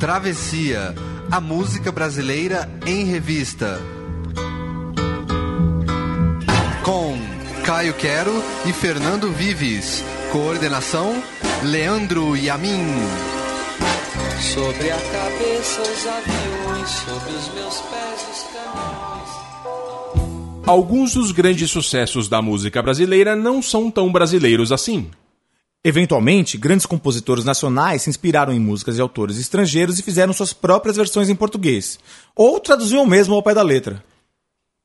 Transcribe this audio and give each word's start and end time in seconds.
Travessia, 0.00 0.94
a 1.30 1.38
música 1.42 1.92
brasileira 1.92 2.66
em 2.86 3.04
revista. 3.04 3.78
Com 6.82 7.18
Caio 7.66 7.92
Quero 7.92 8.32
e 8.66 8.72
Fernando 8.72 9.30
Vives. 9.30 10.02
Coordenação: 10.32 11.22
Leandro 11.64 12.34
Yamin. 12.34 12.86
Sobre 14.40 14.90
a 14.90 14.96
cabeça 14.96 15.82
os 15.82 16.06
aviões, 16.06 16.88
sobre 16.88 17.32
os 17.34 17.54
meus 17.54 17.80
pés 17.82 18.26
os 18.32 18.42
caminhões. 18.54 19.28
Alguns 20.66 21.12
dos 21.12 21.30
grandes 21.30 21.70
sucessos 21.70 22.26
da 22.26 22.40
música 22.40 22.80
brasileira 22.80 23.36
não 23.36 23.60
são 23.60 23.90
tão 23.90 24.10
brasileiros 24.10 24.72
assim. 24.72 25.10
Eventualmente, 25.82 26.58
grandes 26.58 26.84
compositores 26.84 27.42
nacionais 27.42 28.02
se 28.02 28.10
inspiraram 28.10 28.52
em 28.52 28.60
músicas 28.60 28.96
de 28.96 29.00
autores 29.00 29.38
estrangeiros 29.38 29.98
e 29.98 30.02
fizeram 30.02 30.32
suas 30.34 30.52
próprias 30.52 30.96
versões 30.96 31.30
em 31.30 31.34
português, 31.34 31.98
ou 32.36 32.60
traduziam 32.60 33.06
mesmo 33.06 33.34
ao 33.34 33.42
pé 33.42 33.54
da 33.54 33.62
letra. 33.62 34.04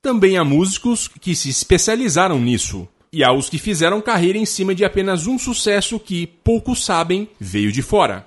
Também 0.02 0.38
há 0.38 0.44
músicos 0.46 1.10
que 1.10 1.36
se 1.36 1.50
especializaram 1.50 2.40
nisso, 2.40 2.88
e 3.12 3.26
há 3.26 3.34
os 3.34 3.50
que 3.50 3.58
fizeram 3.58 4.02
carreira 4.02 4.38
em 4.38 4.46
cima 4.46 4.74
de 4.74 4.86
apenas 4.86 5.28
um 5.28 5.38
sucesso 5.38 6.00
que, 6.00 6.28
poucos 6.28 6.86
sabem, 6.86 7.28
veio 7.38 7.74
de 7.74 7.82
fora. 7.82 8.26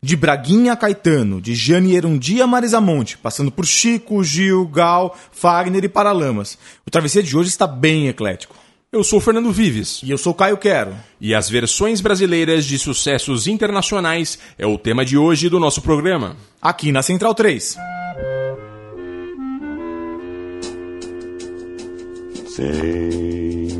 De 0.00 0.16
Braguinha 0.16 0.74
a 0.74 0.76
Caetano, 0.76 1.40
de 1.40 1.56
Jane 1.56 1.96
Erundi 1.96 2.40
a 2.40 2.46
Marisa 2.46 2.80
Monte, 2.80 3.18
passando 3.18 3.50
por 3.50 3.66
Chico, 3.66 4.22
Gil, 4.22 4.64
Gal, 4.68 5.16
Fagner 5.32 5.84
e 5.84 5.88
Paralamas. 5.88 6.56
O 6.86 6.90
Travessia 6.90 7.22
de 7.22 7.36
hoje 7.36 7.48
está 7.48 7.66
bem 7.66 8.06
eclético. 8.06 8.59
Eu 8.92 9.04
sou 9.04 9.20
Fernando 9.20 9.52
Vives. 9.52 10.00
E 10.02 10.10
eu 10.10 10.18
sou 10.18 10.34
Caio 10.34 10.56
Quero. 10.56 10.96
E 11.20 11.32
as 11.32 11.48
versões 11.48 12.00
brasileiras 12.00 12.64
de 12.64 12.76
sucessos 12.76 13.46
internacionais 13.46 14.36
é 14.58 14.66
o 14.66 14.76
tema 14.76 15.04
de 15.04 15.16
hoje 15.16 15.48
do 15.48 15.60
nosso 15.60 15.80
programa. 15.80 16.36
Aqui 16.60 16.90
na 16.90 17.00
Central 17.00 17.32
3. 17.32 17.76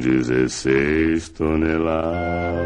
16 0.00 1.28
toneladas. 1.30 2.60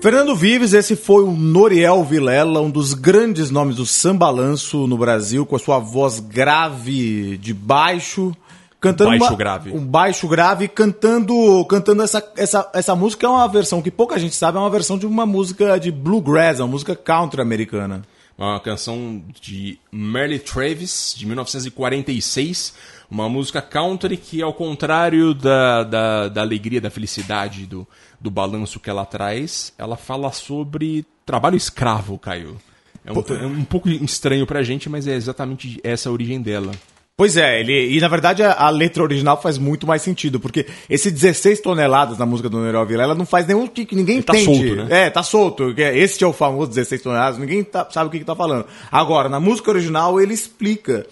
Fernando 0.00 0.36
Vives, 0.36 0.72
esse 0.72 0.94
foi 0.94 1.24
o 1.24 1.32
Noriel 1.32 2.04
Vilela, 2.04 2.60
um 2.60 2.70
dos 2.70 2.94
grandes 2.94 3.50
nomes 3.50 3.76
do 3.76 3.84
sambalanço 3.86 4.86
no 4.86 4.96
Brasil, 4.96 5.44
com 5.44 5.56
a 5.56 5.58
sua 5.58 5.78
voz 5.80 6.20
grave 6.20 7.36
de 7.38 7.52
baixo, 7.52 8.32
cantando 8.80 9.10
Baixo 9.10 9.24
uma- 9.24 9.36
grave. 9.36 9.70
um 9.72 9.84
baixo 9.84 10.28
grave, 10.28 10.68
cantando, 10.68 11.64
cantando 11.64 12.02
essa, 12.02 12.22
essa, 12.36 12.70
essa 12.72 12.94
música 12.94 13.26
é 13.26 13.28
uma 13.30 13.48
versão 13.48 13.82
que 13.82 13.90
pouca 13.90 14.16
gente 14.18 14.36
sabe, 14.36 14.58
é 14.58 14.60
uma 14.60 14.70
versão 14.70 14.96
de 14.96 15.06
uma 15.06 15.26
música 15.26 15.76
de 15.80 15.90
bluegrass, 15.90 16.60
uma 16.60 16.68
música 16.68 16.94
country 16.94 17.40
americana. 17.40 18.02
Uma 18.38 18.60
canção 18.60 19.22
de 19.40 19.78
Merle 19.90 20.38
Travis, 20.38 21.14
de 21.16 21.24
1946. 21.26 22.74
Uma 23.10 23.28
música 23.28 23.62
country 23.62 24.16
que, 24.16 24.42
ao 24.42 24.52
contrário 24.52 25.32
da, 25.32 25.84
da, 25.84 26.28
da 26.28 26.40
alegria, 26.40 26.80
da 26.80 26.90
felicidade, 26.90 27.64
do, 27.66 27.86
do 28.20 28.30
balanço 28.30 28.80
que 28.80 28.90
ela 28.90 29.04
traz, 29.04 29.72
ela 29.78 29.96
fala 29.96 30.32
sobre 30.32 31.04
trabalho 31.24 31.56
escravo, 31.56 32.18
Caio. 32.18 32.56
É 33.04 33.12
um, 33.12 33.22
é 33.40 33.46
um 33.46 33.64
pouco 33.64 33.88
estranho 33.88 34.44
pra 34.46 34.62
gente, 34.64 34.88
mas 34.88 35.06
é 35.06 35.14
exatamente 35.14 35.78
essa 35.84 36.08
a 36.08 36.12
origem 36.12 36.40
dela. 36.42 36.72
Pois 37.16 37.34
é, 37.36 37.60
ele, 37.60 37.96
e 37.96 37.98
na 37.98 38.08
verdade 38.08 38.42
a, 38.42 38.52
a 38.52 38.68
letra 38.68 39.02
original 39.02 39.40
faz 39.40 39.56
muito 39.56 39.86
mais 39.86 40.02
sentido, 40.02 40.38
porque 40.38 40.66
esse 40.90 41.10
16 41.10 41.60
toneladas 41.62 42.18
na 42.18 42.26
música 42.26 42.46
do 42.46 42.58
Noriel 42.58 42.84
Vilela 42.84 43.14
não 43.14 43.24
faz 43.24 43.46
nenhum 43.46 43.66
que, 43.66 43.86
que 43.86 43.96
ninguém 43.96 44.20
tá 44.20 44.36
entende. 44.36 44.68
solto, 44.68 44.84
né? 44.84 45.06
É, 45.06 45.08
tá 45.10 45.22
solto. 45.22 45.74
que 45.74 45.82
é- 45.82 45.96
Esse 45.96 46.22
é 46.22 46.26
o 46.26 46.32
famoso 46.34 46.68
16 46.68 47.00
toneladas, 47.00 47.38
ninguém 47.38 47.64
tá- 47.64 47.88
sabe 47.90 48.08
o 48.08 48.10
que, 48.10 48.18
que 48.18 48.24
tá 48.24 48.36
falando. 48.36 48.66
Agora, 48.92 49.30
na 49.30 49.40
música 49.40 49.70
original 49.70 50.20
ele 50.20 50.34
explica 50.34 51.06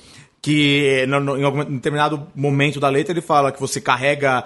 que 0.44 1.06
no- 1.08 1.20
no- 1.20 1.38
em 1.38 1.42
algum 1.42 1.64
determinado 1.64 2.26
momento 2.34 2.78
da 2.78 2.90
letra 2.90 3.14
ele 3.14 3.22
fala 3.22 3.50
que 3.50 3.58
você 3.58 3.80
carrega 3.80 4.44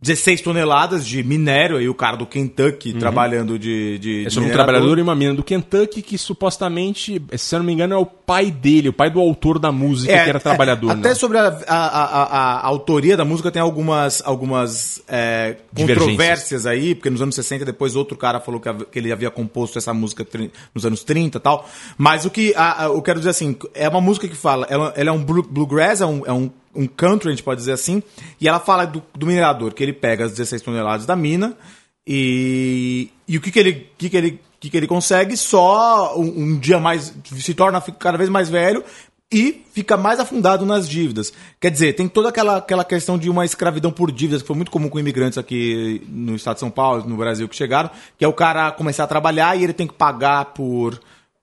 16 0.00 0.40
toneladas 0.42 1.04
de 1.04 1.24
minério, 1.24 1.76
aí 1.76 1.88
o 1.88 1.94
cara 1.94 2.16
do 2.16 2.24
Kentucky 2.24 2.92
trabalhando 2.92 3.58
de, 3.58 3.98
de 3.98 4.20
Uhum. 4.20 4.26
É 4.26 4.30
sobre 4.30 4.48
um 4.48 4.52
trabalhador 4.52 4.96
e 4.98 5.02
uma 5.02 5.14
mina 5.14 5.34
do 5.34 5.42
Kentucky 5.42 6.02
que 6.02 6.16
supostamente, 6.16 7.20
se 7.36 7.54
eu 7.54 7.58
não 7.58 7.66
me 7.66 7.72
engano, 7.72 7.94
é 7.94 7.96
o 7.96 8.06
pai 8.06 8.48
dele, 8.50 8.88
o 8.90 8.92
pai 8.92 9.10
do 9.10 9.18
autor 9.18 9.58
da 9.58 9.72
música, 9.72 10.12
que 10.12 10.28
era 10.28 10.38
trabalhador. 10.38 10.92
Até 10.92 11.08
né? 11.08 11.14
sobre 11.16 11.38
a, 11.38 11.48
a- 11.66 11.86
a- 11.86 12.22
a- 12.60 12.66
autoria 12.66 13.16
da 13.16 13.24
música 13.24 13.50
tem 13.50 13.60
algumas, 13.60 14.22
algumas 14.24 15.02
é, 15.08 15.56
controvérsias 15.74 16.64
aí, 16.66 16.94
porque 16.94 17.10
nos 17.10 17.20
anos 17.20 17.34
60 17.34 17.64
depois 17.64 17.96
outro 17.96 18.16
cara 18.16 18.38
falou 18.38 18.60
que, 18.60 18.72
que 18.92 18.98
ele 19.00 19.10
havia 19.12 19.30
composto 19.30 19.78
essa 19.78 19.92
música 19.92 20.24
nos 20.74 20.86
anos 20.86 21.02
30 21.02 21.38
e 21.38 21.40
tal. 21.40 21.68
Mas 21.96 22.24
o 22.24 22.30
que 22.30 22.54
eu 22.84 23.02
quero 23.02 23.18
dizer 23.18 23.30
assim, 23.30 23.56
é 23.74 23.88
uma 23.88 24.00
música 24.00 24.28
que 24.28 24.36
fala, 24.36 24.66
ela, 24.70 24.92
ela 24.96 25.08
é 25.10 25.12
um 25.12 25.24
blue- 25.24 25.42
bluegrass, 25.48 26.00
é 26.00 26.06
um, 26.06 26.22
é 26.26 26.32
um, 26.32 26.50
um 26.78 26.86
country, 26.86 27.28
a 27.28 27.32
gente 27.32 27.42
pode 27.42 27.58
dizer 27.58 27.72
assim, 27.72 28.02
e 28.40 28.48
ela 28.48 28.60
fala 28.60 28.84
do, 28.86 29.02
do 29.14 29.26
minerador, 29.26 29.74
que 29.74 29.82
ele 29.82 29.92
pega 29.92 30.24
as 30.24 30.32
16 30.32 30.62
toneladas 30.62 31.04
da 31.04 31.16
mina 31.16 31.56
e, 32.06 33.10
e 33.26 33.36
o 33.36 33.40
que, 33.40 33.50
que 33.50 33.58
ele. 33.58 33.90
Que 33.98 34.08
que 34.08 34.16
ele 34.16 34.40
que, 34.60 34.68
que 34.68 34.76
ele 34.76 34.88
consegue 34.88 35.36
só 35.36 36.18
um, 36.18 36.42
um 36.42 36.58
dia 36.58 36.80
mais. 36.80 37.14
se 37.24 37.54
torna 37.54 37.80
cada 37.80 38.18
vez 38.18 38.28
mais 38.28 38.48
velho, 38.48 38.82
e 39.30 39.62
fica 39.72 39.96
mais 39.96 40.18
afundado 40.18 40.64
nas 40.64 40.88
dívidas. 40.88 41.32
Quer 41.60 41.70
dizer, 41.70 41.92
tem 41.92 42.08
toda 42.08 42.30
aquela, 42.30 42.56
aquela 42.56 42.84
questão 42.84 43.18
de 43.18 43.28
uma 43.28 43.44
escravidão 43.44 43.92
por 43.92 44.10
dívidas, 44.10 44.40
que 44.40 44.48
foi 44.48 44.56
muito 44.56 44.70
comum 44.70 44.88
com 44.88 44.98
imigrantes 44.98 45.36
aqui 45.36 46.02
no 46.08 46.34
estado 46.34 46.54
de 46.54 46.60
São 46.60 46.70
Paulo, 46.70 47.04
no 47.06 47.16
Brasil, 47.16 47.46
que 47.48 47.54
chegaram, 47.54 47.90
que 48.16 48.24
é 48.24 48.28
o 48.28 48.32
cara 48.32 48.72
começar 48.72 49.04
a 49.04 49.06
trabalhar 49.06 49.56
e 49.56 49.64
ele 49.64 49.74
tem 49.74 49.86
que 49.86 49.94
pagar 49.94 50.46
por 50.46 50.98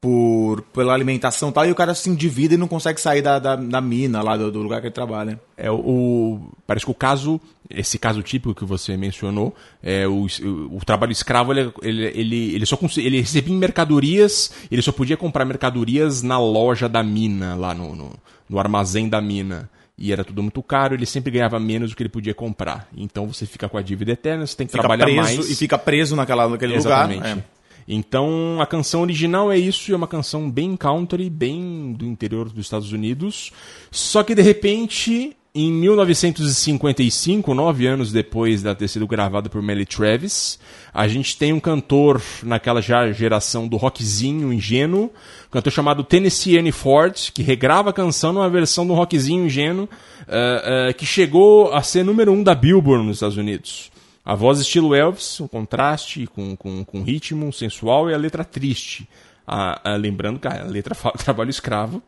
por, 0.05 0.61
pela 0.71 0.93
alimentação 0.93 1.49
e 1.49 1.51
tal, 1.51 1.65
e 1.65 1.71
o 1.71 1.75
cara 1.75 1.95
se 1.95 2.07
endivida 2.11 2.53
e 2.53 2.57
não 2.57 2.67
consegue 2.67 3.01
sair 3.01 3.23
da, 3.23 3.39
da, 3.39 3.55
da 3.55 3.81
mina 3.81 4.21
lá 4.21 4.37
do, 4.37 4.51
do, 4.51 4.61
lugar 4.61 4.79
que 4.79 4.85
ele 4.85 4.93
trabalha. 4.93 5.41
É, 5.57 5.71
o, 5.71 6.41
parece 6.67 6.85
que 6.85 6.91
o 6.91 6.93
caso, 6.93 7.41
esse 7.67 7.97
caso 7.97 8.21
típico 8.21 8.53
que 8.53 8.63
você 8.63 8.95
mencionou, 8.95 9.55
é 9.81 10.07
o, 10.07 10.27
o, 10.27 10.77
o 10.77 10.81
trabalho 10.85 11.11
escravo, 11.11 11.51
ele, 11.51 11.73
ele, 11.81 12.05
ele, 12.05 12.55
ele 12.55 12.65
só 12.67 12.77
ele 12.97 13.19
recebia 13.19 13.57
mercadorias, 13.57 14.51
ele 14.69 14.83
só 14.83 14.91
podia 14.91 15.17
comprar 15.17 15.43
mercadorias 15.43 16.21
na 16.21 16.37
loja 16.37 16.87
da 16.87 17.01
mina, 17.01 17.55
lá 17.55 17.73
no, 17.73 17.95
no, 17.95 18.11
no 18.47 18.59
armazém 18.59 19.09
da 19.09 19.19
mina 19.19 19.67
e 19.97 20.11
era 20.11 20.23
tudo 20.23 20.43
muito 20.43 20.61
caro, 20.61 20.93
ele 20.93 21.05
sempre 21.05 21.31
ganhava 21.31 21.59
menos 21.59 21.89
do 21.89 21.95
que 21.95 22.03
ele 22.03 22.09
podia 22.09 22.33
comprar. 22.33 22.87
Então 22.95 23.25
você 23.25 23.45
fica 23.45 23.67
com 23.67 23.77
a 23.77 23.81
dívida 23.81 24.11
eterna, 24.11 24.45
você 24.45 24.55
tem 24.55 24.67
que 24.67 24.71
fica 24.71 24.83
trabalhar 24.83 25.07
mais. 25.15 25.49
E 25.49 25.55
fica 25.55 25.77
preso 25.77 26.15
naquela, 26.15 26.47
naquele 26.47 26.75
Exatamente. 26.75 27.17
lugar. 27.17 27.37
É. 27.37 27.54
Então 27.87 28.59
a 28.59 28.65
canção 28.65 29.01
original 29.01 29.51
é 29.51 29.57
isso, 29.57 29.91
é 29.91 29.95
uma 29.95 30.07
canção 30.07 30.49
bem 30.49 30.75
country, 30.75 31.29
bem 31.29 31.93
do 31.97 32.05
interior 32.05 32.49
dos 32.49 32.65
Estados 32.65 32.91
Unidos. 32.91 33.51
Só 33.91 34.23
que 34.23 34.33
de 34.33 34.41
repente, 34.41 35.37
em 35.53 35.71
1955, 35.71 37.53
nove 37.53 37.85
anos 37.85 38.11
depois 38.11 38.63
de 38.63 38.73
ter 38.73 38.87
sido 38.87 39.05
gravada 39.05 39.49
por 39.49 39.61
Melly 39.61 39.85
Travis, 39.85 40.59
a 40.91 41.07
gente 41.07 41.37
tem 41.37 41.53
um 41.53 41.59
cantor 41.59 42.19
naquela 42.41 42.81
já 42.81 43.11
geração 43.11 43.67
do 43.67 43.77
rockzinho 43.77 44.51
ingênuo, 44.51 45.11
um 45.47 45.51
cantor 45.51 45.71
chamado 45.71 46.03
Tennessee 46.03 46.55
Ernie 46.55 46.71
Ford, 46.71 47.31
que 47.33 47.43
regrava 47.43 47.91
a 47.91 47.93
canção 47.93 48.33
numa 48.33 48.49
versão 48.49 48.87
do 48.87 48.95
rockzinho 48.95 49.45
ingênuo, 49.45 49.85
uh, 50.27 50.89
uh, 50.89 50.93
que 50.95 51.05
chegou 51.05 51.71
a 51.71 51.83
ser 51.83 52.03
número 52.03 52.33
um 52.33 52.41
da 52.41 52.55
Billboard 52.55 53.05
nos 53.05 53.17
Estados 53.17 53.37
Unidos. 53.37 53.94
A 54.25 54.33
voz 54.33 54.59
estilo 54.59 54.95
Elvis, 54.95 55.39
um 55.39 55.47
contraste 55.47 56.25
com, 56.25 56.55
com, 56.55 56.83
com 56.83 57.03
ritmo 57.03 57.53
sensual 57.53 58.09
e 58.09 58.13
a 58.13 58.17
letra 58.17 58.43
triste. 58.43 59.07
A, 59.47 59.91
a, 59.91 59.95
lembrando 59.95 60.39
que 60.39 60.47
a 60.47 60.63
letra 60.63 60.95
fala 60.95 61.15
trabalho 61.19 61.49
escravo. 61.49 62.01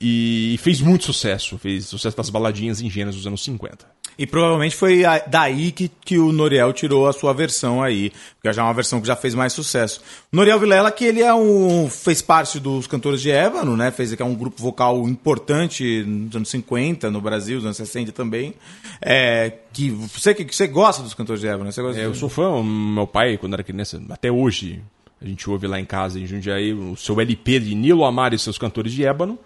E 0.00 0.56
fez 0.60 0.80
muito 0.80 1.04
sucesso. 1.04 1.58
Fez 1.58 1.86
sucesso 1.86 2.16
das 2.16 2.30
baladinhas 2.30 2.80
ingênuas 2.80 3.16
dos 3.16 3.26
anos 3.26 3.42
50. 3.44 3.98
E 4.18 4.26
provavelmente 4.26 4.74
foi 4.74 5.04
daí 5.28 5.70
que, 5.70 5.88
que 5.88 6.18
o 6.18 6.32
Noriel 6.32 6.72
tirou 6.72 7.06
a 7.06 7.12
sua 7.12 7.32
versão 7.32 7.80
aí, 7.80 8.10
porque 8.34 8.52
já 8.52 8.62
é 8.62 8.64
uma 8.64 8.74
versão 8.74 9.00
que 9.00 9.06
já 9.06 9.14
fez 9.14 9.32
mais 9.32 9.52
sucesso. 9.52 10.00
O 10.32 10.36
Noriel 10.36 10.58
Vilela, 10.58 10.90
que 10.90 11.04
ele 11.04 11.22
é 11.22 11.32
um 11.32 11.88
fez 11.88 12.20
parte 12.20 12.58
dos 12.58 12.88
cantores 12.88 13.20
de 13.20 13.30
Ébano, 13.30 13.76
né? 13.76 13.92
Fez 13.92 14.12
que 14.12 14.20
é 14.20 14.24
um 14.24 14.34
grupo 14.34 14.60
vocal 14.60 15.08
importante 15.08 16.02
nos 16.04 16.34
anos 16.34 16.48
50 16.48 17.12
no 17.12 17.20
Brasil, 17.20 17.56
nos 17.56 17.66
anos 17.66 17.76
60 17.76 18.10
também. 18.10 18.54
É, 19.00 19.52
que 19.72 19.88
você 19.90 20.34
que 20.34 20.52
você 20.52 20.66
gosta 20.66 21.00
dos 21.00 21.14
cantores 21.14 21.40
de 21.40 21.46
Ébano, 21.46 21.70
você 21.70 21.80
gosta 21.80 22.00
é, 22.00 22.04
Eu 22.04 22.14
sou 22.14 22.28
fã, 22.28 22.60
meu 22.60 23.06
pai 23.06 23.38
quando 23.38 23.52
era 23.52 23.62
criança, 23.62 24.02
até 24.10 24.32
hoje, 24.32 24.82
a 25.20 25.26
gente 25.26 25.48
ouve 25.50 25.66
lá 25.66 25.80
em 25.80 25.84
casa 25.84 26.18
em 26.18 26.26
Jundiaí 26.26 26.72
o 26.72 26.96
seu 26.96 27.20
LP 27.20 27.60
de 27.60 27.74
Nilo 27.74 28.04
Amaro 28.04 28.34
e 28.34 28.38
seus 28.38 28.56
cantores 28.56 28.92
de 28.92 29.04
Ébano. 29.04 29.38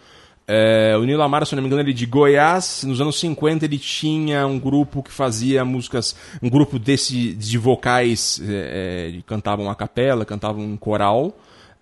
É, 0.46 0.96
o 0.98 1.04
Nilo 1.04 1.22
Amaro, 1.22 1.46
se 1.46 1.54
não 1.54 1.62
me 1.62 1.68
engano, 1.68 1.82
ele 1.82 1.92
é 1.92 1.94
de 1.94 2.04
Goiás. 2.04 2.84
Nos 2.84 3.00
anos 3.00 3.18
50 3.18 3.64
ele 3.64 3.78
tinha 3.78 4.46
um 4.46 4.58
grupo 4.58 5.02
que 5.02 5.10
fazia 5.10 5.64
músicas, 5.64 6.14
um 6.42 6.50
grupo 6.50 6.78
desse, 6.78 7.32
de 7.32 7.56
vocais, 7.56 8.40
é, 8.46 9.14
é 9.16 9.22
cantavam 9.26 9.70
a 9.70 9.74
capela, 9.74 10.24
cantavam 10.24 10.64
um 10.64 10.76
coral. 10.76 11.34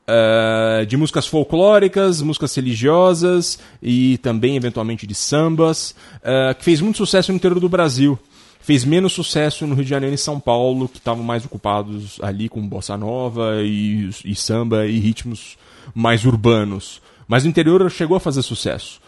Uh, 0.09 0.85
de 0.87 0.97
músicas 0.97 1.25
folclóricas, 1.29 2.21
músicas 2.21 2.53
religiosas 2.57 3.61
e 3.81 4.19
também 4.19 4.57
eventualmente 4.57 5.07
de 5.07 5.15
sambas, 5.15 5.95
uh, 6.17 6.53
que 6.59 6.65
fez 6.65 6.81
muito 6.81 6.97
sucesso 6.97 7.31
no 7.31 7.37
interior 7.37 7.61
do 7.61 7.69
Brasil. 7.69 8.19
Fez 8.61 8.85
menos 8.85 9.13
sucesso 9.13 9.67
no 9.67 9.75
Rio 9.75 9.85
de 9.85 9.91
Janeiro 9.91 10.15
e 10.15 10.19
São 10.19 10.39
Paulo, 10.39 10.89
que 10.89 10.99
estavam 10.99 11.25
mais 11.25 11.45
ocupados 11.45 12.19
ali 12.23 12.49
com 12.49 12.67
bossa 12.67 12.97
nova 12.97 13.63
e, 13.63 14.11
e 14.25 14.35
samba 14.35 14.87
e 14.87 14.99
ritmos 14.99 15.57
mais 15.95 16.25
urbanos. 16.25 17.01
Mas 17.27 17.45
no 17.45 17.51
interior 17.51 17.91
chegou 17.91 18.17
a 18.17 18.21
fazer 18.21 18.43
sucesso. 18.43 19.01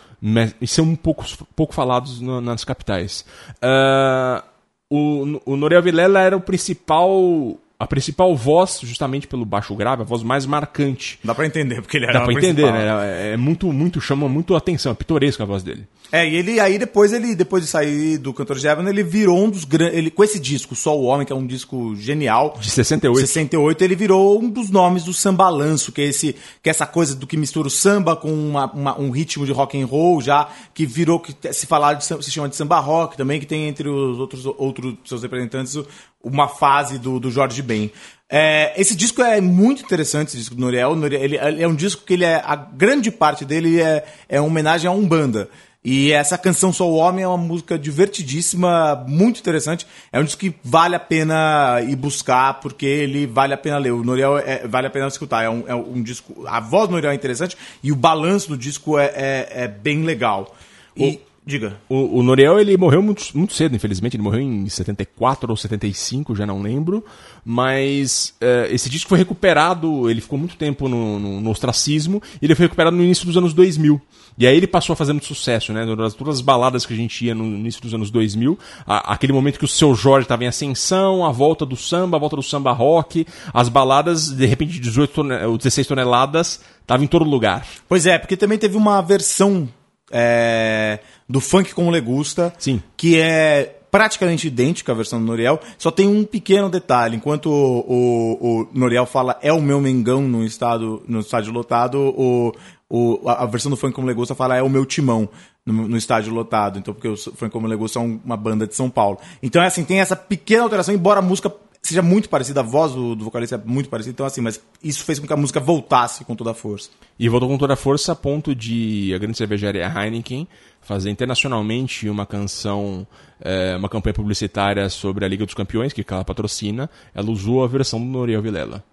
E 0.60 0.66
são 0.66 0.94
pouco, 0.94 1.24
pouco 1.56 1.74
falados 1.74 2.20
no, 2.20 2.40
nas 2.40 2.64
capitais. 2.64 3.24
Uh, 3.56 4.42
o, 4.88 5.52
o 5.52 5.56
Noriel 5.56 5.82
Vilela 5.82 6.20
era 6.20 6.36
o 6.36 6.40
principal 6.40 7.58
a 7.82 7.86
principal 7.86 8.36
voz, 8.36 8.78
justamente 8.84 9.26
pelo 9.26 9.44
baixo 9.44 9.74
grave, 9.74 10.02
a 10.02 10.04
voz 10.04 10.22
mais 10.22 10.46
marcante. 10.46 11.18
Dá 11.24 11.34
pra 11.34 11.44
entender, 11.44 11.82
porque 11.82 11.96
ele 11.96 12.04
era 12.04 12.20
Dá 12.20 12.24
pra 12.24 12.32
entender, 12.32 12.72
né? 12.72 13.30
É, 13.30 13.32
é 13.32 13.36
muito, 13.36 13.72
muito, 13.72 14.00
chama 14.00 14.28
muito 14.28 14.54
atenção, 14.54 14.92
é 14.92 14.94
pitoresca 14.94 15.42
a 15.42 15.46
voz 15.46 15.64
dele. 15.64 15.84
É, 16.12 16.28
e 16.28 16.36
ele 16.36 16.60
aí 16.60 16.78
depois 16.78 17.12
ele 17.12 17.34
depois 17.34 17.64
de 17.64 17.68
sair 17.68 18.18
do 18.18 18.32
Cantor 18.32 18.56
de 18.58 18.68
Evan, 18.68 18.88
ele 18.88 19.02
virou 19.02 19.44
um 19.44 19.50
dos 19.50 19.64
grandes, 19.64 19.98
ele 19.98 20.12
com 20.12 20.22
esse 20.22 20.38
disco, 20.38 20.76
Só 20.76 20.96
o 20.96 21.02
Homem, 21.02 21.26
que 21.26 21.32
é 21.32 21.36
um 21.36 21.44
disco 21.44 21.96
genial, 21.96 22.56
de 22.60 22.70
68. 22.70 23.26
68, 23.26 23.82
ele 23.82 23.96
virou 23.96 24.40
um 24.40 24.48
dos 24.48 24.70
nomes 24.70 25.02
do 25.02 25.12
sambalanço, 25.12 25.90
que 25.90 26.02
é 26.02 26.04
esse 26.04 26.36
que 26.62 26.68
é 26.68 26.70
essa 26.70 26.86
coisa 26.86 27.16
do 27.16 27.26
que 27.26 27.36
mistura 27.36 27.66
o 27.66 27.70
samba 27.70 28.14
com 28.14 28.32
uma, 28.32 28.70
uma, 28.70 29.00
um 29.00 29.10
ritmo 29.10 29.44
de 29.44 29.50
rock 29.50 29.80
and 29.80 29.86
roll 29.86 30.20
já, 30.20 30.48
que 30.72 30.86
virou 30.86 31.18
que 31.18 31.34
se 31.52 31.66
falar 31.66 31.94
de 31.94 32.04
se 32.04 32.30
chama 32.30 32.48
de 32.48 32.54
samba 32.54 32.78
rock 32.78 33.16
também, 33.16 33.40
que 33.40 33.46
tem 33.46 33.66
entre 33.66 33.88
os 33.88 34.20
outros 34.20 34.46
outros 34.46 34.94
seus 35.04 35.22
representantes 35.22 35.76
uma 36.22 36.48
fase 36.48 36.98
do, 36.98 37.18
do 37.18 37.30
Jorge 37.30 37.62
Ben. 37.62 37.90
É, 38.34 38.72
esse 38.80 38.94
disco 38.94 39.20
é 39.22 39.40
muito 39.42 39.82
interessante, 39.82 40.28
esse 40.28 40.38
disco 40.38 40.54
do 40.54 40.60
Noriel. 40.62 40.96
Ele, 41.04 41.36
ele, 41.36 41.62
é 41.62 41.68
um 41.68 41.74
disco 41.74 42.02
que 42.04 42.14
ele 42.14 42.24
é. 42.24 42.42
A 42.44 42.56
grande 42.56 43.10
parte 43.10 43.44
dele 43.44 43.80
é, 43.80 44.04
é 44.28 44.40
uma 44.40 44.48
homenagem 44.48 44.88
a 44.88 44.92
Umbanda. 44.92 45.50
E 45.84 46.12
essa 46.12 46.38
canção 46.38 46.72
Sou 46.72 46.92
o 46.92 46.96
Homem 46.96 47.24
é 47.24 47.28
uma 47.28 47.36
música 47.36 47.76
divertidíssima, 47.76 49.04
muito 49.06 49.40
interessante. 49.40 49.86
É 50.12 50.20
um 50.20 50.24
disco 50.24 50.40
que 50.40 50.54
vale 50.62 50.94
a 50.94 51.00
pena 51.00 51.80
ir 51.86 51.96
buscar, 51.96 52.60
porque 52.60 52.86
ele 52.86 53.26
vale 53.26 53.52
a 53.52 53.58
pena 53.58 53.78
ler. 53.78 53.90
O 53.90 54.04
Noriel 54.04 54.38
é, 54.38 54.66
vale 54.66 54.86
a 54.86 54.90
pena 54.90 55.08
escutar. 55.08 55.42
É 55.42 55.50
um, 55.50 55.64
é 55.66 55.74
um 55.74 56.02
disco. 56.02 56.46
A 56.46 56.60
voz 56.60 56.88
do 56.88 56.92
Noriel 56.92 57.12
é 57.12 57.14
interessante 57.14 57.56
e 57.82 57.90
o 57.90 57.96
balanço 57.96 58.48
do 58.48 58.56
disco 58.56 58.96
é, 58.96 59.06
é, 59.06 59.48
é 59.64 59.68
bem 59.68 60.04
legal. 60.04 60.56
E. 60.96 61.20
O... 61.28 61.31
Diga. 61.44 61.76
O, 61.88 62.20
o, 62.20 62.22
Noriel 62.22 62.60
ele 62.60 62.76
morreu 62.76 63.02
muito, 63.02 63.24
muito 63.34 63.52
cedo, 63.52 63.74
infelizmente. 63.74 64.16
Ele 64.16 64.22
morreu 64.22 64.40
em 64.40 64.68
74 64.68 65.50
ou 65.50 65.56
75, 65.56 66.36
já 66.36 66.46
não 66.46 66.62
lembro. 66.62 67.04
Mas 67.44 68.32
uh, 68.40 68.72
esse 68.72 68.88
disco 68.88 69.08
foi 69.08 69.18
recuperado, 69.18 70.08
ele 70.08 70.20
ficou 70.20 70.38
muito 70.38 70.56
tempo 70.56 70.88
no, 70.88 71.18
no, 71.18 71.40
no, 71.40 71.50
ostracismo, 71.50 72.22
e 72.40 72.44
ele 72.44 72.54
foi 72.54 72.66
recuperado 72.66 72.96
no 72.96 73.02
início 73.02 73.26
dos 73.26 73.36
anos 73.36 73.52
2000. 73.52 74.00
E 74.38 74.46
aí 74.46 74.56
ele 74.56 74.68
passou 74.68 74.94
a 74.94 74.96
fazer 74.96 75.12
muito 75.12 75.26
sucesso, 75.26 75.72
né? 75.72 75.84
Todas 76.16 76.36
as 76.36 76.40
baladas 76.40 76.86
que 76.86 76.94
a 76.94 76.96
gente 76.96 77.26
ia 77.26 77.34
no 77.34 77.44
início 77.44 77.82
dos 77.82 77.92
anos 77.92 78.08
2000, 78.12 78.56
a, 78.86 79.12
aquele 79.12 79.32
momento 79.32 79.58
que 79.58 79.64
o 79.64 79.68
seu 79.68 79.96
Jorge 79.96 80.26
estava 80.26 80.44
em 80.44 80.46
ascensão, 80.46 81.26
a 81.26 81.32
volta 81.32 81.66
do 81.66 81.76
samba, 81.76 82.16
a 82.16 82.20
volta 82.20 82.36
do 82.36 82.42
samba 82.42 82.70
rock, 82.70 83.26
as 83.52 83.68
baladas, 83.68 84.30
de 84.30 84.46
repente 84.46 84.78
18 84.78 85.12
tonel 85.12 85.58
16 85.58 85.88
toneladas, 85.88 86.60
estavam 86.80 87.04
em 87.04 87.08
todo 87.08 87.24
lugar. 87.24 87.66
Pois 87.88 88.06
é, 88.06 88.16
porque 88.16 88.36
também 88.36 88.58
teve 88.58 88.76
uma 88.76 89.00
versão 89.00 89.68
é, 90.12 91.00
do 91.28 91.40
funk 91.40 91.74
com 91.74 91.90
legusta, 91.90 92.52
Sim. 92.58 92.82
que 92.96 93.18
é 93.18 93.78
praticamente 93.90 94.46
idêntica 94.46 94.92
à 94.92 94.94
versão 94.94 95.20
do 95.20 95.26
Noriel, 95.26 95.60
só 95.76 95.90
tem 95.90 96.08
um 96.08 96.24
pequeno 96.24 96.70
detalhe. 96.70 97.16
Enquanto 97.16 97.46
o, 97.46 97.80
o, 97.80 98.62
o 98.62 98.68
Noriel 98.72 99.04
fala 99.04 99.38
é 99.42 99.52
o 99.52 99.60
meu 99.60 99.80
Mengão 99.80 100.22
no, 100.22 100.44
estado, 100.44 101.02
no 101.06 101.20
estádio 101.20 101.52
lotado, 101.52 101.98
o, 102.16 102.54
o, 102.88 103.28
a, 103.28 103.42
a 103.42 103.46
versão 103.46 103.70
do 103.70 103.76
Funk 103.76 103.94
Como 103.94 104.06
Legusta 104.06 104.34
fala 104.34 104.56
é 104.56 104.62
o 104.62 104.68
meu 104.68 104.86
timão 104.86 105.28
no, 105.64 105.88
no 105.88 105.96
estádio 105.96 106.32
lotado. 106.32 106.78
Então, 106.78 106.94
porque 106.94 107.08
o 107.08 107.16
Funk 107.16 107.50
Como 107.50 107.66
Legusta 107.66 107.98
é 107.98 108.02
um, 108.02 108.18
uma 108.24 108.36
banda 108.36 108.66
de 108.66 108.74
São 108.74 108.88
Paulo. 108.88 109.18
Então, 109.42 109.62
é 109.62 109.66
assim, 109.66 109.84
tem 109.84 110.00
essa 110.00 110.16
pequena 110.16 110.62
alteração, 110.62 110.94
embora 110.94 111.18
a 111.18 111.22
música 111.22 111.52
seja 111.82 112.00
muito 112.00 112.28
parecida, 112.28 112.60
a 112.60 112.62
voz 112.62 112.92
do, 112.92 113.16
do, 113.16 113.24
vocalista 113.24 113.56
é 113.56 113.60
muito 113.64 113.88
parecida, 113.88 114.12
então 114.12 114.24
assim, 114.24 114.40
mas 114.40 114.60
isso 114.82 115.04
fez 115.04 115.18
com 115.18 115.26
que 115.26 115.32
a 115.32 115.36
música 115.36 115.58
voltasse 115.58 116.24
com 116.24 116.36
toda 116.36 116.52
a 116.52 116.54
força. 116.54 116.90
E 117.18 117.28
voltou 117.28 117.48
com 117.48 117.58
toda 117.58 117.74
a 117.74 117.76
força 117.76 118.12
a 118.12 118.14
ponto 118.14 118.54
de 118.54 119.12
a 119.14 119.18
grande 119.18 119.36
cervejaria 119.36 119.84
Heineken 119.84 120.46
fazer 120.80 121.10
internacionalmente 121.10 122.08
uma 122.08 122.24
canção, 122.24 123.06
é, 123.40 123.76
uma 123.76 123.88
campanha 123.88 124.14
publicitária 124.14 124.88
sobre 124.88 125.24
a 125.24 125.28
Liga 125.28 125.44
dos 125.44 125.54
Campeões, 125.54 125.92
que 125.92 126.04
ela 126.08 126.24
patrocina, 126.24 126.88
ela 127.14 127.30
usou 127.30 127.64
a 127.64 127.66
versão 127.66 127.98
do 128.00 128.06
Noriel 128.06 128.42
Vilela. 128.42 128.84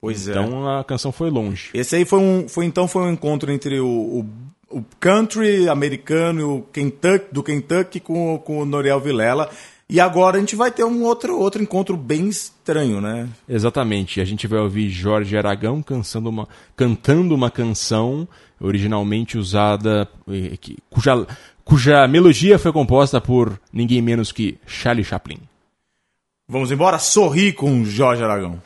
Pois 0.00 0.26
então, 0.26 0.42
é. 0.42 0.46
Então 0.46 0.78
a 0.78 0.84
canção 0.84 1.12
foi 1.12 1.30
longe. 1.30 1.70
Esse 1.74 1.96
aí 1.96 2.04
foi 2.04 2.18
um, 2.18 2.48
foi 2.48 2.64
então 2.64 2.88
foi 2.88 3.02
um 3.02 3.12
encontro 3.12 3.52
entre 3.52 3.78
o, 3.78 3.86
o, 3.86 4.78
o 4.78 4.84
country 4.98 5.68
americano 5.68 6.56
o 6.56 6.62
Kentucky, 6.62 7.26
do 7.30 7.42
Kentucky 7.42 8.00
com, 8.00 8.38
com 8.38 8.58
o 8.58 8.64
Noriel 8.64 9.00
Vilela. 9.00 9.48
E 9.92 10.00
agora 10.00 10.38
a 10.38 10.40
gente 10.40 10.56
vai 10.56 10.70
ter 10.70 10.84
um 10.84 11.02
outro, 11.02 11.38
outro 11.38 11.62
encontro 11.62 11.98
bem 11.98 12.26
estranho, 12.26 12.98
né? 12.98 13.28
Exatamente. 13.46 14.22
A 14.22 14.24
gente 14.24 14.46
vai 14.46 14.58
ouvir 14.58 14.88
Jorge 14.88 15.36
Aragão 15.36 15.82
cantando 15.82 16.30
uma, 16.30 16.48
cantando 16.74 17.34
uma 17.34 17.50
canção 17.50 18.26
originalmente 18.58 19.36
usada, 19.36 20.08
eh, 20.30 20.56
cuja, 20.88 21.26
cuja 21.62 22.08
melodia 22.08 22.58
foi 22.58 22.72
composta 22.72 23.20
por 23.20 23.60
ninguém 23.70 24.00
menos 24.00 24.32
que 24.32 24.56
Charlie 24.66 25.04
Chaplin. 25.04 25.40
Vamos 26.48 26.72
embora? 26.72 26.98
Sorri 26.98 27.52
com 27.52 27.84
Jorge 27.84 28.24
Aragão. 28.24 28.62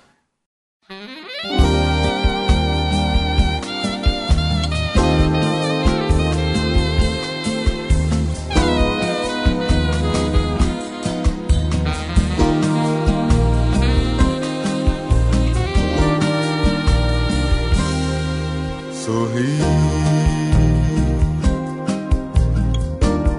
sorri. 19.06 19.58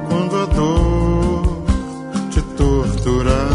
Quando 0.07 0.35
a 0.37 0.45
dor 0.45 1.63
te 2.31 2.41
torturar 2.55 3.51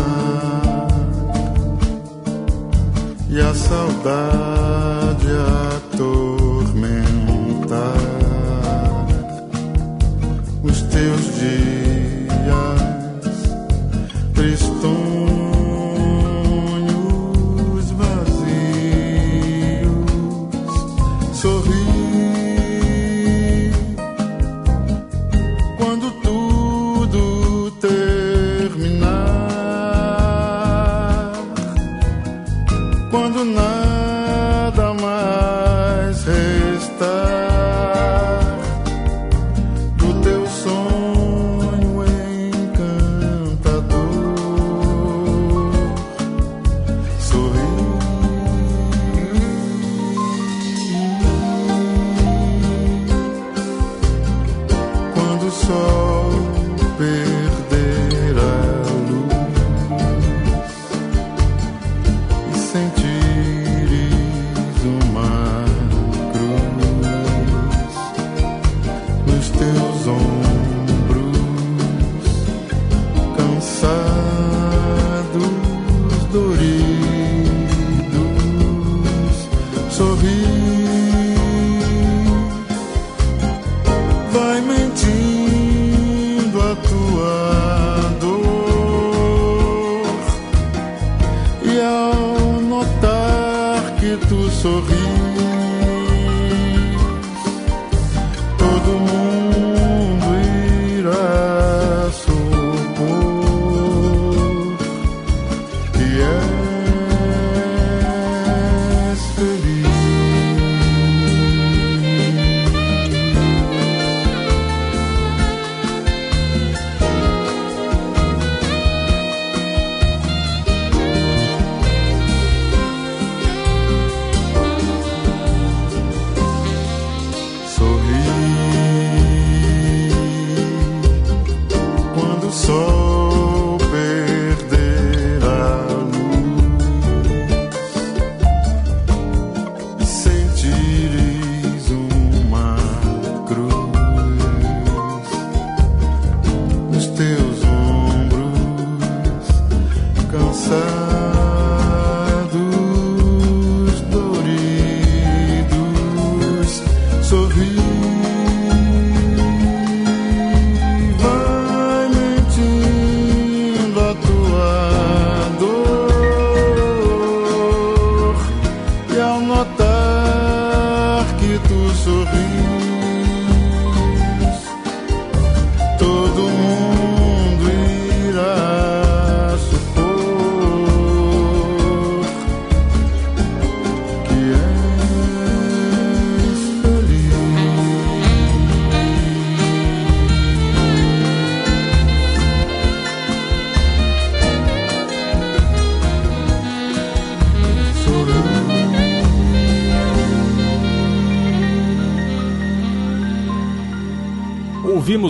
e 3.31 3.40
a 3.40 3.54
saudade. 3.54 4.51
Cansados, 73.83 74.22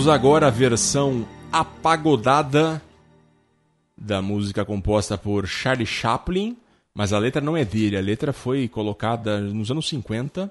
Ouvimos 0.03 0.21
agora 0.21 0.49
a 0.49 0.51
versão 0.51 1.25
apagodada 1.53 2.83
da 3.97 4.21
música 4.21 4.65
composta 4.65 5.17
por 5.17 5.47
Charlie 5.47 5.87
Chaplin, 5.87 6.57
mas 6.93 7.13
a 7.13 7.21
letra 7.21 7.41
não 7.41 7.57
é 7.57 7.65
dele, 7.65 7.97
a 7.97 8.01
letra 8.01 8.33
foi 8.33 8.67
colocada 8.67 9.41
nos 9.41 9.71
anos 9.71 9.89
50 9.89 10.51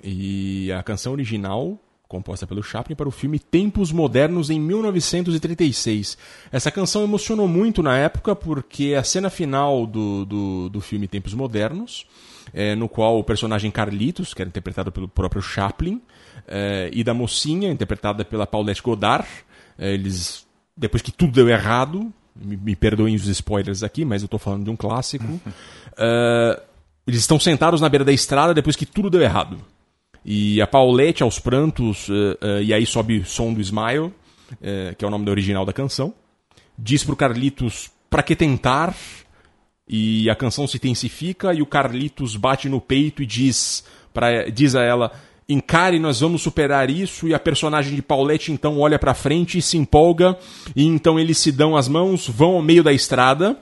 e 0.00 0.70
a 0.70 0.80
canção 0.84 1.12
original 1.12 1.76
composta 2.06 2.46
pelo 2.46 2.62
Chaplin 2.62 2.94
para 2.94 3.08
o 3.08 3.10
filme 3.10 3.40
Tempos 3.40 3.90
Modernos 3.90 4.48
em 4.48 4.60
1936. 4.60 6.16
Essa 6.52 6.70
canção 6.70 7.02
emocionou 7.02 7.48
muito 7.48 7.82
na 7.82 7.98
época 7.98 8.36
porque 8.36 8.94
a 8.94 9.02
cena 9.02 9.28
final 9.28 9.88
do, 9.88 10.24
do, 10.24 10.68
do 10.68 10.80
filme 10.80 11.08
Tempos 11.08 11.34
Modernos, 11.34 12.06
é, 12.52 12.74
no 12.74 12.88
qual 12.88 13.18
o 13.18 13.24
personagem 13.24 13.70
Carlitos, 13.70 14.34
que 14.34 14.42
era 14.42 14.48
interpretado 14.48 14.90
pelo 14.90 15.08
próprio 15.08 15.42
Chaplin, 15.42 16.00
é, 16.46 16.90
e 16.92 17.04
da 17.04 17.12
mocinha, 17.12 17.70
interpretada 17.70 18.24
pela 18.24 18.46
Paulette 18.46 18.82
Godard, 18.82 19.28
é, 19.78 19.92
eles, 19.92 20.46
depois 20.76 21.02
que 21.02 21.12
tudo 21.12 21.32
deu 21.32 21.48
errado, 21.48 22.12
me, 22.34 22.56
me 22.56 22.76
perdoem 22.76 23.14
os 23.14 23.26
spoilers 23.26 23.82
aqui, 23.82 24.04
mas 24.04 24.22
eu 24.22 24.26
estou 24.26 24.38
falando 24.38 24.64
de 24.64 24.70
um 24.70 24.76
clássico, 24.76 25.40
é, 25.96 26.62
eles 27.06 27.20
estão 27.20 27.38
sentados 27.38 27.80
na 27.80 27.88
beira 27.88 28.04
da 28.04 28.12
estrada 28.12 28.52
depois 28.52 28.76
que 28.76 28.86
tudo 28.86 29.10
deu 29.10 29.20
errado. 29.20 29.58
E 30.24 30.60
a 30.60 30.66
Paulette 30.66 31.22
aos 31.22 31.38
prantos, 31.38 32.08
eh, 32.10 32.64
e 32.64 32.74
aí 32.74 32.84
sobe 32.84 33.20
o 33.20 33.24
som 33.24 33.54
do 33.54 33.62
Smile, 33.62 34.12
que 34.98 35.02
é 35.02 35.08
o 35.08 35.10
nome 35.10 35.30
original 35.30 35.64
da 35.64 35.72
canção. 35.72 36.12
Diz 36.78 37.02
pro 37.02 37.16
Carlitos 37.16 37.90
pra 38.10 38.22
que 38.22 38.36
tentar, 38.36 38.94
e 39.88 40.28
a 40.28 40.34
canção 40.34 40.66
se 40.66 40.76
intensifica, 40.76 41.54
e 41.54 41.62
o 41.62 41.66
Carlitos 41.66 42.36
bate 42.36 42.68
no 42.68 42.80
peito 42.80 43.22
e 43.22 43.26
diz, 43.26 43.84
pra, 44.12 44.50
diz 44.50 44.74
a 44.74 44.82
ela: 44.82 45.12
encare, 45.48 45.98
nós 45.98 46.20
vamos 46.20 46.42
superar 46.42 46.90
isso, 46.90 47.26
e 47.26 47.34
a 47.34 47.38
personagem 47.38 47.94
de 47.94 48.02
Paulette 48.02 48.52
então 48.52 48.78
olha 48.78 48.98
pra 48.98 49.14
frente 49.14 49.58
e 49.58 49.62
se 49.62 49.78
empolga, 49.78 50.36
e 50.76 50.84
então 50.84 51.18
eles 51.18 51.38
se 51.38 51.50
dão 51.50 51.76
as 51.76 51.88
mãos, 51.88 52.28
vão 52.28 52.56
ao 52.56 52.62
meio 52.62 52.82
da 52.82 52.92
estrada. 52.92 53.58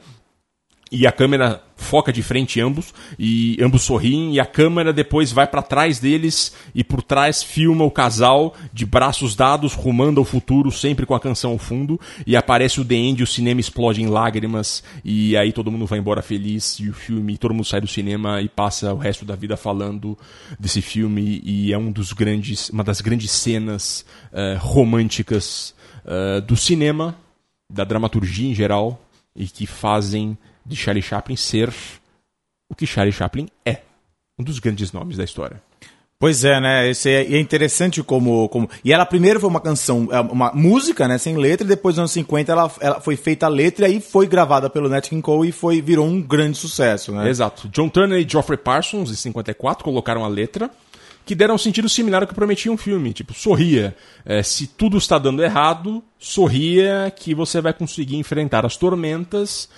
E 0.90 1.04
a 1.04 1.11
câmera 1.11 1.66
foca 1.76 2.12
de 2.12 2.23
frente 2.23 2.61
ambos 2.61 2.92
e 3.18 3.56
ambos 3.61 3.83
sorriem 3.83 4.35
e 4.35 4.40
a 4.40 4.47
câmera 4.47 4.92
depois 4.92 5.30
vai 5.30 5.47
para 5.47 5.62
trás 5.62 6.00
deles 6.00 6.54
e 6.75 6.83
por 6.83 7.02
trás 7.02 7.42
filma 7.42 7.85
o 7.85 7.90
casal 7.90 8.54
de 8.73 8.87
braços 8.87 9.37
dados 9.37 9.75
rumando 9.75 10.18
ao 10.18 10.25
futuro 10.25 10.73
sempre 10.73 11.04
com 11.04 11.14
a 11.14 11.21
canção 11.21 11.52
ao 11.52 11.59
fundo 11.59 12.00
e 12.26 12.35
aparece 12.35 12.80
o 12.80 12.85
The 12.85 12.95
End, 12.95 13.23
o 13.23 13.26
cinema 13.26 13.61
explode 13.61 14.02
em 14.02 14.06
lágrimas 14.06 14.83
e 15.04 15.37
aí 15.37 15.52
todo 15.52 15.71
mundo 15.71 15.87
vai 15.87 15.99
embora 15.99 16.23
feliz 16.23 16.78
e 16.80 16.88
o 16.88 16.95
filme, 16.95 17.37
todo 17.37 17.54
mundo 17.54 17.66
sai 17.66 17.80
do 17.80 17.87
cinema 17.87 18.40
e 18.40 18.49
passa 18.49 18.92
o 18.92 18.99
resto 18.99 19.25
da 19.25 19.37
vida 19.37 19.56
falando 19.56 20.16
desse 20.59 20.80
filme 20.80 21.42
e 21.45 21.73
é 21.73 21.78
um 21.78 21.92
dos 21.92 22.12
grandes, 22.12 22.71
uma 22.71 22.83
das 22.83 23.00
grandes 23.00 23.30
cenas 23.30 24.04
eh, 24.33 24.56
românticas 24.59 25.75
eh, 26.06 26.40
do 26.40 26.56
cinema, 26.56 27.16
da 27.71 27.85
dramaturgia 27.85 28.50
em 28.50 28.54
geral 28.54 29.00
e 29.35 29.47
que 29.47 29.66
fazem 29.66 30.38
de 30.67 30.77
Charlie 30.77 31.03
Chaplin 31.03 31.37
ser 31.37 31.73
o 32.69 32.75
que 32.75 32.87
Charlie 32.87 33.13
Chaplin 33.13 33.49
é. 33.65 33.81
Um 34.39 34.45
dos 34.45 34.59
grandes 34.59 34.93
nomes 34.93 35.17
da 35.17 35.25
história. 35.25 35.63
Pois 36.19 36.45
é, 36.45 36.59
né? 36.59 36.89
Esse 36.89 37.11
é, 37.11 37.35
é 37.35 37.39
interessante 37.39 38.03
como, 38.03 38.49
como. 38.49 38.71
E 38.83 38.91
ela 38.91 39.05
primeiro 39.05 39.39
foi 39.39 39.51
uma 39.51 39.61
canção, 39.61 40.09
é, 40.11 40.19
uma 40.21 40.51
música, 40.53 41.07
né? 41.07 41.19
Sem 41.19 41.37
letra, 41.37 41.67
e 41.67 41.69
depois 41.69 41.97
nos 41.97 42.01
anos 42.01 42.13
50 42.13 42.53
ela, 42.53 42.73
ela 42.81 43.01
foi 43.01 43.17
feita 43.17 43.45
a 43.45 43.51
letra 43.51 43.87
e 43.87 43.93
aí 43.93 44.01
foi 44.01 44.27
gravada 44.27 44.71
pelo 44.71 44.89
Nat 44.89 45.09
King 45.09 45.21
Cole 45.21 45.51
e 45.51 45.53
foi, 45.53 45.83
virou 45.83 46.07
um 46.07 46.23
grande 46.23 46.57
sucesso, 46.57 47.13
né? 47.13 47.29
Exato. 47.29 47.69
John 47.69 47.91
Turner 47.91 48.19
e 48.19 48.29
Geoffrey 48.29 48.57
Parsons, 48.57 49.11
em 49.11 49.15
54, 49.15 49.85
colocaram 49.85 50.25
a 50.25 50.29
letra, 50.29 50.71
que 51.27 51.35
deram 51.35 51.57
um 51.57 51.59
sentido 51.59 51.89
similar 51.89 52.23
ao 52.23 52.29
que 52.29 52.35
prometia 52.35 52.73
um 52.73 52.79
filme. 52.79 53.13
Tipo, 53.13 53.35
sorria. 53.35 53.95
É, 54.25 54.43
se 54.43 54.67
tudo 54.67 54.97
está 54.97 55.19
dando 55.19 55.43
errado, 55.43 56.03
sorria 56.19 57.13
que 57.15 57.35
você 57.35 57.61
vai 57.61 57.75
conseguir 57.75 58.17
enfrentar 58.17 58.65
as 58.65 58.77
tormentas 58.79 59.69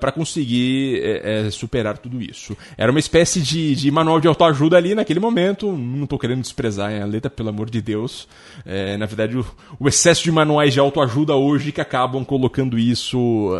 para 0.00 0.12
conseguir 0.12 1.00
é, 1.02 1.46
é, 1.46 1.50
superar 1.50 1.98
tudo 1.98 2.20
isso. 2.20 2.56
Era 2.76 2.90
uma 2.90 2.98
espécie 2.98 3.40
de, 3.40 3.74
de 3.74 3.90
manual 3.90 4.20
de 4.20 4.28
autoajuda 4.28 4.76
ali 4.76 4.94
naquele 4.94 5.20
momento. 5.20 5.72
Não 5.72 6.04
estou 6.04 6.18
querendo 6.18 6.40
desprezar 6.40 6.90
a 7.00 7.04
letra, 7.04 7.30
pelo 7.30 7.48
amor 7.48 7.70
de 7.70 7.80
Deus. 7.80 8.28
É, 8.64 8.96
na 8.96 9.06
verdade, 9.06 9.38
o, 9.38 9.46
o, 9.78 9.88
excesso 9.88 10.22
de 10.22 10.32
manuais 10.32 10.72
de 10.72 10.80
autoajuda 10.80 11.34
hoje 11.34 11.72
que 11.72 11.80
acabam 11.80 12.24
colocando 12.24 12.78
isso 12.78 13.50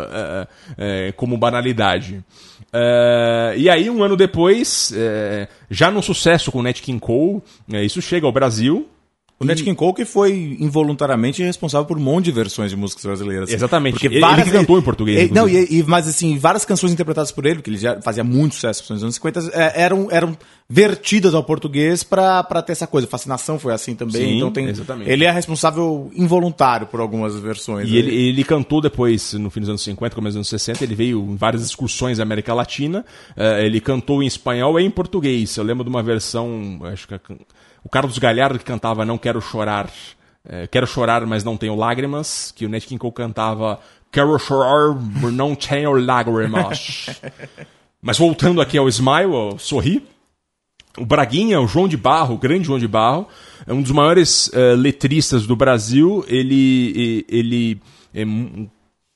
é, 0.77 1.11
como 1.13 1.37
banalidade. 1.37 2.23
Uh, 2.75 3.55
e 3.57 3.69
aí, 3.69 3.89
um 3.89 4.03
ano 4.03 4.17
depois, 4.17 4.91
uh, 4.91 5.47
já 5.69 5.89
no 5.89 6.03
sucesso 6.03 6.51
com 6.51 6.59
o 6.59 6.63
Nat 6.63 6.81
King 6.81 6.99
Cole, 6.99 7.41
uh, 7.71 7.75
isso 7.77 8.01
chega 8.01 8.25
ao 8.25 8.33
Brasil. 8.33 8.89
O. 9.37 9.43
Nat 9.43 9.61
King 9.61 9.75
Cole 9.75 9.93
que 9.93 10.05
foi 10.05 10.57
involuntariamente 10.59 11.43
responsável 11.43 11.85
por 11.85 11.97
um 11.97 12.01
monte 12.01 12.25
de 12.25 12.31
versões 12.31 12.71
de 12.71 12.77
músicas 12.77 13.05
brasileiras. 13.05 13.51
Exatamente. 13.51 13.93
Porque 13.93 14.07
ele, 14.07 14.19
várias... 14.19 14.47
ele 14.47 14.57
cantou 14.57 14.79
em 14.79 14.81
português. 14.81 15.19
Ele, 15.23 15.33
não, 15.33 15.47
e, 15.47 15.79
e, 15.79 15.83
mas 15.83 16.07
assim, 16.07 16.37
várias 16.37 16.63
canções 16.63 16.93
interpretadas 16.93 17.31
por 17.31 17.45
ele, 17.45 17.55
porque 17.55 17.69
ele 17.69 17.77
já 17.77 18.01
fazia 18.01 18.23
muito 18.23 18.55
sucesso 18.55 18.93
nos 18.93 19.03
anos 19.03 19.15
50, 19.15 19.51
é, 19.53 19.81
eram, 19.81 20.07
eram 20.09 20.37
vertidas 20.69 21.33
ao 21.35 21.43
português 21.43 22.01
para 22.01 22.43
ter 22.65 22.71
essa 22.71 22.87
coisa. 22.87 23.07
Fascinação 23.07 23.59
foi 23.59 23.73
assim 23.73 23.93
também. 23.93 24.21
Sim, 24.21 24.37
então 24.37 24.51
tem, 24.51 24.69
exatamente. 24.69 25.09
ele 25.11 25.25
é 25.25 25.31
responsável 25.31 26.09
involuntário 26.15 26.87
por 26.87 27.01
algumas 27.01 27.35
versões. 27.37 27.89
E 27.89 27.97
ele, 27.97 28.15
ele, 28.15 28.43
cantou 28.43 28.79
depois, 28.79 29.33
no 29.33 29.49
fim 29.49 29.59
dos 29.59 29.69
anos 29.69 29.83
50, 29.83 30.15
começo 30.15 30.37
dos 30.37 30.37
anos 30.37 30.49
60, 30.49 30.83
ele 30.83 30.95
veio 30.95 31.19
em 31.19 31.35
várias 31.35 31.63
excursões 31.63 32.17
da 32.17 32.23
América 32.23 32.53
Latina. 32.53 33.05
Uh, 33.35 33.59
ele 33.59 33.81
cantou 33.81 34.23
em 34.23 34.27
espanhol 34.27 34.79
e 34.79 34.85
em 34.85 34.89
português. 34.89 35.57
Eu 35.57 35.63
lembro 35.65 35.83
de 35.83 35.89
uma 35.89 36.01
versão, 36.01 36.79
acho 36.83 37.05
que 37.05 37.13
o 37.85 37.89
Carlos 37.89 38.17
Galhardo 38.17 38.59
que 38.59 38.65
cantava 38.65 39.05
Não 39.05 39.17
Quero 39.17 39.39
Chorar. 39.39 39.89
Uh, 40.43 40.67
quero 40.69 40.85
chorar, 40.85 41.25
mas 41.25 41.43
não 41.43 41.55
tenho 41.55 41.75
lágrimas. 41.75 42.51
Que 42.55 42.65
o 42.65 42.69
Nat 42.69 42.85
King 42.85 42.99
Cole 42.99 43.13
cantava 43.13 43.79
Quero 44.11 44.37
chorar, 44.37 44.95
mas 45.21 45.33
não 45.33 45.55
tenho 45.55 45.93
lágrimas. 45.93 47.21
mas 48.01 48.17
voltando 48.17 48.61
aqui 48.61 48.77
ao 48.77 48.89
Smile, 48.89 49.33
ao 49.33 49.57
Sorri 49.57 50.05
o 50.97 51.05
Braguinha, 51.05 51.59
o 51.59 51.67
João 51.67 51.87
de 51.87 51.97
Barro, 51.97 52.35
o 52.35 52.37
grande 52.37 52.65
João 52.65 52.79
de 52.79 52.87
Barro, 52.87 53.27
é 53.67 53.73
um 53.73 53.81
dos 53.81 53.91
maiores 53.91 54.47
uh, 54.47 54.75
letristas 54.77 55.45
do 55.45 55.55
Brasil. 55.55 56.23
Ele, 56.27 57.25
ele 57.27 57.81
é 58.13 58.25
um 58.25 58.69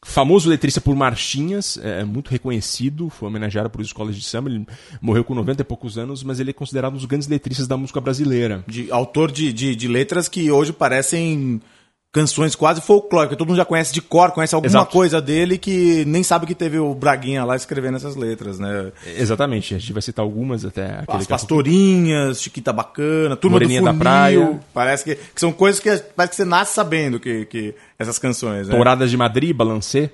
famoso 0.03 0.49
letrista 0.49 0.79
por 0.79 0.95
marchinhas, 0.95 1.77
é, 1.77 2.01
é 2.01 2.03
muito 2.05 2.29
reconhecido, 2.29 3.09
foi 3.09 3.27
homenageado 3.27 3.69
por 3.69 3.81
escolas 3.81 4.15
de 4.15 4.23
samba. 4.23 4.49
Ele 4.49 4.65
morreu 5.01 5.23
com 5.23 5.35
90 5.35 5.61
e 5.61 5.65
poucos 5.65 5.97
anos, 5.97 6.23
mas 6.23 6.39
ele 6.39 6.51
é 6.51 6.53
considerado 6.53 6.93
um 6.93 6.97
dos 6.97 7.05
grandes 7.05 7.27
letristas 7.27 7.67
da 7.67 7.77
música 7.77 7.99
brasileira. 7.99 8.63
De, 8.67 8.91
autor 8.91 9.31
de, 9.31 9.51
de, 9.51 9.75
de 9.75 9.87
letras 9.87 10.27
que 10.29 10.49
hoje 10.51 10.71
parecem 10.71 11.61
canções 12.11 12.55
quase 12.55 12.81
folclóricas, 12.81 13.37
todo 13.37 13.47
mundo 13.47 13.57
já 13.57 13.65
conhece 13.65 13.93
de 13.93 14.01
cor, 14.01 14.31
conhece 14.31 14.55
alguma 14.55 14.69
Exato. 14.69 14.91
coisa 14.91 15.21
dele 15.21 15.57
que 15.57 16.03
nem 16.05 16.23
sabe 16.23 16.47
que 16.47 16.55
teve 16.55 16.79
o 16.79 16.93
Braguinha 16.95 17.45
lá 17.45 17.55
escrevendo 17.55 17.97
essas 17.97 18.15
letras, 18.15 18.57
né? 18.57 18.91
Exatamente, 19.15 19.75
a 19.75 19.77
gente 19.77 19.93
vai 19.93 20.01
citar 20.01 20.23
algumas 20.23 20.65
até. 20.65 21.03
As 21.07 21.27
Pastorinhas, 21.27 22.41
Chiquita 22.41 22.73
Bacana, 22.73 23.35
Turma 23.35 23.55
Moreninha 23.55 23.81
do 23.81 23.85
Funil, 23.85 23.99
da 23.99 24.03
Praia. 24.03 24.59
Parece 24.73 25.03
que, 25.03 25.15
que, 25.15 25.39
são 25.39 25.51
coisas 25.51 25.79
que 25.79 25.95
parece 26.15 26.31
que 26.31 26.35
você 26.37 26.45
nasce 26.45 26.73
sabendo 26.73 27.19
que, 27.19 27.45
que 27.45 27.75
essas 27.97 28.17
canções. 28.17 28.67
Né? 28.67 28.75
Touradas 28.75 29.11
de 29.11 29.17
Madrid, 29.17 29.55
Balancê. 29.55 30.11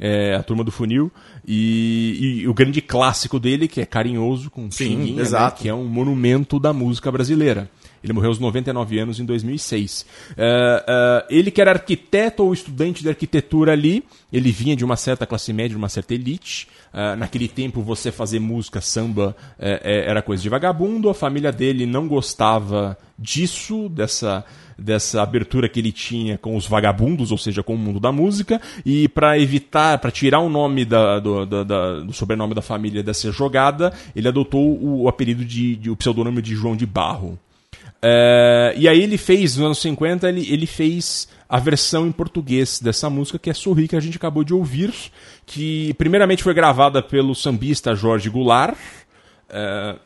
É, 0.00 0.34
a 0.34 0.42
Turma 0.42 0.64
do 0.64 0.72
Funil 0.72 1.08
e, 1.46 2.40
e, 2.40 2.48
o 2.48 2.52
grande 2.52 2.82
clássico 2.82 3.38
dele 3.38 3.68
que 3.68 3.80
é 3.80 3.86
Carinhoso 3.86 4.50
com 4.50 4.68
Sim, 4.68 5.20
exato. 5.20 5.54
Né, 5.54 5.62
que 5.62 5.68
é 5.68 5.74
um 5.74 5.84
monumento 5.84 6.58
da 6.58 6.72
música 6.72 7.12
brasileira. 7.12 7.70
Ele 8.04 8.12
morreu 8.12 8.28
aos 8.28 8.38
99 8.38 8.98
anos 8.98 9.18
em 9.18 9.24
2006. 9.24 10.02
Uh, 10.02 10.34
uh, 10.34 11.26
ele 11.30 11.50
que 11.50 11.58
era 11.58 11.70
arquiteto 11.70 12.44
ou 12.44 12.52
estudante 12.52 13.02
de 13.02 13.08
arquitetura 13.08 13.72
ali, 13.72 14.04
ele 14.30 14.52
vinha 14.52 14.76
de 14.76 14.84
uma 14.84 14.94
certa 14.94 15.26
classe 15.26 15.54
média, 15.54 15.70
de 15.70 15.76
uma 15.76 15.88
certa 15.88 16.12
elite. 16.12 16.68
Uh, 16.92 17.16
naquele 17.16 17.48
tempo, 17.48 17.80
você 17.80 18.12
fazer 18.12 18.38
música, 18.38 18.80
samba, 18.80 19.34
eh, 19.58 19.80
eh, 19.82 20.10
era 20.10 20.22
coisa 20.22 20.42
de 20.42 20.48
vagabundo. 20.48 21.08
A 21.08 21.14
família 21.14 21.50
dele 21.50 21.86
não 21.86 22.06
gostava 22.06 22.96
disso, 23.18 23.88
dessa 23.88 24.44
dessa 24.76 25.22
abertura 25.22 25.68
que 25.68 25.78
ele 25.78 25.92
tinha 25.92 26.36
com 26.36 26.56
os 26.56 26.66
vagabundos, 26.66 27.30
ou 27.30 27.38
seja, 27.38 27.62
com 27.62 27.74
o 27.74 27.78
mundo 27.78 28.00
da 28.00 28.10
música, 28.10 28.60
e 28.84 29.08
para 29.08 29.38
evitar, 29.38 29.98
para 29.98 30.10
tirar 30.10 30.40
o 30.40 30.48
nome 30.48 30.84
da, 30.84 31.20
do, 31.20 31.46
da, 31.46 31.62
da, 31.62 32.00
do 32.00 32.12
sobrenome 32.12 32.54
da 32.54 32.62
família 32.62 33.00
dessa 33.00 33.30
jogada, 33.30 33.92
ele 34.16 34.26
adotou 34.26 34.76
o, 34.76 35.02
o 35.02 35.08
apelido 35.08 35.44
de, 35.44 35.76
de, 35.76 35.90
o 35.90 35.96
pseudônimo 35.96 36.42
de 36.42 36.56
João 36.56 36.76
de 36.76 36.86
Barro. 36.86 37.38
É, 38.06 38.74
e 38.76 38.86
aí 38.86 39.02
ele 39.02 39.16
fez, 39.16 39.56
nos 39.56 39.64
anos 39.64 39.78
50, 39.78 40.28
ele, 40.28 40.46
ele 40.52 40.66
fez 40.66 41.26
a 41.48 41.58
versão 41.58 42.06
em 42.06 42.12
português 42.12 42.78
dessa 42.78 43.08
música, 43.08 43.38
que 43.38 43.48
é 43.48 43.54
Sorri, 43.54 43.88
que 43.88 43.96
a 43.96 44.00
gente 44.00 44.18
acabou 44.18 44.44
de 44.44 44.52
ouvir, 44.52 44.92
que 45.46 45.94
primeiramente 45.94 46.42
foi 46.42 46.52
gravada 46.52 47.02
pelo 47.02 47.34
sambista 47.34 47.94
Jorge 47.94 48.28
Goulart, 48.28 48.76
é, 49.48 49.96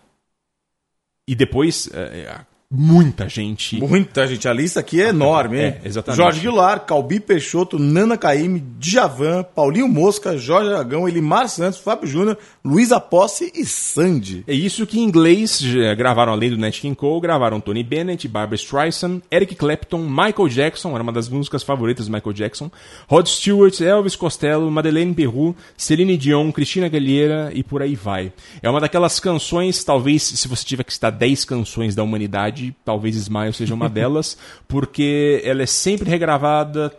e 1.26 1.34
depois 1.34 1.90
é, 1.92 2.40
muita 2.70 3.28
gente. 3.28 3.80
Muita 3.80 4.26
gente. 4.26 4.46
A 4.46 4.52
lista 4.52 4.80
aqui 4.80 5.00
é 5.00 5.08
enorme, 5.08 5.58
hein? 5.58 5.64
É, 5.64 5.80
exatamente. 5.84 6.16
Jorge 6.18 6.40
Guilar, 6.40 6.84
Calbi 6.84 7.18
Peixoto, 7.18 7.78
Nana 7.78 8.16
Caime, 8.16 8.62
Djavan, 8.78 9.42
Paulinho 9.42 9.88
Mosca, 9.88 10.36
Jorge 10.36 10.70
Aragão, 10.70 11.08
Elimar 11.08 11.48
Santos, 11.48 11.78
Fábio 11.80 12.06
Júnior, 12.06 12.36
Luísa 12.62 13.00
Posse 13.00 13.50
e 13.54 13.64
Sandy. 13.64 14.44
É 14.46 14.52
isso 14.52 14.86
que 14.86 14.98
em 15.00 15.04
inglês 15.04 15.62
gravaram 15.96 16.32
além 16.32 16.50
do 16.50 16.58
Nat 16.58 16.78
King 16.78 16.94
Cole, 16.94 17.22
gravaram 17.22 17.58
Tony 17.58 17.82
Bennett, 17.82 18.28
Barbara 18.28 18.56
Streisand, 18.56 19.22
Eric 19.30 19.54
Clapton, 19.54 20.06
Michael 20.06 20.48
Jackson, 20.48 20.92
era 20.92 21.02
uma 21.02 21.12
das 21.12 21.28
músicas 21.28 21.62
favoritas 21.62 22.06
do 22.06 22.12
Michael 22.12 22.34
Jackson, 22.34 22.70
Rod 23.08 23.26
Stewart, 23.26 23.80
Elvis 23.80 24.14
Costello, 24.14 24.70
Madeleine 24.70 25.14
Peru, 25.14 25.56
Celine 25.76 26.18
Dion, 26.18 26.52
Cristina 26.52 26.86
Aguilera 26.86 27.50
e 27.54 27.62
por 27.62 27.80
aí 27.80 27.94
vai. 27.94 28.30
É 28.62 28.68
uma 28.68 28.80
daquelas 28.80 29.18
canções, 29.18 29.82
talvez, 29.82 30.22
se 30.22 30.46
você 30.46 30.64
tiver 30.64 30.84
que 30.84 30.92
citar 30.92 31.10
10 31.10 31.46
canções 31.46 31.94
da 31.94 32.02
humanidade, 32.02 32.57
talvez 32.84 33.16
Smile 33.16 33.52
seja 33.52 33.74
uma 33.74 33.88
delas, 33.88 34.38
porque 34.68 35.40
ela 35.44 35.62
é 35.62 35.66
sempre 35.66 36.08
regravada, 36.08 36.96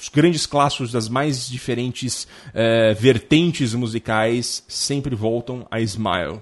os 0.00 0.08
grandes 0.08 0.46
clássicos 0.46 0.92
das 0.92 1.08
mais 1.08 1.48
diferentes 1.48 2.28
é, 2.54 2.94
vertentes 2.94 3.74
musicais 3.74 4.64
sempre 4.68 5.14
voltam 5.14 5.66
a 5.70 5.80
Smile. 5.80 6.40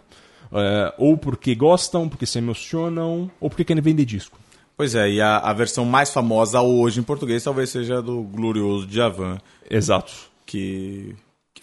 É, 0.52 0.94
ou 0.98 1.16
porque 1.16 1.54
gostam, 1.54 2.08
porque 2.08 2.26
se 2.26 2.38
emocionam, 2.38 3.30
ou 3.40 3.48
porque 3.48 3.64
querem 3.64 3.82
vender 3.82 4.04
disco. 4.04 4.38
Pois 4.76 4.94
é, 4.94 5.10
e 5.10 5.20
a, 5.20 5.38
a 5.38 5.52
versão 5.54 5.86
mais 5.86 6.12
famosa 6.12 6.60
hoje 6.60 7.00
em 7.00 7.02
português 7.02 7.42
talvez 7.42 7.70
seja 7.70 7.98
a 7.98 8.00
do 8.00 8.22
glorioso 8.22 8.86
Djavan. 8.86 9.38
Exato. 9.70 10.12
Que 10.44 11.16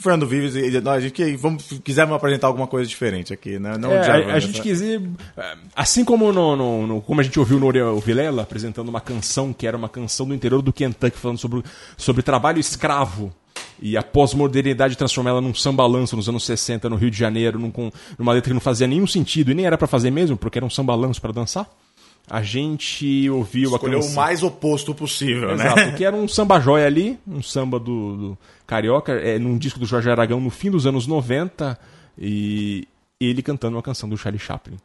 Fernando 0.03 0.27
Vives 0.27 0.55
e 0.55 0.81
nós, 0.81 0.97
a 0.97 0.99
gente 0.99 1.13
que 1.13 1.35
vamos, 1.37 1.79
quisemos 1.83 2.13
apresentar 2.13 2.47
alguma 2.47 2.67
coisa 2.67 2.87
diferente 2.87 3.33
aqui, 3.33 3.57
né? 3.57 3.77
Não 3.77 3.91
é, 3.91 4.31
a, 4.31 4.35
a 4.35 4.39
gente 4.39 4.61
quis 4.61 4.81
assim 5.73 6.03
como 6.03 6.33
no, 6.33 6.55
no, 6.55 6.85
no, 6.85 7.01
como 7.01 7.21
a 7.21 7.23
gente 7.23 7.39
ouviu 7.39 7.57
no 7.59 7.99
Vilela 7.99 8.43
apresentando 8.43 8.89
uma 8.89 8.99
canção 8.99 9.53
que 9.53 9.65
era 9.65 9.77
uma 9.77 9.87
canção 9.87 10.27
do 10.27 10.35
interior 10.35 10.61
do 10.61 10.73
Kentucky 10.73 11.17
falando 11.17 11.37
sobre, 11.37 11.63
sobre 11.95 12.21
trabalho 12.21 12.59
escravo 12.59 13.33
e 13.81 13.95
a 13.95 14.03
pós-modernidade 14.03 14.97
transformar 14.97 15.31
ela 15.31 15.41
num 15.41 15.53
sambalanço 15.53 16.15
nos 16.15 16.27
anos 16.27 16.45
60 16.45 16.89
no 16.89 16.95
Rio 16.97 17.09
de 17.09 17.17
Janeiro, 17.17 17.57
num, 17.57 17.71
numa 18.17 18.33
letra 18.33 18.49
que 18.49 18.53
não 18.53 18.61
fazia 18.61 18.87
nenhum 18.87 19.07
sentido 19.07 19.51
e 19.51 19.53
nem 19.53 19.65
era 19.65 19.77
para 19.77 19.87
fazer 19.87 20.11
mesmo, 20.11 20.35
porque 20.35 20.59
era 20.59 20.65
um 20.65 20.69
sambalanço 20.69 21.21
para 21.21 21.31
dançar 21.31 21.67
a 22.29 22.41
gente 22.41 23.29
ouviu 23.29 23.71
Escolheu 23.71 23.99
a 23.99 24.01
canção... 24.01 24.13
o 24.13 24.15
mais 24.15 24.43
oposto 24.43 24.95
possível, 24.95 25.51
Exato, 25.51 25.75
né? 25.75 25.91
que 25.91 26.05
era 26.05 26.15
um 26.15 26.27
samba 26.27 26.59
jóia 26.59 26.85
ali, 26.85 27.19
um 27.27 27.41
samba 27.41 27.79
do, 27.79 28.15
do 28.15 28.37
Carioca, 28.73 29.13
é, 29.13 29.37
num 29.37 29.55
disco 29.55 29.79
do 29.79 29.85
Jorge 29.85 30.09
Aragão 30.09 30.39
no 30.39 30.49
fim 30.49 30.71
dos 30.71 30.87
anos 30.87 31.05
90, 31.05 31.77
e 32.17 32.87
ele 33.19 33.43
cantando 33.43 33.75
uma 33.75 33.83
canção 33.83 34.09
do 34.09 34.17
Charlie 34.17 34.39
Chaplin. 34.39 34.77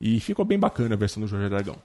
E 0.00 0.18
ficou 0.18 0.46
bem 0.46 0.58
bacana 0.58 0.94
a 0.94 0.98
versão 0.98 1.22
do 1.22 1.28
Jorge 1.28 1.52
Aragão. 1.52 1.76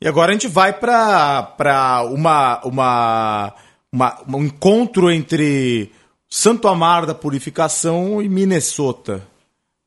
E 0.00 0.06
agora 0.06 0.30
a 0.30 0.32
gente 0.32 0.46
vai 0.46 0.72
para 0.72 2.04
uma, 2.12 2.60
uma, 2.64 3.54
uma, 3.92 4.22
um 4.28 4.44
encontro 4.44 5.10
entre 5.10 5.90
Santo 6.28 6.68
Amaro 6.68 7.08
da 7.08 7.14
Purificação 7.14 8.22
e 8.22 8.28
Minnesota. 8.28 9.26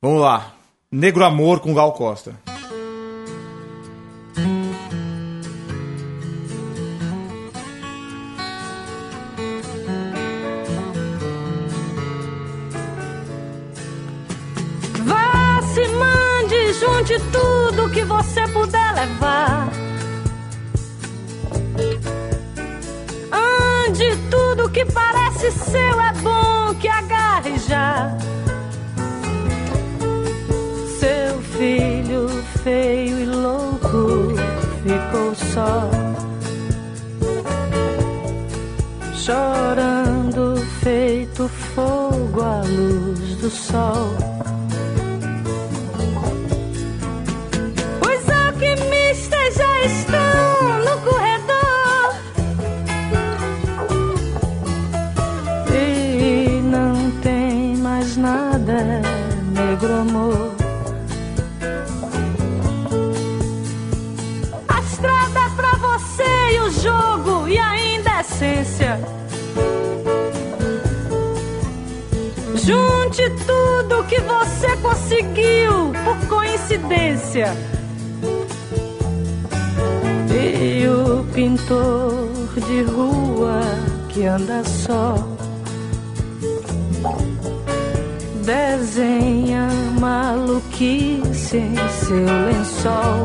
Vamos 0.01 0.19
lá. 0.19 0.53
Negro 0.91 1.23
Amor 1.23 1.61
com 1.61 1.73
Gal 1.73 1.93
Costa. 1.93 2.35
Tudo 17.31 17.89
que 17.89 18.03
você 18.03 18.47
puder 18.47 18.93
levar. 18.93 19.69
Ande 23.31 24.15
tudo 24.29 24.69
que 24.69 24.85
parece 24.85 25.51
seu 25.51 26.01
é 26.01 26.13
bom 26.21 26.73
que 26.75 26.87
agarre 26.87 27.57
já. 27.59 28.15
Seu 30.99 31.41
filho 31.57 32.29
feio 32.63 33.19
e 33.19 33.25
louco 33.25 34.33
ficou 34.83 35.35
só. 35.35 35.89
Chorando, 39.13 40.57
feito 40.81 41.47
fogo 41.47 42.41
à 42.41 42.61
luz 42.61 43.35
do 43.37 43.49
sol. 43.49 44.32
Coincidência. 76.83 77.53
E 80.31 80.87
o 80.87 81.23
pintor 81.33 82.29
de 82.67 82.83
rua 82.83 83.61
que 84.09 84.25
anda 84.25 84.63
só 84.63 85.15
desenha 88.45 89.67
maluquice 89.99 91.57
em 91.57 91.75
seu 91.89 92.25
lençol. 92.25 93.22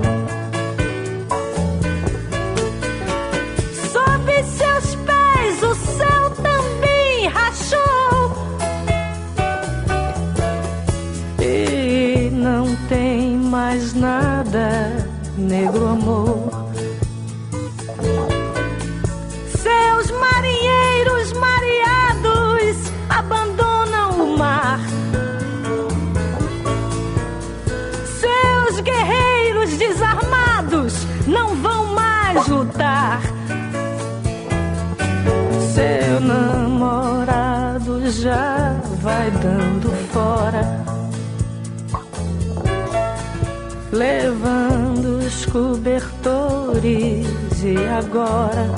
Levando 43.98 45.18
os 45.18 45.44
cobertores 45.46 47.26
e 47.64 47.76
agora. 47.98 48.70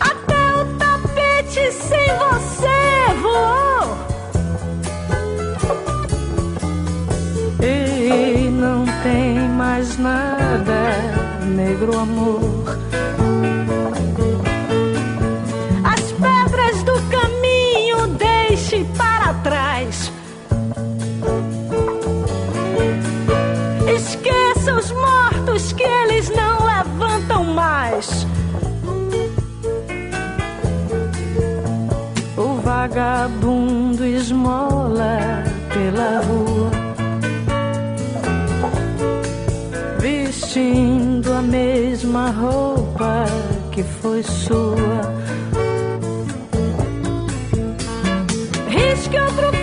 Até 0.00 0.40
o 0.54 0.64
tapete 0.78 1.70
sem 1.70 2.08
você 2.16 2.80
voou. 3.20 3.84
E 7.60 8.48
não 8.48 8.86
tem 9.02 9.46
mais 9.50 9.98
nada, 9.98 11.44
negro 11.44 11.98
amor. 11.98 12.83
Vagabundo 32.84 34.04
esmola 34.04 35.42
pela 35.72 36.20
rua. 36.20 36.70
Vestindo 39.98 41.32
a 41.32 41.40
mesma 41.40 42.30
roupa 42.30 43.24
que 43.72 43.82
foi 43.82 44.22
sua. 44.22 45.00
Risque 48.68 49.18
outro 49.18 49.53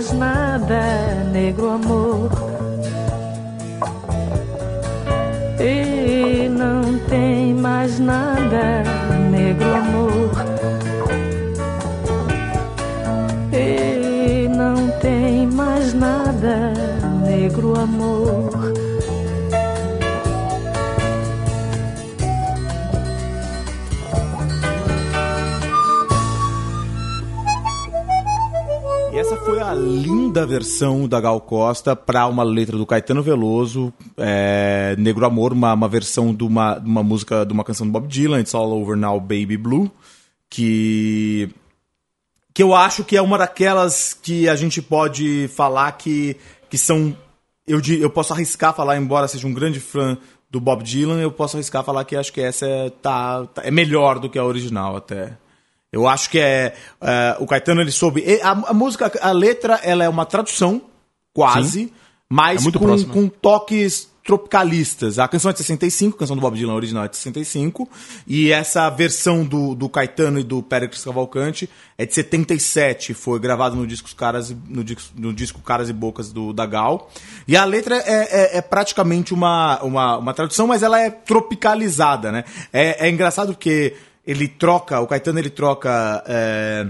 mais 0.00 0.12
nada, 0.12 0.80
negro 1.30 1.68
amor. 1.68 2.30
E 5.60 6.48
não 6.48 6.98
tem 7.06 7.52
mais 7.52 7.98
nada, 7.98 8.82
negro 9.30 9.74
amor. 9.74 10.30
E 13.52 14.48
não 14.48 14.88
tem 15.00 15.46
mais 15.46 15.92
nada, 15.92 16.72
negro 17.26 17.78
amor. 17.78 18.49
Linda 30.30 30.46
versão 30.46 31.08
da 31.08 31.20
Gal 31.20 31.40
Costa 31.40 31.96
para 31.96 32.24
uma 32.28 32.44
letra 32.44 32.78
do 32.78 32.86
Caetano 32.86 33.20
Veloso, 33.20 33.92
é, 34.16 34.94
Negro 34.96 35.26
Amor, 35.26 35.52
uma, 35.52 35.74
uma 35.74 35.88
versão 35.88 36.32
de 36.32 36.44
uma, 36.44 36.78
uma 36.78 37.02
música, 37.02 37.44
de 37.44 37.52
uma 37.52 37.64
canção 37.64 37.84
do 37.84 37.92
Bob 37.92 38.06
Dylan, 38.06 38.38
It's 38.38 38.54
All 38.54 38.70
Over 38.70 38.96
Now 38.96 39.18
Baby 39.18 39.56
Blue, 39.56 39.90
que 40.48 41.50
que 42.54 42.62
eu 42.62 42.74
acho 42.74 43.02
que 43.02 43.16
é 43.16 43.22
uma 43.22 43.38
daquelas 43.38 44.14
que 44.14 44.48
a 44.48 44.54
gente 44.54 44.80
pode 44.80 45.48
falar 45.48 45.90
que, 45.92 46.36
que 46.68 46.78
são. 46.78 47.16
Eu, 47.66 47.80
eu 47.98 48.10
posso 48.10 48.32
arriscar 48.32 48.72
falar, 48.74 48.96
embora 48.98 49.26
seja 49.26 49.48
um 49.48 49.54
grande 49.54 49.80
fã 49.80 50.16
do 50.48 50.60
Bob 50.60 50.84
Dylan, 50.84 51.20
eu 51.20 51.32
posso 51.32 51.56
arriscar 51.56 51.82
falar 51.82 52.04
que 52.04 52.14
acho 52.14 52.32
que 52.32 52.40
essa 52.40 52.66
é, 52.66 52.90
tá, 52.90 53.46
tá- 53.46 53.62
é 53.64 53.70
melhor 53.70 54.20
do 54.20 54.30
que 54.30 54.38
a 54.38 54.44
original 54.44 54.94
até. 54.94 55.36
Eu 55.92 56.06
acho 56.06 56.30
que 56.30 56.38
é. 56.38 56.74
é, 57.00 57.36
o 57.40 57.46
Caetano 57.46 57.80
ele 57.80 57.90
soube. 57.90 58.24
A, 58.42 58.50
a 58.50 58.72
música, 58.74 59.10
a 59.20 59.32
letra, 59.32 59.80
ela 59.82 60.04
é 60.04 60.08
uma 60.08 60.24
tradução, 60.24 60.82
quase, 61.34 61.92
mas 62.28 62.64
É 62.64 62.78
com, 62.78 62.86
com 63.12 63.28
toques 63.28 64.08
tropicalistas. 64.22 65.18
A 65.18 65.26
canção 65.26 65.50
é 65.50 65.52
de 65.52 65.58
65, 65.58 66.14
a 66.14 66.18
canção 66.20 66.36
do 66.36 66.42
Bob 66.42 66.56
Dylan 66.56 66.74
original 66.74 67.04
é 67.04 67.08
de 67.08 67.16
65, 67.16 67.88
e 68.26 68.52
essa 68.52 68.88
versão 68.90 69.44
do, 69.44 69.74
do 69.74 69.88
Caetano 69.88 70.38
e 70.38 70.44
do 70.44 70.62
Péricles 70.62 71.02
Cavalcante 71.02 71.68
é 71.98 72.06
de 72.06 72.14
77, 72.14 73.12
foi 73.14 73.40
gravado 73.40 73.74
no 73.74 73.86
disco 73.86 74.14
Caras, 74.14 74.50
e- 74.50 74.56
no 74.68 74.84
disco, 74.84 75.02
no 75.16 75.32
disco 75.32 75.60
Caras 75.62 75.88
e 75.88 75.92
Bocas 75.92 76.30
do, 76.32 76.52
da 76.52 76.66
Gal. 76.66 77.10
E 77.48 77.56
a 77.56 77.64
letra 77.64 77.96
é, 77.96 78.54
é- 78.54 78.58
é 78.58 78.62
praticamente 78.62 79.34
uma, 79.34 79.80
uma, 79.82 80.18
uma 80.18 80.34
tradução, 80.34 80.66
mas 80.68 80.82
ela 80.84 81.00
é 81.00 81.10
tropicalizada, 81.10 82.30
né? 82.30 82.44
É, 82.72 83.06
é 83.06 83.10
engraçado 83.10 83.54
porque 83.54 83.94
ele 84.30 84.48
troca, 84.48 85.00
o 85.00 85.06
Caetano 85.06 85.38
ele 85.38 85.50
troca... 85.50 86.22
é, 86.26 86.86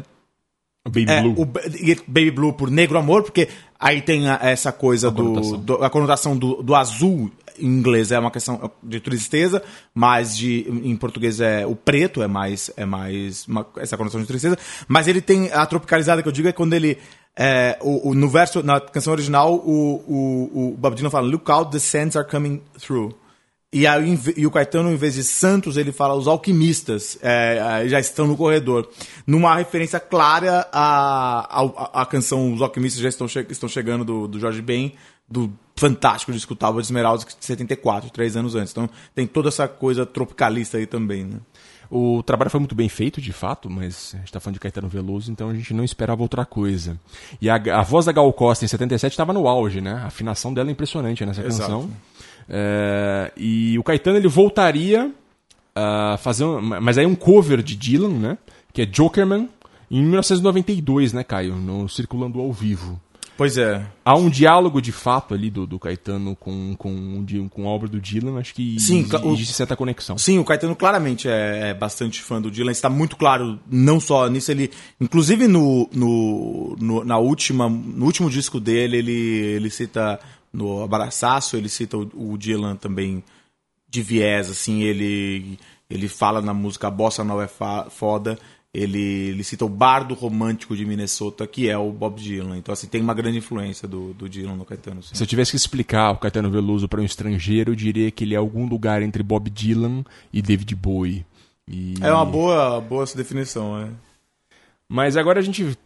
Baby 0.86 1.06
é, 1.10 1.20
Blue. 1.22 1.34
o 1.36 1.44
Ba- 1.44 1.60
Baby 2.08 2.30
Blue 2.30 2.52
por 2.54 2.70
Negro 2.70 2.98
Amor, 2.98 3.22
porque 3.22 3.48
aí 3.78 4.00
tem 4.00 4.28
a- 4.28 4.38
essa 4.42 4.72
coisa 4.72 5.10
do, 5.10 5.24
conotação. 5.24 5.60
do- 5.60 5.84
a 5.84 5.90
conotação 5.90 6.36
do, 6.36 6.62
do 6.62 6.74
azul 6.74 7.30
em 7.58 7.66
inglês 7.66 8.10
é 8.10 8.18
uma 8.18 8.30
questão 8.30 8.70
de 8.82 8.98
tristeza, 8.98 9.62
mas 9.94 10.36
de, 10.36 10.66
em 10.82 10.96
português 10.96 11.38
é 11.38 11.66
o 11.66 11.76
preto 11.76 12.22
é 12.22 12.26
mais 12.26 12.70
é 12.78 12.86
mais 12.86 13.46
uma- 13.46 13.66
essa 13.76 13.96
conotação 13.98 14.22
de 14.22 14.26
tristeza, 14.26 14.56
mas 14.88 15.06
ele 15.06 15.20
tem 15.20 15.52
a 15.52 15.66
tropicalizada 15.66 16.22
que 16.22 16.28
eu 16.28 16.32
digo 16.32 16.48
é 16.48 16.52
quando 16.52 16.72
ele 16.72 16.96
é, 17.36 17.78
o, 17.82 18.08
o- 18.10 18.14
no 18.14 18.28
verso 18.30 18.62
na 18.62 18.80
canção 18.80 19.12
original 19.12 19.54
o, 19.54 20.02
o, 20.08 20.78
o 20.82 20.90
Dylan 20.90 21.10
fala 21.10 21.28
Look 21.28 21.48
out 21.50 21.70
the 21.70 21.78
sands 21.78 22.16
are 22.16 22.26
coming 22.26 22.62
through 22.78 23.14
e, 23.72 23.86
ve- 24.16 24.34
e 24.36 24.46
o 24.46 24.50
Caetano, 24.50 24.90
em 24.92 24.96
vez 24.96 25.14
de 25.14 25.22
Santos, 25.24 25.76
ele 25.76 25.92
fala 25.92 26.14
os 26.14 26.26
alquimistas 26.26 27.18
é, 27.22 27.84
já 27.86 28.00
estão 28.00 28.26
no 28.26 28.36
corredor. 28.36 28.88
Numa 29.26 29.54
referência 29.56 30.00
clara 30.00 30.66
à, 30.72 31.60
à, 31.62 32.02
à 32.02 32.06
canção 32.06 32.52
Os 32.52 32.62
Alquimistas 32.62 33.00
Já 33.00 33.08
Estão, 33.08 33.28
che 33.28 33.46
estão 33.48 33.68
Chegando, 33.68 34.04
do, 34.04 34.26
do 34.26 34.40
Jorge 34.40 34.60
Ben, 34.60 34.94
do 35.28 35.52
fantástico 35.76 36.32
disco 36.32 36.54
Tábua 36.56 36.82
de 36.82 36.86
Esmeraldas, 36.86 37.24
de 37.24 37.44
74, 37.44 38.10
três 38.10 38.36
anos 38.36 38.54
antes. 38.56 38.72
Então 38.72 38.90
tem 39.14 39.26
toda 39.26 39.48
essa 39.48 39.68
coisa 39.68 40.04
tropicalista 40.04 40.76
aí 40.76 40.86
também, 40.86 41.24
né? 41.24 41.36
O 41.92 42.22
trabalho 42.22 42.50
foi 42.50 42.60
muito 42.60 42.74
bem 42.74 42.88
feito, 42.88 43.20
de 43.20 43.32
fato, 43.32 43.68
mas 43.68 44.12
a 44.14 44.18
gente 44.18 44.30
tá 44.32 44.38
falando 44.38 44.54
de 44.54 44.60
Caetano 44.60 44.88
Veloso, 44.88 45.32
então 45.32 45.48
a 45.50 45.54
gente 45.54 45.74
não 45.74 45.82
esperava 45.82 46.22
outra 46.22 46.44
coisa. 46.44 46.96
E 47.40 47.50
a, 47.50 47.56
a 47.56 47.82
voz 47.82 48.06
da 48.06 48.12
Gal 48.12 48.32
Costa 48.32 48.64
em 48.64 48.68
77 48.68 49.12
estava 49.12 49.32
no 49.32 49.48
auge, 49.48 49.80
né? 49.80 49.94
A 49.94 50.06
afinação 50.06 50.54
dela 50.54 50.68
é 50.68 50.72
impressionante 50.72 51.24
nessa 51.26 51.40
Exato. 51.44 51.70
canção. 51.72 51.90
É, 52.50 53.32
e 53.36 53.78
o 53.78 53.82
Caetano 53.84 54.16
ele 54.16 54.28
voltaria 54.28 55.10
a 55.74 56.18
fazer, 56.20 56.44
um, 56.44 56.60
mas 56.60 56.98
aí 56.98 57.06
um 57.06 57.14
cover 57.14 57.62
de 57.62 57.76
Dylan, 57.76 58.08
né? 58.18 58.38
Que 58.72 58.82
é 58.82 58.86
Jokerman, 58.86 59.48
em 59.90 60.02
1992, 60.02 61.12
né, 61.12 61.22
Caio? 61.24 61.54
No 61.56 61.88
Circulando 61.88 62.40
ao 62.40 62.52
Vivo. 62.52 63.00
Pois 63.36 63.56
é. 63.56 63.82
Há 64.04 64.14
um 64.16 64.28
diálogo 64.28 64.82
de 64.82 64.92
fato 64.92 65.32
ali 65.32 65.48
do, 65.48 65.66
do 65.66 65.78
Caetano 65.78 66.36
com, 66.36 66.74
com, 66.76 67.24
com 67.50 67.66
a 67.66 67.70
obra 67.70 67.88
do 67.88 67.98
Dylan, 67.98 68.38
acho 68.38 68.52
que 68.54 68.78
Sim, 68.78 69.06
existe 69.32 69.54
certa 69.54 69.74
conexão. 69.74 70.18
Sim, 70.18 70.38
o 70.38 70.44
Caetano 70.44 70.76
claramente 70.76 71.26
é, 71.26 71.70
é 71.70 71.74
bastante 71.74 72.20
fã 72.20 72.38
do 72.38 72.50
Dylan. 72.50 72.70
Está 72.70 72.90
muito 72.90 73.16
claro, 73.16 73.58
não 73.70 73.98
só 73.98 74.28
nisso, 74.28 74.50
ele. 74.50 74.70
Inclusive 75.00 75.48
no, 75.48 75.88
no, 75.90 76.76
no- 76.78 77.04
na 77.04 77.16
última, 77.16 77.66
no 77.66 78.04
último 78.04 78.28
disco 78.28 78.60
dele, 78.60 78.98
ele, 78.98 79.12
ele 79.12 79.70
cita 79.70 80.20
no 80.52 80.82
Abraçaço, 80.82 81.56
ele 81.56 81.68
cita 81.68 81.96
o, 81.96 82.32
o 82.32 82.36
Dylan 82.38 82.76
também 82.76 83.22
de 83.88 84.02
viés, 84.02 84.48
assim, 84.50 84.82
ele, 84.82 85.58
ele 85.88 86.08
fala 86.08 86.40
na 86.40 86.54
música 86.54 86.86
A 86.88 86.90
Bossa 86.90 87.24
Nova 87.24 87.44
é 87.44 87.90
foda. 87.90 88.38
Ele, 88.72 89.00
ele 89.30 89.42
cita 89.42 89.64
o 89.64 89.68
bardo 89.68 90.14
romântico 90.14 90.76
de 90.76 90.86
Minnesota, 90.86 91.44
que 91.44 91.68
é 91.68 91.76
o 91.76 91.90
Bob 91.90 92.20
Dylan. 92.22 92.56
Então, 92.56 92.72
assim, 92.72 92.86
tem 92.86 93.00
uma 93.00 93.12
grande 93.12 93.38
influência 93.38 93.88
do, 93.88 94.14
do 94.14 94.28
Dylan 94.28 94.54
no 94.54 94.64
Caetano. 94.64 95.02
sim. 95.02 95.12
Se 95.12 95.20
eu 95.20 95.26
tivesse 95.26 95.50
que 95.50 95.56
explicar 95.56 96.12
o 96.12 96.16
Caetano 96.18 96.48
Veloso 96.48 96.88
para 96.88 97.00
um 97.00 97.04
estrangeiro, 97.04 97.72
eu 97.72 97.74
diria 97.74 98.08
que 98.12 98.22
ele 98.22 98.32
é 98.34 98.38
algum 98.38 98.68
lugar 98.68 99.02
entre 99.02 99.24
Bob 99.24 99.50
Dylan 99.50 100.04
e 100.32 100.40
David 100.40 100.72
Bowie. 100.76 101.26
E- 101.66 101.94
É 102.00 102.12
uma 102.12 102.24
boa, 102.24 102.80
boa 102.80 103.02
essa 103.02 103.16
definição, 103.16 103.76
é. 103.76 103.88
Mas 104.88 105.16
agora 105.16 105.40
a 105.40 105.42
gente 105.42 105.76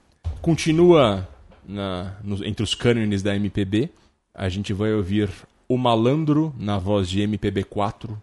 continua 0.43 1.27
na- 1.67 2.17
no- 2.23 2.45
entre 2.45 2.63
os 2.63 2.75
cânones 2.75 3.23
da 3.23 3.35
MPB. 3.35 3.89
A 4.35 4.49
gente 4.49 4.73
vai 4.73 4.93
ouvir 4.93 5.31
O 5.69 5.79
Malandro 5.79 6.53
na 6.59 6.77
voz 6.77 7.09
de 7.09 7.21
MPB4 7.21 8.21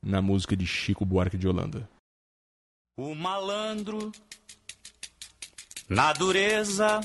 na 0.00 0.22
música 0.22 0.56
de 0.56 0.66
Chico 0.66 1.04
Buarque 1.04 1.36
de 1.36 1.48
Holanda. 1.48 1.88
O 2.96 3.14
malandro, 3.14 4.10
na 5.88 6.12
dureza, 6.12 7.00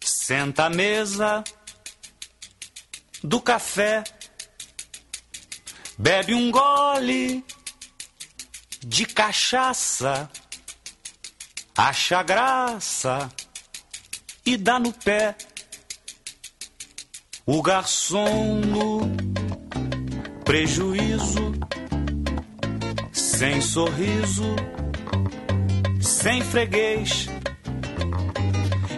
senta 0.00 0.66
à 0.66 0.70
mesa 0.70 1.42
do 3.22 3.40
café, 3.40 4.04
bebe 5.98 6.34
um 6.34 6.50
gole 6.50 7.44
de 8.80 9.04
cachaça, 9.06 10.30
acha 11.76 12.22
graça 12.22 13.30
e 14.46 14.56
dá 14.56 14.78
no 14.78 14.92
pé. 14.92 15.36
O 17.46 17.62
garçom 17.62 18.60
no 18.60 19.00
prejuízo 20.44 21.52
sem 23.12 23.60
sorriso, 23.60 24.54
sem 26.00 26.42
freguês, 26.42 27.28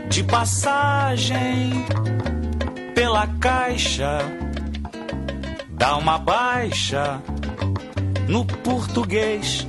de 0.09 0.25
passagem 0.25 1.85
pela 2.95 3.27
caixa, 3.41 4.19
dá 5.71 5.97
uma 5.97 6.19
baixa 6.19 7.23
no 8.29 8.45
português. 8.45 9.67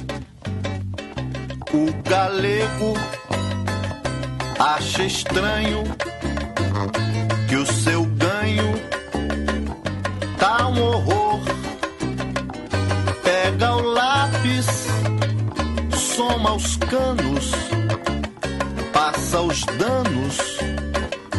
O 1.71 2.09
galego 2.09 2.93
acha 4.59 5.03
estranho 5.03 5.83
um 10.73 10.81
horror. 10.81 11.39
Pega 13.23 13.75
o 13.75 13.81
lápis, 13.81 14.87
soma 16.15 16.53
os 16.53 16.75
canos, 16.77 17.51
passa 18.91 19.41
os 19.41 19.63
danos 19.77 20.37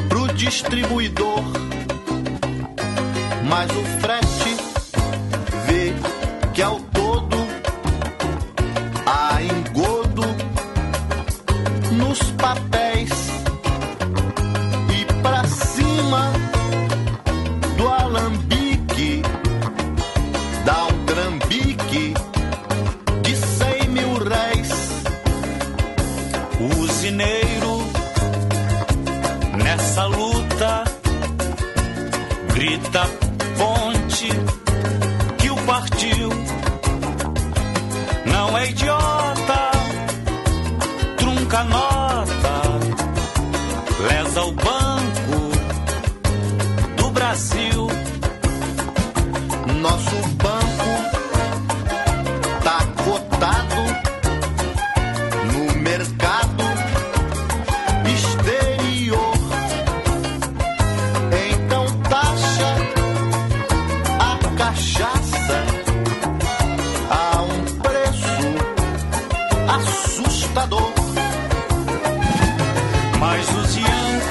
pro 0.08 0.28
distribuidor. 0.34 1.42
mas 3.48 3.70
o 3.70 3.84
frete 4.00 4.53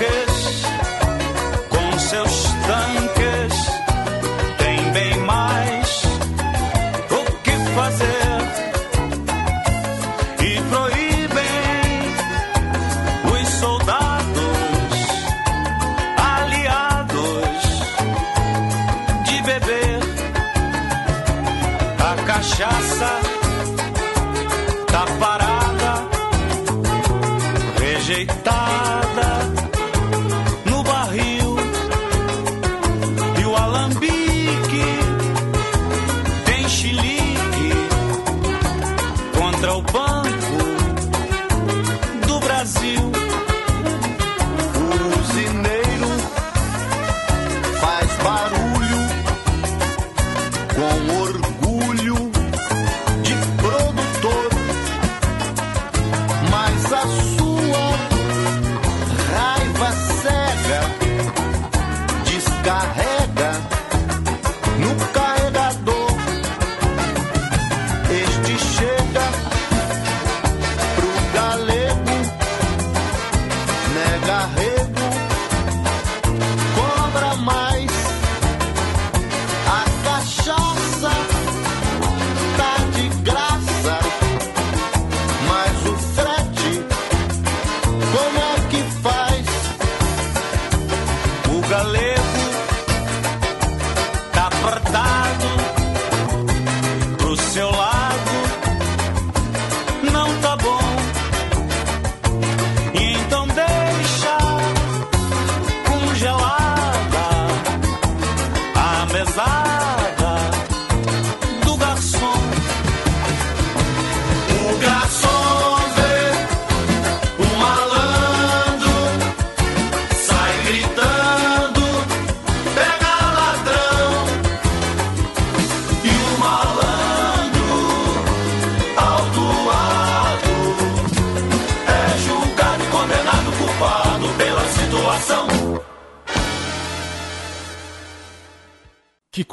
os 0.01 0.32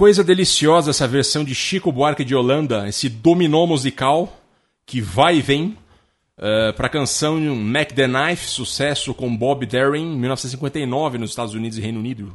coisa 0.01 0.25
deliciosa 0.25 0.93
essa 0.93 1.07
versão 1.07 1.45
de 1.45 1.55
Chico 1.55 1.93
Buarque 1.93 2.25
de 2.25 2.35
Holanda, 2.35 2.89
esse 2.89 3.07
dominó 3.07 3.67
musical 3.67 4.35
que 4.87 4.99
vai 4.99 5.37
e 5.37 5.43
vem 5.43 5.77
para 6.75 6.87
a 6.87 6.89
canção 6.89 7.39
Mac 7.55 7.93
the 7.93 8.09
Knife, 8.09 8.47
sucesso 8.47 9.13
com 9.13 9.37
Bob 9.37 9.67
Darin 9.67 10.15
em 10.15 10.19
1959 10.19 11.19
nos 11.19 11.29
Estados 11.29 11.53
Unidos 11.53 11.77
e 11.77 11.83
Reino 11.83 12.01
Unido. 12.01 12.35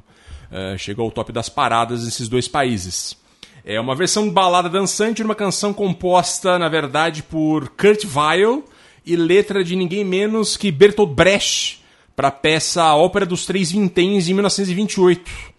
Eh, 0.51 0.75
chegou 0.77 1.05
ao 1.05 1.11
top 1.11 1.31
das 1.31 1.49
paradas 1.49 2.05
nesses 2.05 2.29
dois 2.29 2.47
países. 2.47 3.17
É 3.65 3.79
uma 3.79 3.95
versão 3.95 4.29
balada 4.29 4.69
dançante 4.69 5.15
de 5.15 5.23
uma 5.23 5.33
canção 5.33 5.73
composta, 5.73 6.59
na 6.59 6.69
verdade, 6.69 7.23
por 7.23 7.69
Kurt 7.69 8.05
Weill 8.15 8.63
e 9.03 9.15
letra 9.15 9.63
de 9.63 9.75
ninguém 9.75 10.05
menos 10.05 10.55
que 10.55 10.71
Bertolt 10.71 11.15
Brecht 11.15 11.83
para 12.15 12.27
a 12.27 12.31
peça 12.31 12.93
Ópera 12.93 13.25
dos 13.25 13.43
Três 13.43 13.71
Vinténs, 13.71 14.29
em 14.29 14.35
1928 14.35 15.54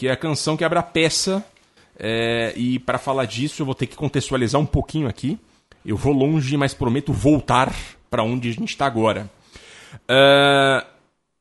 que 0.00 0.08
é 0.08 0.12
a 0.12 0.16
canção 0.16 0.56
que 0.56 0.64
abre 0.64 0.78
a 0.78 0.82
peça. 0.82 1.44
é, 1.98 2.54
e 2.56 2.78
para 2.78 2.96
falar 2.96 3.26
disso, 3.26 3.60
eu 3.60 3.66
vou 3.66 3.74
ter 3.74 3.84
que 3.84 3.94
contextualizar 3.94 4.58
um 4.58 4.64
pouquinho 4.64 5.06
aqui. 5.06 5.38
Eu 5.84 5.94
vou 5.94 6.14
longe, 6.14 6.56
mas 6.56 6.72
prometo 6.72 7.12
voltar 7.12 7.70
para 8.10 8.22
onde 8.22 8.48
a 8.48 8.52
gente 8.52 8.70
está 8.70 8.86
agora. 8.86 9.30
Ah, 10.08 10.86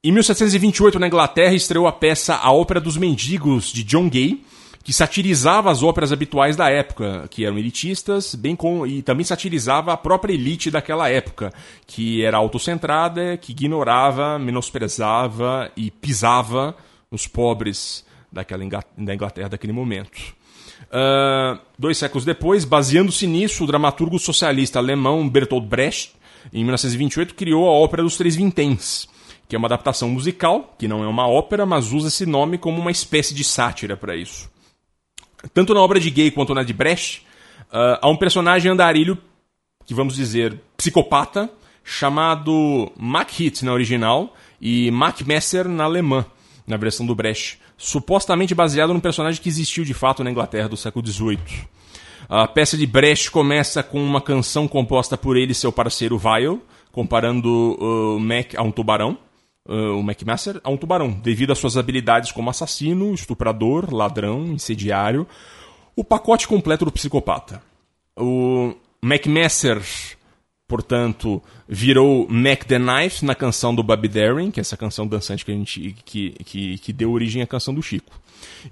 em 0.03 0.11
1728, 0.11 0.99
na 0.99 1.07
Inglaterra, 1.07 1.53
estreou 1.53 1.87
a 1.87 1.91
peça 1.93 2.35
A 2.35 2.51
Ópera 2.51 2.81
dos 2.81 2.97
Mendigos, 2.97 3.71
de 3.71 3.81
John 3.81 4.09
Gay, 4.09 4.43
que 4.83 4.91
satirizava 4.91 5.71
as 5.71 5.81
óperas 5.81 6.11
habituais 6.11 6.57
da 6.57 6.69
época, 6.69 7.29
que 7.29 7.45
eram 7.45 7.57
elitistas, 7.57 8.35
bem 8.35 8.57
com, 8.57 8.85
e 8.85 9.01
também 9.01 9.23
satirizava 9.23 9.93
a 9.93 9.97
própria 9.97 10.33
elite 10.33 10.69
daquela 10.69 11.07
época, 11.07 11.53
que 11.87 12.25
era 12.25 12.35
autocentrada, 12.35 13.37
que 13.37 13.53
ignorava, 13.53 14.37
menosprezava 14.37 15.71
e 15.77 15.89
pisava 15.89 16.75
nos 17.09 17.25
pobres 17.25 18.08
daquela 18.31 18.63
da 18.97 19.13
Inglaterra 19.13 19.49
daquele 19.49 19.73
momento. 19.73 20.39
Ah, 20.91 21.59
dois 21.77 21.97
séculos 21.97 22.25
depois, 22.25 22.65
baseando-se 22.65 23.27
nisso, 23.27 23.63
o 23.63 23.67
dramaturgo 23.67 24.17
socialista 24.19 24.79
alemão 24.79 25.27
Bertolt 25.27 25.65
Brecht, 25.65 26.13
em 26.53 26.63
1928, 26.63 27.35
criou 27.35 27.67
a 27.67 27.71
Ópera 27.71 28.03
dos 28.03 28.17
Três 28.17 28.35
Vinténs, 28.35 29.07
que 29.47 29.55
é 29.55 29.59
uma 29.59 29.67
adaptação 29.67 30.09
musical, 30.09 30.75
que 30.77 30.87
não 30.87 31.03
é 31.03 31.07
uma 31.07 31.27
ópera, 31.27 31.65
mas 31.65 31.91
usa 31.91 32.07
esse 32.07 32.25
nome 32.25 32.57
como 32.57 32.79
uma 32.79 32.91
espécie 32.91 33.33
de 33.33 33.43
sátira 33.43 33.97
para 33.97 34.15
isso. 34.15 34.49
Tanto 35.53 35.73
na 35.73 35.81
obra 35.81 35.99
de 35.99 36.09
Gay 36.09 36.31
quanto 36.31 36.53
na 36.53 36.63
de 36.63 36.73
Brecht, 36.73 37.25
ah, 37.71 37.99
há 38.01 38.09
um 38.09 38.17
personagem 38.17 38.71
andarilho, 38.71 39.17
que 39.85 39.93
vamos 39.93 40.15
dizer 40.15 40.59
psicopata, 40.77 41.49
chamado 41.83 42.91
Mac 42.95 43.31
Hit 43.31 43.65
na 43.65 43.73
original 43.73 44.35
e 44.61 44.91
Mac 44.91 45.21
Messer 45.21 45.67
na 45.67 45.85
alemã, 45.85 46.25
na 46.67 46.77
versão 46.77 47.05
do 47.05 47.15
Brecht. 47.15 47.59
Supostamente 47.79 48.53
baseado 48.53 48.93
num 48.93 48.99
personagem 48.99 49.41
que 49.41 49.47
existiu 49.47 49.85
de 49.85 49.93
fato 49.93 50.21
na 50.21 50.29
Inglaterra 50.29 50.67
do 50.67 50.75
século 50.75 51.07
XVIII. 51.07 51.39
A 52.27 52.45
peça 52.45 52.77
de 52.77 52.85
Brecht 52.85 53.31
começa 53.31 53.81
com 53.81 54.03
uma 54.03 54.21
canção 54.21 54.67
composta 54.67 55.17
por 55.17 55.37
ele 55.37 55.53
e 55.53 55.55
seu 55.55 55.71
parceiro 55.71 56.19
Vile, 56.19 56.59
comparando 56.91 57.77
uh, 57.79 58.17
o 58.17 58.19
Mac 58.19 58.53
a 58.55 58.61
um 58.61 58.71
tubarão, 58.71 59.17
uh, 59.65 59.97
o 59.97 60.01
McMaster 60.01 60.59
a 60.61 60.69
um 60.69 60.75
tubarão, 60.77 61.09
devido 61.09 61.51
às 61.51 61.57
suas 61.57 61.77
habilidades 61.77 62.33
como 62.33 62.49
assassino, 62.49 63.13
estuprador, 63.13 63.91
ladrão, 63.93 64.47
incendiário, 64.47 65.25
o 65.95 66.03
pacote 66.03 66.47
completo 66.47 66.83
do 66.83 66.91
psicopata. 66.91 67.63
O 68.15 68.75
McMaster, 69.01 69.81
portanto, 70.69 71.41
virou 71.67 72.27
Mac 72.29 72.63
the 72.63 72.77
Knife 72.77 73.25
na 73.25 73.33
canção 73.33 73.73
do 73.73 73.81
Bobby 73.81 74.07
Darin, 74.07 74.51
que 74.51 74.59
é 74.59 74.61
essa 74.61 74.77
canção 74.77 75.07
dançante 75.07 75.43
que, 75.43 75.51
a 75.51 75.55
gente, 75.55 75.95
que, 76.05 76.29
que, 76.45 76.77
que 76.77 76.93
deu 76.93 77.11
origem 77.11 77.41
à 77.41 77.47
canção 77.47 77.73
do 77.73 77.81
Chico. 77.81 78.21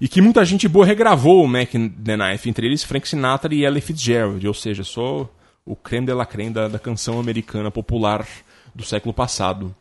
E 0.00 0.06
que 0.06 0.22
muita 0.22 0.44
gente 0.44 0.68
boa 0.68 0.86
regravou 0.86 1.44
o 1.44 1.48
Mac 1.48 1.72
the 1.72 2.16
Knife, 2.16 2.48
entre 2.48 2.68
eles 2.68 2.84
Frank 2.84 3.06
Sinatra 3.06 3.52
e 3.52 3.64
Ella 3.64 3.80
Fitzgerald, 3.80 4.46
ou 4.46 4.54
seja, 4.54 4.84
só 4.84 5.28
o 5.66 5.74
creme 5.74 6.06
de 6.06 6.14
la 6.14 6.24
creme 6.24 6.50
da, 6.50 6.68
da 6.68 6.78
canção 6.78 7.18
americana 7.18 7.70
popular 7.70 8.26
do 8.72 8.84
século 8.84 9.12
passado. 9.12 9.74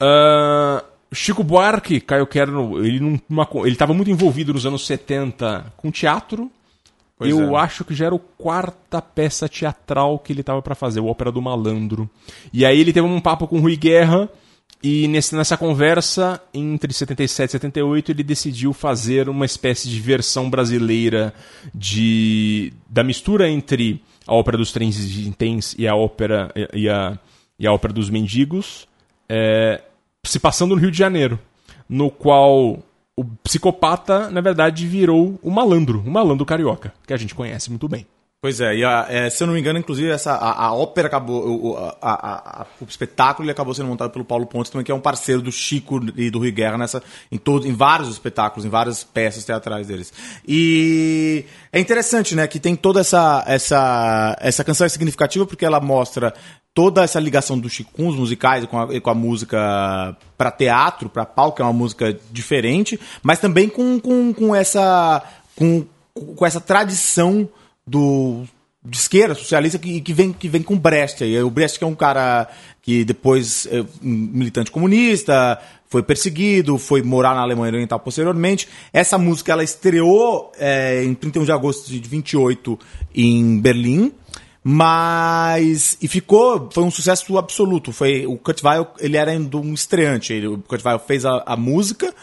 Uh, 0.00 0.82
Chico 1.12 1.42
Buarque, 1.42 2.00
Caio 2.00 2.26
Kerno, 2.26 2.86
ele 2.86 3.20
estava 3.66 3.92
muito 3.92 4.10
envolvido 4.10 4.54
nos 4.54 4.64
anos 4.64 4.86
70 4.86 5.72
com 5.76 5.90
teatro. 5.90 6.48
Pois 7.22 7.34
Eu 7.34 7.56
é. 7.56 7.60
acho 7.60 7.84
que 7.84 7.94
já 7.94 8.06
era 8.06 8.16
a 8.16 8.20
quarta 8.38 9.00
peça 9.00 9.48
teatral 9.48 10.18
que 10.18 10.32
ele 10.32 10.40
estava 10.40 10.60
para 10.62 10.74
fazer, 10.74 11.00
o 11.00 11.06
Ópera 11.06 11.32
do 11.32 11.42
Malandro. 11.42 12.08
E 12.52 12.64
aí 12.64 12.80
ele 12.80 12.92
teve 12.92 13.06
um 13.06 13.20
papo 13.20 13.46
com 13.46 13.58
o 13.58 13.60
Rui 13.60 13.76
Guerra, 13.76 14.28
e 14.82 15.06
nesse, 15.06 15.36
nessa 15.36 15.56
conversa, 15.56 16.42
entre 16.52 16.92
77 16.92 17.48
e 17.48 17.52
78, 17.52 18.10
ele 18.10 18.24
decidiu 18.24 18.72
fazer 18.72 19.28
uma 19.28 19.46
espécie 19.46 19.88
de 19.88 20.00
versão 20.00 20.50
brasileira 20.50 21.32
de 21.72 22.72
da 22.88 23.04
mistura 23.04 23.48
entre 23.48 24.02
a 24.26 24.34
Ópera 24.34 24.58
dos 24.58 24.72
Trens 24.72 24.96
Vinténs 24.98 25.74
e 25.78 25.86
a 25.86 25.94
Ópera 25.94 26.52
e 26.74 26.88
a, 26.88 27.16
e 27.58 27.66
a 27.66 27.72
Ópera 27.72 27.92
dos 27.92 28.10
Mendigos, 28.10 28.88
é, 29.28 29.80
se 30.24 30.40
passando 30.40 30.74
no 30.74 30.80
Rio 30.80 30.90
de 30.90 30.98
Janeiro, 30.98 31.38
no 31.88 32.10
qual 32.10 32.82
o 33.16 33.24
psicopata, 33.24 34.30
na 34.30 34.40
verdade, 34.40 34.86
virou 34.86 35.38
o 35.42 35.50
malandro, 35.50 36.00
o 36.00 36.10
malandro 36.10 36.46
carioca, 36.46 36.94
que 37.06 37.12
a 37.12 37.16
gente 37.16 37.34
conhece 37.34 37.70
muito 37.70 37.88
bem. 37.88 38.06
Pois 38.42 38.60
é, 38.60 38.74
e 38.74 38.84
a- 38.84 39.06
é, 39.08 39.30
se 39.30 39.40
eu 39.40 39.46
não 39.46 39.54
me 39.54 39.60
engano, 39.60 39.78
inclusive, 39.78 40.10
essa, 40.10 40.32
a, 40.32 40.64
a 40.66 40.74
ópera 40.74 41.06
acabou. 41.06 41.46
O, 41.48 41.76
a- 42.02 42.66
o 42.80 42.84
espetáculo 42.84 43.44
ele 43.46 43.52
acabou 43.52 43.72
sendo 43.72 43.86
montado 43.86 44.10
pelo 44.10 44.24
Paulo 44.24 44.46
Pontes 44.46 44.68
também, 44.68 44.84
que 44.84 44.90
é 44.90 44.94
um 44.94 45.00
parceiro 45.00 45.40
do 45.40 45.52
Chico 45.52 46.00
e 46.16 46.28
do 46.28 46.40
Rui 46.40 46.50
Guerra 46.50 46.76
nessa, 46.76 47.00
em, 47.30 47.38
todo, 47.38 47.68
em 47.68 47.72
vários 47.72 48.08
espetáculos, 48.08 48.64
em 48.64 48.68
várias 48.68 49.04
peças 49.04 49.44
teatrais 49.44 49.86
deles. 49.86 50.12
E 50.46 51.44
é 51.72 51.78
interessante, 51.78 52.34
né, 52.34 52.48
que 52.48 52.58
tem 52.58 52.74
toda 52.74 52.98
essa, 52.98 53.44
essa, 53.46 54.36
essa 54.40 54.64
canção 54.64 54.84
é 54.84 54.88
significativa 54.88 55.46
porque 55.46 55.64
ela 55.64 55.78
mostra 55.78 56.34
toda 56.74 57.04
essa 57.04 57.20
ligação 57.20 57.56
do 57.56 57.70
Chico 57.70 57.92
com 57.92 58.08
os 58.08 58.16
musicais 58.16 58.64
com 58.66 58.76
a, 58.80 59.00
com 59.00 59.10
a 59.10 59.14
música 59.14 60.16
para 60.36 60.50
teatro, 60.50 61.08
para 61.08 61.24
palco, 61.24 61.54
que 61.58 61.62
é 61.62 61.64
uma 61.64 61.72
música 61.72 62.18
diferente, 62.32 62.98
mas 63.22 63.38
também 63.38 63.68
com, 63.68 64.00
com, 64.00 64.34
com 64.34 64.52
essa. 64.52 65.22
Com, 65.54 65.84
com 66.36 66.44
essa 66.44 66.60
tradição 66.60 67.48
do 67.86 68.44
de 68.84 68.96
esquerda 68.96 69.34
socialista 69.34 69.78
que, 69.78 70.00
que 70.00 70.12
vem 70.12 70.32
que 70.32 70.48
vem 70.48 70.62
com 70.62 70.78
Brecht 70.78 71.22
aí. 71.22 71.40
O 71.42 71.50
Brecht 71.50 71.78
que 71.78 71.84
é 71.84 71.86
um 71.86 71.94
cara 71.94 72.48
que 72.80 73.04
depois 73.04 73.66
é 73.66 73.84
militante 74.00 74.70
comunista 74.70 75.60
foi 75.88 76.02
perseguido 76.02 76.78
foi 76.78 77.02
morar 77.02 77.34
na 77.34 77.42
Alemanha 77.42 77.72
Oriental 77.72 78.00
posteriormente. 78.00 78.68
Essa 78.92 79.16
música 79.16 79.52
ela 79.52 79.62
estreou 79.62 80.50
é, 80.58 81.04
em 81.04 81.14
31 81.14 81.44
de 81.44 81.52
agosto 81.52 81.88
de 81.88 82.00
28 82.00 82.78
em 83.14 83.60
Berlim 83.60 84.12
mas 84.64 85.96
e 86.00 86.06
ficou 86.06 86.68
foi 86.72 86.84
um 86.84 86.90
sucesso 86.90 87.36
absoluto. 87.36 87.92
Foi 87.92 88.26
o 88.26 88.36
Kurt 88.36 88.62
Weill 88.62 88.86
ele 89.00 89.16
era 89.16 89.32
um 89.32 89.74
estreante. 89.74 90.32
Ele, 90.32 90.46
o 90.46 90.58
Kurt 90.58 90.84
Weill 90.84 90.98
fez 91.00 91.24
a, 91.24 91.42
a 91.44 91.56
música 91.56 92.14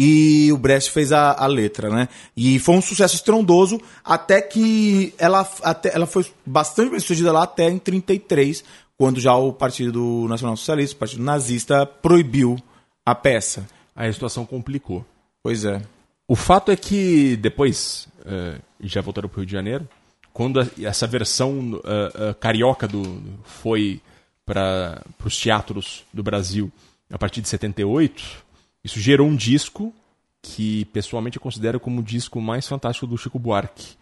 e 0.00 0.52
o 0.52 0.56
Brecht 0.56 0.92
fez 0.92 1.10
a, 1.10 1.32
a 1.32 1.46
letra, 1.48 1.90
né? 1.90 2.08
E 2.36 2.60
foi 2.60 2.76
um 2.76 2.80
sucesso 2.80 3.16
estrondoso 3.16 3.80
até 4.04 4.40
que 4.40 5.12
ela, 5.18 5.44
até, 5.64 5.92
ela 5.92 6.06
foi 6.06 6.24
bastante 6.46 6.90
bem 6.90 7.00
sucedida 7.00 7.32
lá 7.32 7.42
até 7.42 7.68
em 7.68 7.78
33, 7.80 8.62
quando 8.96 9.18
já 9.18 9.34
o 9.34 9.52
Partido 9.52 10.24
Nacional 10.28 10.56
Socialista, 10.56 10.94
o 10.94 10.98
Partido 11.00 11.24
Nazista, 11.24 11.84
proibiu 11.84 12.56
a 13.04 13.12
peça. 13.12 13.66
Aí 13.96 14.08
a 14.08 14.12
situação 14.12 14.46
complicou. 14.46 15.04
Pois 15.42 15.64
é. 15.64 15.82
O 16.28 16.36
fato 16.36 16.70
é 16.70 16.76
que 16.76 17.36
depois, 17.36 18.06
eh, 18.24 18.58
já 18.80 19.00
voltaram 19.00 19.28
para 19.28 19.38
o 19.38 19.40
Rio 19.40 19.46
de 19.46 19.52
Janeiro, 19.52 19.88
quando 20.32 20.60
a- 20.60 20.66
essa 20.82 21.08
versão 21.08 21.80
eh, 21.84 22.12
eh, 22.14 22.34
carioca 22.38 22.86
do, 22.86 23.02
foi 23.44 24.00
para 24.46 25.02
os 25.24 25.36
teatros 25.36 26.04
do 26.12 26.22
Brasil 26.22 26.70
a 27.10 27.18
partir 27.18 27.40
de 27.40 27.48
78, 27.48 28.46
isso 28.88 28.98
gerou 29.00 29.28
um 29.28 29.36
disco 29.36 29.92
que 30.40 30.86
pessoalmente 30.86 31.36
eu 31.36 31.42
considero 31.42 31.78
como 31.78 32.00
o 32.00 32.02
disco 32.02 32.40
mais 32.40 32.66
fantástico 32.66 33.06
do 33.06 33.18
Chico 33.18 33.38
Buarque. 33.38 33.96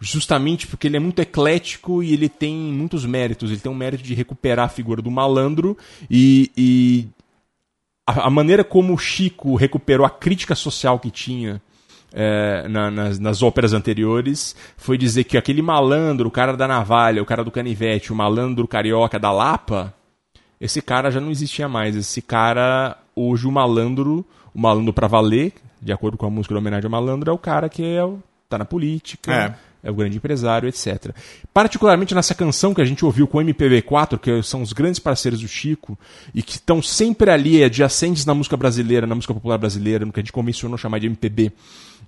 Justamente 0.00 0.66
porque 0.66 0.88
ele 0.88 0.96
é 0.96 1.00
muito 1.00 1.20
eclético 1.22 2.02
e 2.02 2.12
ele 2.12 2.28
tem 2.28 2.52
muitos 2.56 3.06
méritos. 3.06 3.50
Ele 3.52 3.60
tem 3.60 3.70
um 3.70 3.74
mérito 3.74 4.02
de 4.02 4.14
recuperar 4.14 4.66
a 4.66 4.68
figura 4.68 5.00
do 5.00 5.12
malandro 5.12 5.78
e, 6.10 6.50
e 6.56 7.06
a, 8.04 8.26
a 8.26 8.30
maneira 8.30 8.64
como 8.64 8.92
o 8.92 8.98
Chico 8.98 9.54
recuperou 9.54 10.04
a 10.04 10.10
crítica 10.10 10.56
social 10.56 10.98
que 10.98 11.08
tinha 11.10 11.62
é, 12.12 12.66
na- 12.68 12.90
nas, 12.90 13.18
nas 13.20 13.42
óperas 13.44 13.72
anteriores 13.72 14.56
foi 14.76 14.98
dizer 14.98 15.22
que 15.24 15.38
aquele 15.38 15.62
malandro, 15.62 16.26
o 16.28 16.32
cara 16.32 16.56
da 16.56 16.66
navalha, 16.66 17.22
o 17.22 17.26
cara 17.26 17.44
do 17.44 17.50
canivete, 17.52 18.12
o 18.12 18.16
malandro 18.16 18.66
carioca 18.66 19.20
da 19.20 19.30
Lapa, 19.30 19.94
esse 20.60 20.82
cara 20.82 21.10
já 21.12 21.20
não 21.20 21.30
existia 21.30 21.68
mais. 21.68 21.94
Esse 21.94 22.20
cara, 22.20 22.98
hoje, 23.14 23.46
o 23.46 23.52
malandro, 23.52 24.24
o 24.54 24.60
malandro 24.60 24.92
pra 24.92 25.06
valer, 25.06 25.52
de 25.80 25.92
acordo 25.92 26.16
com 26.16 26.26
a 26.26 26.30
música 26.30 26.54
da 26.54 26.60
homenagem 26.60 26.86
ao 26.86 26.90
malandro, 26.90 27.30
é 27.30 27.34
o 27.34 27.38
cara 27.38 27.68
que 27.68 27.84
é 27.84 28.04
o, 28.04 28.18
tá 28.48 28.58
na 28.58 28.64
política, 28.64 29.56
é. 29.82 29.90
o 29.90 29.94
grande 29.94 30.16
empresário, 30.16 30.68
etc. 30.68 31.10
Particularmente 31.52 32.14
nessa 32.14 32.34
canção 32.34 32.72
que 32.72 32.80
a 32.80 32.84
gente 32.84 33.04
ouviu 33.04 33.26
com 33.26 33.38
o 33.38 33.40
MPB4, 33.40 34.18
que 34.18 34.42
são 34.42 34.62
os 34.62 34.72
grandes 34.72 35.00
parceiros 35.00 35.40
do 35.40 35.48
Chico, 35.48 35.98
e 36.34 36.42
que 36.42 36.52
estão 36.52 36.80
sempre 36.80 37.30
ali, 37.30 37.62
adjacentes 37.64 38.24
na 38.24 38.34
música 38.34 38.56
brasileira, 38.56 39.06
na 39.06 39.14
música 39.14 39.34
popular 39.34 39.58
brasileira, 39.58 40.04
no 40.04 40.12
que 40.12 40.20
a 40.20 40.22
gente 40.22 40.32
convencionou 40.32 40.78
chamar 40.78 41.00
de 41.00 41.06
MPB, 41.06 41.52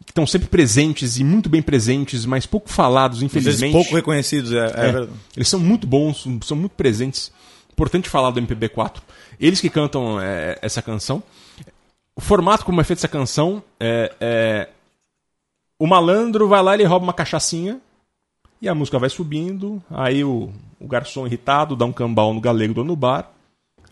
que 0.04 0.10
estão 0.10 0.26
sempre 0.26 0.48
presentes 0.48 1.18
e 1.18 1.24
muito 1.24 1.48
bem 1.48 1.62
presentes, 1.62 2.26
mas 2.26 2.46
pouco 2.46 2.68
falados, 2.68 3.22
infelizmente. 3.22 3.72
pouco 3.72 3.94
reconhecidos, 3.94 4.52
é, 4.52 4.58
é 4.58 4.60
É, 4.66 4.92
verdade. 4.92 5.10
eles 5.36 5.48
são 5.48 5.58
muito 5.58 5.86
bons, 5.86 6.26
são 6.42 6.56
muito 6.56 6.72
presentes. 6.72 7.32
Importante 7.72 8.08
falar 8.08 8.30
do 8.30 8.40
MPB4. 8.40 8.98
Eles 9.40 9.60
que 9.60 9.68
cantam 9.70 10.20
é, 10.20 10.58
essa 10.62 10.80
canção. 10.82 11.22
O 12.16 12.20
formato 12.20 12.64
como 12.64 12.80
é 12.80 12.84
feita 12.84 13.00
essa 13.00 13.08
canção 13.08 13.62
é, 13.80 14.12
é- 14.20 14.68
O 15.78 15.86
malandro 15.86 16.46
vai 16.48 16.62
lá, 16.62 16.74
ele 16.74 16.84
rouba 16.84 17.04
uma 17.04 17.12
cachaçinha. 17.12 17.80
E 18.62 18.68
a 18.68 18.74
música 18.74 18.98
vai 18.98 19.10
subindo. 19.10 19.82
Aí 19.90 20.24
o, 20.24 20.50
o 20.80 20.86
garçom 20.86 21.26
irritado 21.26 21.76
dá 21.76 21.84
um 21.84 21.92
cambal 21.92 22.32
no 22.32 22.40
galego 22.40 22.72
do 22.74 22.84
no 22.84 22.96
bar. 22.96 23.30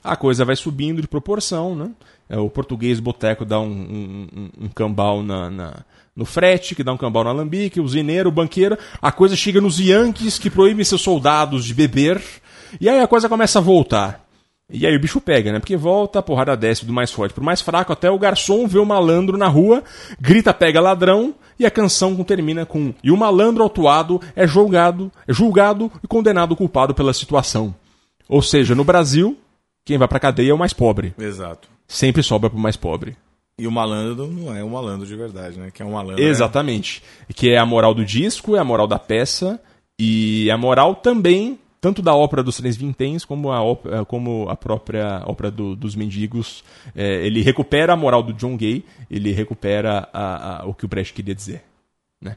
A 0.03 0.17
coisa 0.17 0.45
vai 0.45 0.57
subindo 0.57 1.01
de 1.03 1.07
proporção, 1.09 1.75
né? 1.77 1.91
É, 2.29 2.39
o 2.39 2.49
português 2.49 2.99
boteco 2.99 3.45
dá 3.45 3.61
um, 3.61 3.67
um, 3.67 4.29
um- 4.35 4.65
um 4.65 4.69
cambal 4.69 5.23
na, 5.23 5.51
na- 5.51 5.77
no 6.17 6.25
frete, 6.25 6.75
que 6.75 6.83
dá 6.83 6.93
um 6.93 6.97
cambal 6.97 7.25
no 7.25 7.31
alambique, 7.31 7.81
o 7.81 7.87
zineiro, 7.89 8.29
o 8.29 8.33
banqueiro. 8.33 8.79
A 9.01 9.13
coisa 9.13 9.37
chega 9.37 9.61
nos 9.61 9.79
Yankees, 9.79 10.39
que 10.39 10.49
proíbem 10.51 10.85
seus 10.85 11.03
soldados 11.03 11.65
de 11.65 11.75
beber. 11.75 12.23
E 12.81 12.89
aí 12.89 13.01
a 13.01 13.07
coisa 13.07 13.29
começa 13.29 13.59
a 13.59 13.63
voltar. 13.63 14.22
E 14.73 14.87
aí 14.87 14.97
o 14.97 15.01
bicho 15.01 15.21
pega, 15.21 15.53
né? 15.53 15.59
Porque 15.59 15.77
volta, 15.77 16.19
a 16.19 16.23
porrada 16.23 16.57
desce 16.57 16.87
do 16.87 16.93
mais 16.93 17.13
forte 17.13 17.35
pro 17.35 17.45
mais 17.45 17.61
fraco, 17.61 17.93
até 17.93 18.11
o 18.11 18.19
garçom 18.19 18.67
vê 18.67 18.79
o 18.79 18.87
malandro 18.87 19.37
na 19.37 19.47
rua, 19.47 19.85
grita 20.19 20.55
pega 20.55 20.81
ladrão, 20.81 21.35
e 21.59 21.67
a 21.67 21.71
canção 21.71 22.17
termina 22.25 22.65
com 22.65 22.95
E 23.05 23.11
o 23.11 23.17
malandro 23.17 23.63
autuado 23.63 24.21
é 24.35 24.47
julgado, 24.47 25.13
é 25.29 25.33
julgado 25.33 25.93
e 26.03 26.09
condenado 26.09 26.57
culpado 26.57 26.95
pela 26.95 27.13
situação. 27.13 27.75
Ou 28.29 28.41
seja, 28.41 28.75
no 28.75 28.83
Brasil, 28.83 29.37
quem 29.85 29.99
vai 29.99 30.09
pra 30.09 30.19
cadeia 30.19 30.51
é 30.51 30.55
o 30.55 30.59
mais 30.59 30.73
pobre. 30.73 31.15
Exato. 31.19 31.69
Sempre 31.87 32.23
sobra 32.23 32.49
pro 32.49 32.59
mais 32.59 32.77
pobre. 32.77 33.15
E 33.59 33.67
o 33.67 33.71
malandro 33.71 34.27
não 34.27 34.57
é 34.57 34.65
um 34.65 34.71
malandro 34.71 35.07
de 35.07 35.15
verdade, 35.15 35.59
né? 35.59 35.71
Que 35.71 35.83
é 35.83 35.85
um 35.85 35.93
malandro. 35.93 36.23
Exatamente. 36.23 37.03
Que 37.35 37.51
é 37.51 37.59
a 37.59 37.67
moral 37.67 37.95
do 37.95 38.05
disco, 38.05 38.57
é 38.57 38.59
a 38.59 38.65
moral 38.65 38.87
da 38.87 38.99
peça, 38.99 39.61
e 39.99 40.51
a 40.51 40.57
moral 40.57 40.95
também, 40.95 41.59
tanto 41.83 42.01
da 42.01 42.15
ópera 42.15 42.45
dos 42.45 42.59
Três 42.59 42.77
Vinténs 42.77 43.25
como 43.25 43.51
a, 43.51 43.61
ópera, 43.61 43.97
eh, 43.97 44.05
como 44.05 44.49
a 44.49 44.55
própria 44.57 45.25
ópera 45.27 45.51
do, 45.51 45.75
dos 45.75 45.97
Mendigos. 45.97 46.63
É, 46.95 47.27
ele 47.27 47.43
recupera 47.43 47.93
a 47.93 47.97
moral 47.97 48.23
do 48.23 48.33
John 48.33 48.57
Gay, 48.57 48.85
ele 49.11 49.33
recupera 49.33 50.09
a, 50.13 50.61
a, 50.61 50.65
o 50.65 50.75
que 50.75 50.85
o 50.85 50.89
Brecht 50.89 51.13
queria 51.13 51.35
dizer. 51.35 51.65
Né? 52.21 52.37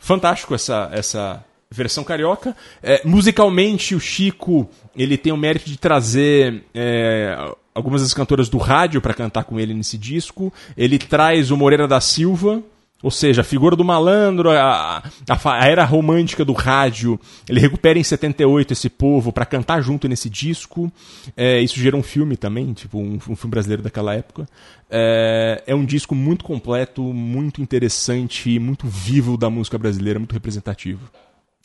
Fantástico 0.00 0.52
essa, 0.52 0.90
essa 0.92 1.44
versão 1.70 2.02
carioca. 2.02 2.56
É, 2.82 3.00
musicalmente, 3.04 3.94
o 3.94 4.00
Chico 4.00 4.68
ele 4.96 5.16
tem 5.16 5.32
o 5.32 5.36
mérito 5.36 5.70
de 5.70 5.78
trazer 5.78 6.64
é, 6.74 7.36
algumas 7.72 8.02
das 8.02 8.12
cantoras 8.12 8.48
do 8.48 8.58
rádio 8.58 9.00
para 9.00 9.14
cantar 9.14 9.44
com 9.44 9.60
ele 9.60 9.74
nesse 9.74 9.96
disco. 9.96 10.52
Ele 10.76 10.98
traz 10.98 11.52
o 11.52 11.56
Moreira 11.56 11.86
da 11.86 12.00
Silva. 12.00 12.60
Ou 13.02 13.10
seja, 13.10 13.40
a 13.40 13.44
figura 13.44 13.74
do 13.74 13.84
malandro, 13.84 14.50
a, 14.50 15.02
a, 15.28 15.50
a, 15.50 15.66
era 15.66 15.84
romântica 15.84 16.44
do 16.44 16.52
rádio, 16.52 17.18
ele 17.48 17.58
recupera 17.58 17.98
em 17.98 18.04
78 18.04 18.72
esse 18.72 18.88
povo 18.88 19.32
para 19.32 19.44
cantar 19.44 19.82
junto 19.82 20.08
nesse 20.08 20.30
disco. 20.30 20.90
É, 21.36 21.60
isso 21.60 21.80
gerou 21.80 22.00
um 22.00 22.04
filme 22.04 22.36
também, 22.36 22.72
tipo 22.72 22.98
um, 22.98 23.14
um 23.14 23.36
filme 23.36 23.50
brasileiro 23.50 23.82
daquela 23.82 24.14
época. 24.14 24.46
É, 24.88 25.62
é, 25.66 25.74
um 25.74 25.84
disco 25.84 26.14
muito 26.14 26.44
completo, 26.44 27.02
muito 27.02 27.60
interessante, 27.60 28.58
muito 28.58 28.86
vivo 28.86 29.36
da 29.36 29.50
música 29.50 29.76
brasileira, 29.76 30.18
muito 30.18 30.32
representativo. 30.32 31.10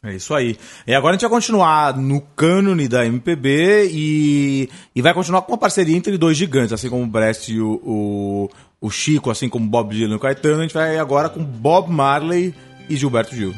É 0.04 0.16
isso 0.16 0.34
aí. 0.34 0.56
E 0.86 0.94
agora 0.94 1.12
a 1.12 1.16
gente 1.16 1.24
vai 1.24 1.32
continuar 1.32 1.98
no 1.98 2.22
cânone 2.22 2.88
da 2.88 3.06
MPB 3.06 3.90
e, 3.92 4.70
e 4.96 5.02
vai 5.02 5.14
continuar 5.14 5.42
com 5.42 5.52
uma 5.52 5.58
parceria 5.58 5.98
entre 5.98 6.18
dois 6.18 6.38
gigantes, 6.38 6.72
assim 6.72 6.90
como 6.90 7.04
o 7.04 7.08
Brest 7.08 7.50
e 7.50 7.60
o, 7.60 7.82
o 7.84 8.50
o 8.80 8.90
Chico, 8.90 9.32
assim 9.32 9.50
como 9.50 9.68
Bob 9.68 9.94
Dylan 9.94 10.14
e 10.14 10.18
o 10.18 10.20
Caetano, 10.20 10.60
a 10.60 10.62
gente 10.62 10.74
vai 10.74 10.98
agora 10.98 11.30
com 11.30 11.44
Bob 11.44 11.90
Marley 11.90 12.54
e 12.90 12.96
Gilberto 12.96 13.36
Gil. 13.36 13.54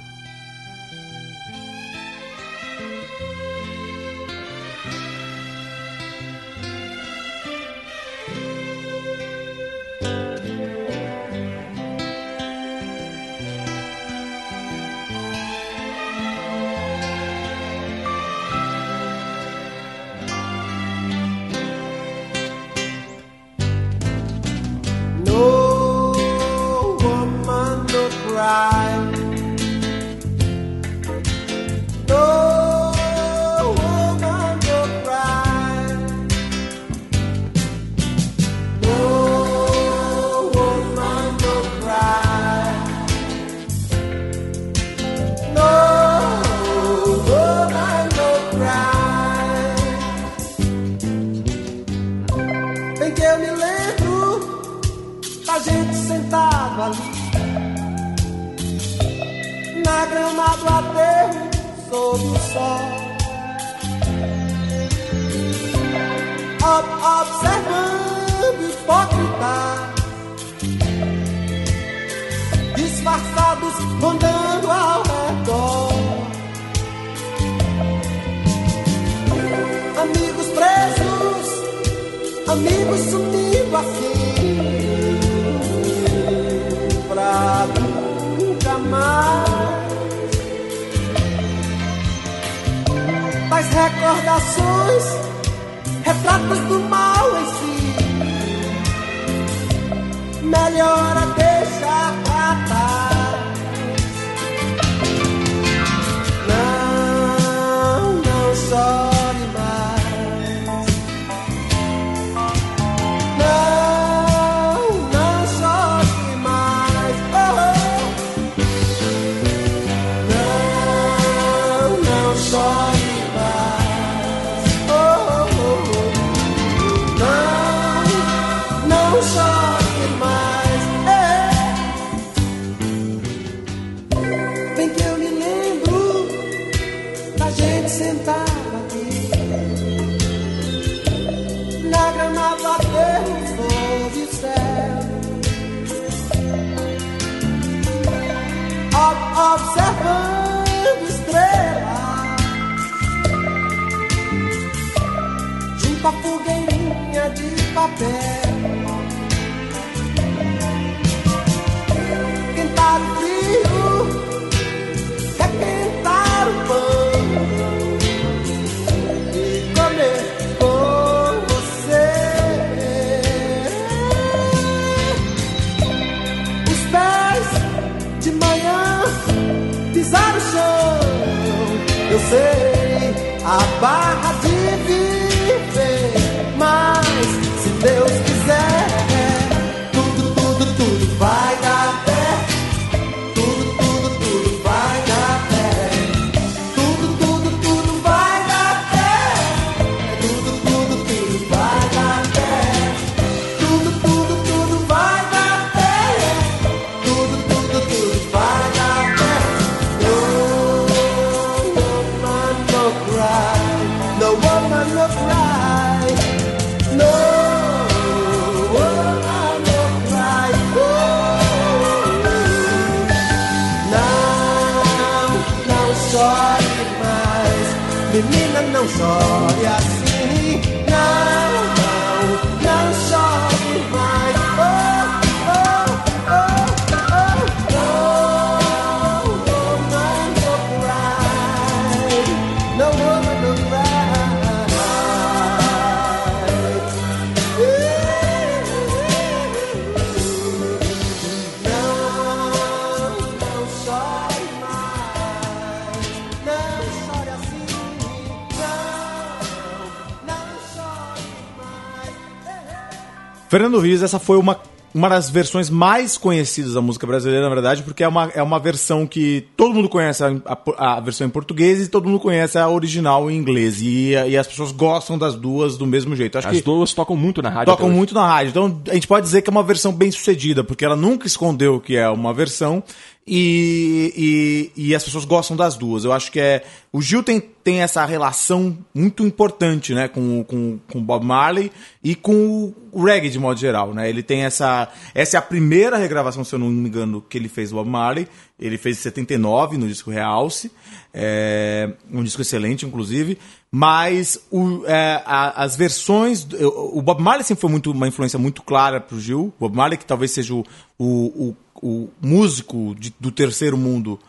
Essa 263.92 264.20
foi 264.20 264.38
uma, 264.38 264.58
uma 264.94 265.08
das 265.10 265.30
versões 265.30 265.70
mais 265.70 266.18
conhecidas 266.18 266.74
da 266.74 266.82
música 266.82 267.06
brasileira, 267.06 267.44
na 267.44 267.50
verdade, 267.54 267.84
porque 267.84 268.04
é 268.04 268.08
uma, 268.08 268.32
é 268.34 268.42
uma 268.42 268.60
versão 268.60 269.06
que 269.06 269.46
todo 269.56 269.74
mundo 269.74 269.88
conhece 269.90 270.24
a, 270.24 270.32
a- 270.78 270.98
a 270.98 271.00
versão 271.00 271.28
em 271.28 271.30
português 271.30 271.80
e 271.82 271.88
todo 271.88 272.08
mundo 272.10 272.20
conhece 272.20 272.58
a 272.58 272.68
original 272.70 273.30
em 273.30 273.36
inglês. 273.38 273.82
E, 273.82 274.12
e 274.12 274.38
as 274.38 274.48
pessoas 274.48 274.72
gostam 274.72 275.18
das 275.18 275.36
duas 275.36 275.78
do 275.78 275.86
mesmo 275.86 276.16
jeito. 276.16 276.38
Acho 276.38 276.48
As 276.48 276.62
duas 276.62 276.94
tocam 276.94 277.16
muito 277.16 277.42
na 277.42 277.50
rádio. 277.50 277.74
tocam 277.74 277.90
muito 277.90 278.14
na 278.14 278.26
rádio. 278.28 278.50
Então 278.50 278.82
a 278.90 278.94
gente 278.94 279.08
pode 279.08 279.26
dizer 279.26 279.42
que 279.42 279.50
é 279.50 279.52
uma 279.52 279.64
versão 279.64 279.92
bem 279.92 280.12
sucedida, 280.12 280.64
porque 280.64 280.84
ela 280.86 280.96
nunca 280.96 281.28
escondeu 281.28 281.80
que 281.80 281.96
é 281.96 282.10
uma 282.10 282.34
versão 282.34 282.82
e, 283.30 284.72
e, 284.76 284.88
e 284.90 284.96
as 284.96 285.04
pessoas 285.04 285.24
gostam 285.26 285.56
das 285.56 285.76
duas. 285.78 286.04
Eu 286.04 286.12
acho 286.12 286.32
que 286.32 286.40
é. 286.40 286.64
O 286.92 287.02
Gil 287.04 287.22
tem, 287.22 287.40
tem 287.40 287.82
essa 287.82 288.04
relação 288.04 288.76
muito 288.96 289.24
importante 289.24 289.94
né, 289.94 290.08
com, 290.08 290.44
com, 290.44 290.80
com 290.92 290.98
o 290.98 291.02
Bob 291.02 291.24
Marley 291.24 291.72
e 292.04 292.16
com 292.16 292.74
o 292.92 293.04
reggae 293.04 293.30
de 293.30 293.38
modo 293.38 293.60
geral. 293.60 293.94
Né? 293.94 294.10
Ele 294.10 294.24
tem 294.24 294.42
essa. 294.44 294.88
Essa 295.14 295.38
é 295.38 295.40
a 295.40 295.42
primeira 295.42 295.98
regravação, 295.98 296.44
se 296.44 296.54
eu 296.56 296.60
não 296.60 296.68
me 296.70 296.88
engano, 296.90 297.22
que 297.22 297.38
ele 297.38 297.48
fez 297.48 297.70
do 297.70 297.76
Bob 297.76 297.88
Marley. 297.90 298.28
Ele 298.60 298.78
fez 298.78 298.98
em 298.98 299.02
79 299.02 299.78
no 299.78 299.88
disco 299.88 300.10
Realce. 300.10 300.72
É, 301.14 301.92
um 302.12 302.24
disco 302.24 302.42
excelente, 302.42 302.86
inclusive. 302.86 303.38
Mas 303.72 304.40
o, 304.52 304.84
é, 304.88 305.22
a- 305.26 305.64
as 305.64 305.76
versões. 305.76 306.44
o- 306.54 306.98
O 306.98 307.02
Bob 307.04 307.22
Marley 307.22 307.44
sempre 307.46 307.62
foi 307.62 307.70
muito, 307.70 307.92
uma 307.92 308.08
influência 308.08 308.40
muito 308.40 308.64
clara 308.64 309.00
pro 309.00 309.20
Gil. 309.20 309.54
O 309.60 309.68
Bob 309.68 309.76
Marley, 309.76 309.98
que 309.98 310.06
talvez 310.06 310.32
seja 310.32 310.54
o, 310.56 310.64
o, 310.98 311.06
o, 311.50 311.56
o 311.82 312.10
músico 312.22 312.96
de- 312.98 313.14
do 313.20 313.32
terceiro 313.32 313.78
mundo 313.78 314.20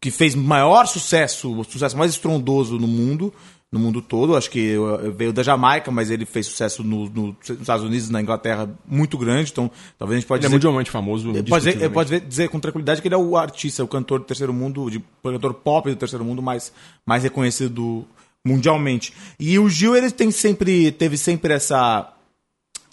que 0.00 0.10
fez 0.10 0.34
maior 0.34 0.86
sucesso, 0.86 1.52
o 1.52 1.64
sucesso 1.64 1.96
mais 1.96 2.12
estrondoso 2.12 2.78
no 2.78 2.86
mundo, 2.86 3.32
no 3.70 3.78
mundo 3.80 4.00
todo. 4.00 4.36
Acho 4.36 4.48
que 4.50 4.76
veio 5.16 5.32
da 5.32 5.42
Jamaica, 5.42 5.90
mas 5.90 6.10
ele 6.10 6.24
fez 6.24 6.46
sucesso 6.46 6.82
no- 6.84 7.08
no- 7.10 7.26
nos 7.36 7.50
Estados 7.60 7.84
Unidos 7.84 8.08
na 8.08 8.22
Inglaterra 8.22 8.70
muito 8.86 9.18
grande. 9.18 9.50
Então, 9.50 9.70
talvez 9.98 10.16
a 10.16 10.20
gente 10.20 10.28
pode 10.28 10.40
Ele 10.40 10.46
é 10.46 10.48
dizer 10.48 10.56
mundialmente 10.56 10.90
famoso. 10.90 11.32
pode 11.48 11.64
dizer, 11.72 11.90
pode 11.90 12.20
dizer 12.20 12.48
com 12.48 12.60
tranquilidade 12.60 13.02
que 13.02 13.08
ele 13.08 13.14
é 13.14 13.18
o 13.18 13.36
artista, 13.36 13.82
o 13.84 13.88
cantor 13.88 14.20
do 14.20 14.24
terceiro 14.24 14.52
mundo, 14.54 14.88
de, 14.90 14.98
o 14.98 15.02
cantor 15.32 15.52
pop 15.54 15.90
do 15.90 15.96
terceiro 15.96 16.24
mundo 16.24 16.40
mais, 16.40 16.72
mais 17.04 17.24
reconhecido 17.24 18.06
mundialmente. 18.46 19.12
E 19.38 19.58
o 19.58 19.68
Gil 19.68 19.96
ele 19.96 20.10
tem 20.10 20.30
sempre 20.30 20.92
teve 20.92 21.18
sempre 21.18 21.52
essa 21.52 22.10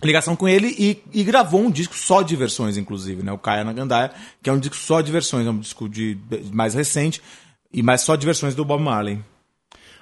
ligação 0.04 0.36
com 0.36 0.48
ele 0.48 0.76
e, 0.78 1.04
e 1.14 1.24
gravou 1.24 1.62
um 1.62 1.72
disco 1.72 1.96
só 1.96 2.22
de 2.22 2.36
versões, 2.36 2.78
inclusive, 2.78 3.24
né? 3.24 3.32
O 3.32 3.38
Kaya 3.38 3.64
na 3.64 3.74
Gandaia, 3.74 4.12
que 4.42 4.50
é 4.50 4.54
um 4.54 4.60
disco 4.60 4.76
só 4.76 5.02
de 5.02 5.12
versões, 5.12 5.48
é 5.48 5.50
um 5.50 5.60
disco 5.60 5.88
de, 5.88 6.18
mais 6.52 6.74
recente 6.74 7.22
e 7.72 7.82
mais 7.82 8.02
só 8.02 8.16
de 8.16 8.26
versões 8.26 8.56
do 8.56 8.66
Bob 8.66 8.82
Marley. 8.82 9.20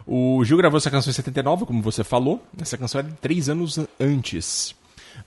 O 0.06 0.44
Gil 0.44 0.58
gravou 0.58 0.78
essa 0.78 0.92
canção 0.92 1.12
em 1.12 1.14
79, 1.14 1.66
como 1.66 1.82
você 1.82 2.04
falou. 2.04 2.44
Essa 2.60 2.78
canção 2.78 3.00
era 3.00 3.08
de 3.08 3.16
três 3.16 3.48
anos 3.48 3.80
antes. 4.00 4.76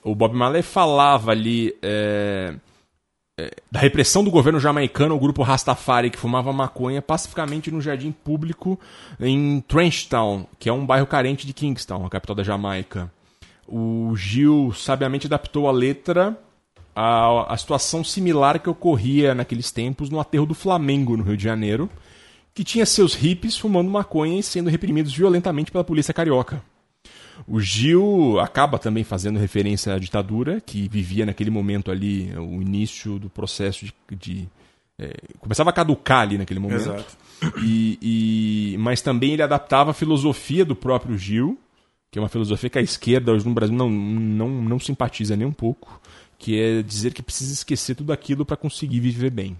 O 0.03 0.13
Bob 0.13 0.35
Marley 0.35 0.61
falava 0.61 1.31
ali 1.31 1.75
é, 1.81 2.53
é, 3.39 3.51
da 3.71 3.79
repressão 3.79 4.23
do 4.23 4.29
governo 4.29 4.59
jamaicano 4.59 5.13
ao 5.13 5.19
grupo 5.19 5.41
Rastafari, 5.41 6.11
que 6.11 6.19
fumava 6.19 6.53
maconha 6.53 7.01
pacificamente 7.01 7.71
no 7.71 7.81
jardim 7.81 8.11
público 8.11 8.79
em 9.19 9.61
Trenchtown, 9.67 10.45
que 10.59 10.69
é 10.69 10.73
um 10.73 10.85
bairro 10.85 11.07
carente 11.07 11.47
de 11.47 11.53
Kingstown, 11.53 12.05
a 12.05 12.09
capital 12.09 12.35
da 12.35 12.43
Jamaica. 12.43 13.11
O 13.67 14.15
Gil 14.15 14.71
sabiamente 14.73 15.27
adaptou 15.27 15.67
a 15.67 15.71
letra 15.71 16.39
à, 16.95 17.53
à 17.53 17.57
situação 17.57 18.03
similar 18.03 18.59
que 18.59 18.69
ocorria 18.69 19.35
naqueles 19.35 19.71
tempos 19.71 20.09
no 20.09 20.19
aterro 20.19 20.45
do 20.45 20.53
Flamengo, 20.53 21.17
no 21.17 21.23
Rio 21.23 21.35
de 21.37 21.43
Janeiro, 21.43 21.89
que 22.53 22.63
tinha 22.63 22.85
seus 22.85 23.13
hippies 23.13 23.57
fumando 23.57 23.89
maconha 23.91 24.39
e 24.39 24.43
sendo 24.43 24.69
reprimidos 24.69 25.13
violentamente 25.13 25.71
pela 25.71 25.83
polícia 25.83 26.13
carioca. 26.13 26.61
O 27.47 27.59
Gil 27.59 28.39
acaba 28.39 28.79
também 28.79 29.03
fazendo 29.03 29.37
referência 29.37 29.93
à 29.93 29.99
ditadura, 29.99 30.59
que 30.59 30.87
vivia 30.87 31.25
naquele 31.25 31.51
momento 31.51 31.91
ali, 31.91 32.33
o 32.35 32.61
início 32.61 33.19
do 33.19 33.29
processo 33.29 33.85
de. 33.85 33.93
de, 34.17 34.49
é, 34.97 35.13
começava 35.39 35.69
a 35.69 35.73
caducar 35.73 36.21
ali 36.21 36.37
naquele 36.37 36.59
momento. 36.59 36.81
Exato. 36.81 37.17
E, 37.63 37.99
e- 38.73 38.77
mas 38.79 39.01
também 39.01 39.33
ele 39.33 39.43
adaptava 39.43 39.91
a 39.91 39.93
filosofia 39.93 40.65
do 40.65 40.75
próprio 40.75 41.15
Gil, 41.15 41.59
que 42.11 42.17
é 42.19 42.21
uma 42.21 42.29
filosofia 42.29 42.69
que 42.69 42.79
a 42.79 42.81
esquerda 42.81 43.31
hoje 43.33 43.45
no 43.47 43.53
Brasil 43.53 43.75
não, 43.75 43.89
não, 43.89 44.49
não 44.49 44.79
simpatiza 44.79 45.35
nem 45.35 45.47
um 45.47 45.51
pouco, 45.51 46.01
que 46.37 46.59
é 46.59 46.81
dizer 46.81 47.13
que 47.13 47.21
precisa 47.21 47.53
esquecer 47.53 47.95
tudo 47.95 48.11
aquilo 48.13 48.45
para 48.45 48.55
conseguir 48.57 48.99
viver 48.99 49.29
bem. 49.31 49.57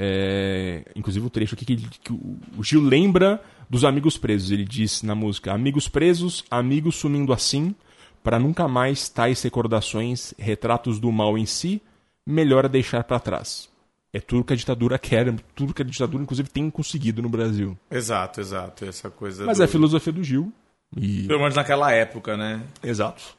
É, 0.00 0.84
inclusive 0.94 1.26
o 1.26 1.30
trecho 1.30 1.54
aqui 1.54 1.64
que, 1.64 1.76
que 1.76 2.12
o 2.12 2.36
o 2.56 2.62
Gil 2.62 2.80
lembra 2.82 3.42
dos 3.68 3.84
amigos 3.84 4.16
presos. 4.16 4.50
Ele 4.50 4.64
diz 4.64 5.02
na 5.02 5.14
música: 5.14 5.52
Amigos 5.52 5.88
presos, 5.88 6.44
amigos 6.50 6.96
sumindo 6.96 7.32
assim, 7.32 7.74
para 8.22 8.38
nunca 8.38 8.68
mais 8.68 9.08
tais 9.08 9.42
recordações, 9.42 10.34
retratos 10.38 11.00
do 11.00 11.10
mal 11.10 11.36
em 11.36 11.46
si, 11.46 11.82
melhor 12.26 12.64
é 12.64 12.68
deixar 12.68 13.02
para 13.04 13.18
trás. 13.18 13.68
É 14.12 14.20
tudo 14.20 14.44
que 14.44 14.52
a 14.52 14.56
ditadura 14.56 14.98
quer, 14.98 15.34
tudo 15.54 15.74
que 15.74 15.82
a 15.82 15.84
ditadura, 15.84 16.22
inclusive, 16.22 16.48
tem 16.48 16.70
conseguido 16.70 17.20
no 17.20 17.28
Brasil. 17.28 17.76
Exato, 17.90 18.40
exato. 18.40 18.84
Essa 18.84 19.10
coisa. 19.10 19.44
Mas 19.44 19.58
do- 19.58 19.62
é 19.62 19.64
a 19.64 19.68
filosofia 19.68 20.12
do 20.12 20.22
Gil. 20.24 20.52
E... 20.96 21.24
Pelo 21.26 21.40
menos 21.40 21.54
naquela 21.54 21.92
época, 21.92 22.36
né? 22.36 22.62
Exato. 22.82 23.36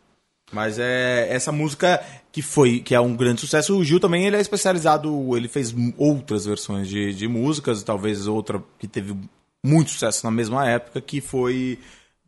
Mas 0.52 0.80
é 0.80 1.28
essa 1.32 1.52
música 1.52 2.04
que 2.32 2.42
foi, 2.42 2.80
que 2.80 2.96
é 2.96 3.00
um 3.00 3.16
grande 3.16 3.42
sucesso. 3.42 3.78
O 3.78 3.84
Gil 3.84 4.00
também 4.00 4.26
ele 4.26 4.36
é 4.36 4.42
especializado, 4.42 5.36
ele 5.38 5.48
fez 5.48 5.74
outras 5.98 6.46
versões 6.46 6.88
de, 6.88 7.14
de 7.14 7.28
músicas, 7.28 7.84
talvez 7.84 8.26
outra 8.28 8.62
que 8.80 8.88
teve 8.88 9.16
muito 9.64 9.92
sucesso 9.92 10.26
na 10.26 10.32
mesma 10.32 10.68
época, 10.68 11.02
que 11.02 11.22
foi 11.22 11.78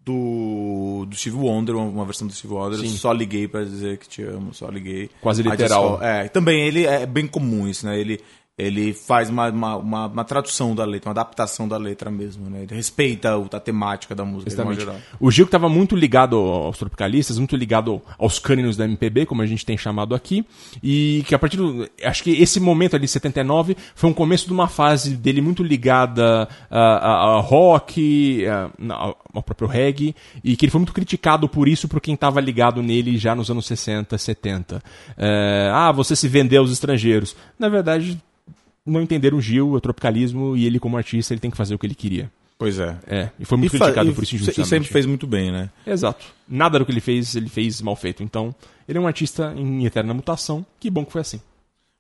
do, 0.03 1.05
do 1.07 1.15
Steve 1.15 1.35
Wonder, 1.37 1.75
uma, 1.75 2.05
versão 2.05 2.27
do 2.27 2.33
Steve 2.33 2.53
Wonder. 2.53 2.79
Sim. 2.79 2.89
Só 2.95 3.11
liguei 3.11 3.47
pra 3.47 3.63
dizer 3.63 3.97
que 3.97 4.07
te 4.07 4.23
amo, 4.23 4.53
só 4.53 4.67
liguei. 4.69 5.09
Quase 5.21 5.41
literal. 5.41 5.97
call- 5.97 6.03
É, 6.03 6.27
também 6.27 6.67
ele 6.67 6.85
é 6.85 7.05
bem 7.05 7.27
comum 7.27 7.67
isso, 7.67 7.85
né? 7.85 7.99
Ele 7.99 8.19
ele 8.61 8.93
faz 8.93 9.29
uma, 9.29 9.49
uma, 9.49 9.75
uma, 9.77 10.05
uma 10.07 10.23
tradução 10.23 10.73
da 10.75 10.85
letra, 10.85 11.09
uma 11.09 11.13
adaptação 11.13 11.67
da 11.67 11.77
letra 11.77 12.09
mesmo, 12.11 12.49
né? 12.49 12.63
Ele 12.63 12.75
respeita 12.75 13.29
a 13.51 13.59
temática 13.59 14.13
da 14.15 14.23
música, 14.25 14.51
Exatamente. 14.51 14.85
O 15.19 15.29
Gil 15.31 15.45
que 15.45 15.49
estava 15.49 15.67
muito 15.69 15.95
ligado 15.95 16.35
aos 16.37 16.77
tropicalistas, 16.77 17.37
muito 17.37 17.55
ligado 17.55 18.01
aos 18.17 18.39
cânions 18.39 18.77
da 18.77 18.85
MPB, 18.85 19.25
como 19.25 19.41
a 19.41 19.45
gente 19.45 19.65
tem 19.65 19.77
chamado 19.77 20.13
aqui, 20.15 20.45
e 20.83 21.23
que 21.27 21.33
a 21.35 21.39
partir 21.39 21.57
do. 21.57 21.89
Acho 22.03 22.23
que 22.23 22.31
esse 22.31 22.59
momento 22.59 22.95
ali, 22.95 23.07
79, 23.07 23.75
foi 23.95 24.09
um 24.09 24.13
começo 24.13 24.45
de 24.47 24.53
uma 24.53 24.67
fase 24.67 25.15
dele 25.15 25.41
muito 25.41 25.63
ligada 25.63 26.47
a, 26.69 26.79
a- 26.79 27.37
a 27.37 27.39
rock, 27.39 28.45
a- 28.47 28.69
ao 29.33 29.43
próprio 29.43 29.67
reggae, 29.67 30.15
e 30.43 30.55
que 30.55 30.65
ele 30.65 30.71
foi 30.71 30.79
muito 30.79 30.93
criticado 30.93 31.47
por 31.47 31.67
isso 31.67 31.87
por 31.87 31.99
quem 32.01 32.13
estava 32.13 32.39
ligado 32.41 32.81
nele 32.83 33.17
já 33.17 33.33
nos 33.35 33.49
anos 33.49 33.65
60, 33.65 34.17
70. 34.17 34.83
É, 35.17 35.69
ah, 35.73 35.91
você 35.91 36.15
se 36.15 36.27
vendeu 36.27 36.61
aos 36.61 36.71
estrangeiros. 36.71 37.35
Na 37.57 37.69
verdade, 37.69 38.21
não 38.85 39.01
entenderam 39.01 39.37
o 39.37 39.41
Gil, 39.41 39.71
o 39.71 39.81
tropicalismo, 39.81 40.55
e 40.55 40.65
ele, 40.65 40.79
como 40.79 40.97
artista, 40.97 41.33
ele 41.33 41.39
tem 41.39 41.51
que 41.51 41.57
fazer 41.57 41.75
o 41.75 41.79
que 41.79 41.85
ele 41.85 41.95
queria. 41.95 42.31
Pois 42.57 42.79
é. 42.79 42.95
É, 43.07 43.29
e 43.39 43.45
foi 43.45 43.57
muito 43.57 43.75
E 43.75 43.79
criticado 43.79 44.13
por 44.13 44.23
isso 44.23 44.35
injustamente. 44.35 44.61
E 44.61 44.69
sempre 44.69 44.87
fez 44.87 45.05
muito 45.07 45.25
bem, 45.25 45.51
né? 45.51 45.69
Exato. 45.85 46.23
Nada 46.47 46.77
do 46.77 46.85
que 46.85 46.91
ele 46.91 47.01
fez, 47.01 47.35
ele 47.35 47.49
fez 47.49 47.81
mal 47.81 47.95
feito. 47.95 48.21
Então, 48.21 48.53
ele 48.87 48.99
é 48.99 49.01
um 49.01 49.07
artista 49.07 49.51
em 49.57 49.83
eterna 49.83 50.13
mutação. 50.13 50.63
Que 50.79 50.87
bom 50.87 51.03
que 51.03 51.11
foi 51.11 51.21
assim. 51.21 51.41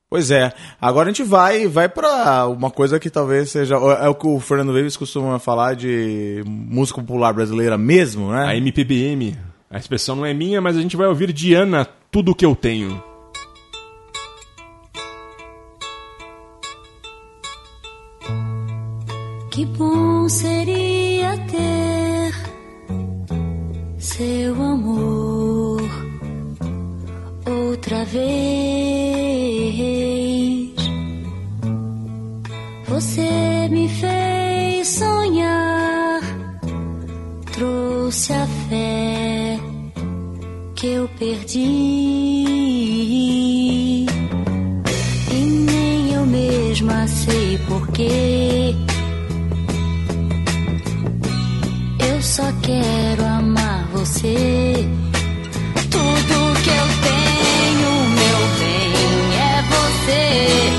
Pois 0.07 0.29
é. 0.29 0.53
Agora 0.79 1.09
a 1.09 1.11
gente 1.11 1.23
vai 1.23 1.67
vai 1.67 1.87
para 1.87 2.45
uma 2.47 2.69
coisa 2.69 2.99
que 2.99 3.09
talvez 3.09 3.49
seja 3.49 3.75
é 3.75 4.09
o 4.09 4.13
que 4.13 4.27
o 4.27 4.39
Fernando 4.39 4.73
Davis 4.73 4.97
costuma 4.97 5.39
falar 5.39 5.73
de 5.73 6.43
música 6.45 7.01
popular 7.01 7.33
brasileira 7.33 7.77
mesmo, 7.77 8.31
né? 8.31 8.45
A 8.45 8.55
MPBM, 8.55 9.35
a 9.69 9.79
expressão 9.79 10.15
não 10.15 10.25
é 10.25 10.33
minha, 10.33 10.61
mas 10.61 10.77
a 10.77 10.81
gente 10.81 10.97
vai 10.97 11.07
ouvir 11.07 11.31
Diana, 11.33 11.87
tudo 12.11 12.35
que 12.35 12.45
eu 12.45 12.55
tenho. 12.55 13.01
Que 19.51 19.65
bom 19.65 20.29
seria 20.29 21.37
ter 21.51 22.33
seu 23.99 24.55
amor 24.55 25.81
outra 27.45 28.05
vez. 28.05 28.31
Você 32.87 33.67
me 33.69 33.89
fez 33.89 34.87
sonhar, 34.87 36.21
trouxe 37.51 38.31
a 38.31 38.47
fé 38.69 39.59
que 40.75 40.87
eu 40.87 41.09
perdi. 41.19 41.59
E 45.29 45.35
nem 45.35 46.13
eu 46.13 46.25
mesma 46.25 47.05
sei 47.05 47.57
porquê. 47.67 48.70
Só 52.31 52.49
quero 52.61 53.25
amar 53.25 53.85
você. 53.91 54.87
Tudo 55.89 56.61
que 56.63 56.69
eu 56.69 56.87
tenho, 57.03 57.91
meu 58.19 58.39
bem, 58.57 59.35
é 59.35 59.61
você. 59.73 60.70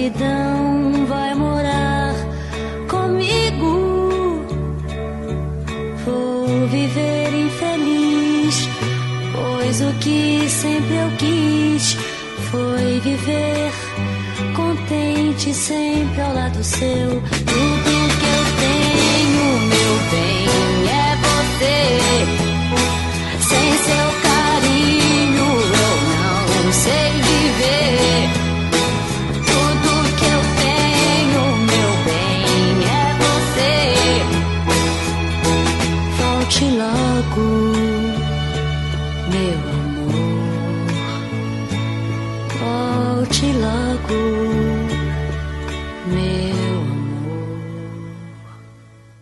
Solidão 0.00 1.04
vai 1.06 1.34
morar 1.34 2.14
comigo. 2.88 4.42
Vou 6.06 6.66
viver 6.68 7.28
infeliz, 7.34 8.66
pois 9.34 9.80
o 9.82 9.92
que 9.98 10.48
sempre 10.48 10.96
eu 10.96 11.10
quis 11.18 11.98
foi 12.50 13.00
viver 13.00 13.72
contente 14.56 15.52
sempre 15.52 16.22
ao 16.22 16.32
lado 16.32 16.64
seu. 16.64 17.22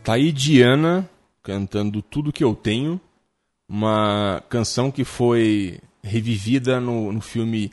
Tá 0.08 0.14
aí 0.14 0.32
Diana 0.32 1.06
cantando 1.42 2.00
Tudo 2.00 2.32
Que 2.32 2.42
Eu 2.42 2.54
Tenho, 2.54 2.98
uma 3.68 4.42
canção 4.48 4.90
que 4.90 5.04
foi 5.04 5.80
revivida 6.02 6.80
no, 6.80 7.12
no 7.12 7.20
filme 7.20 7.70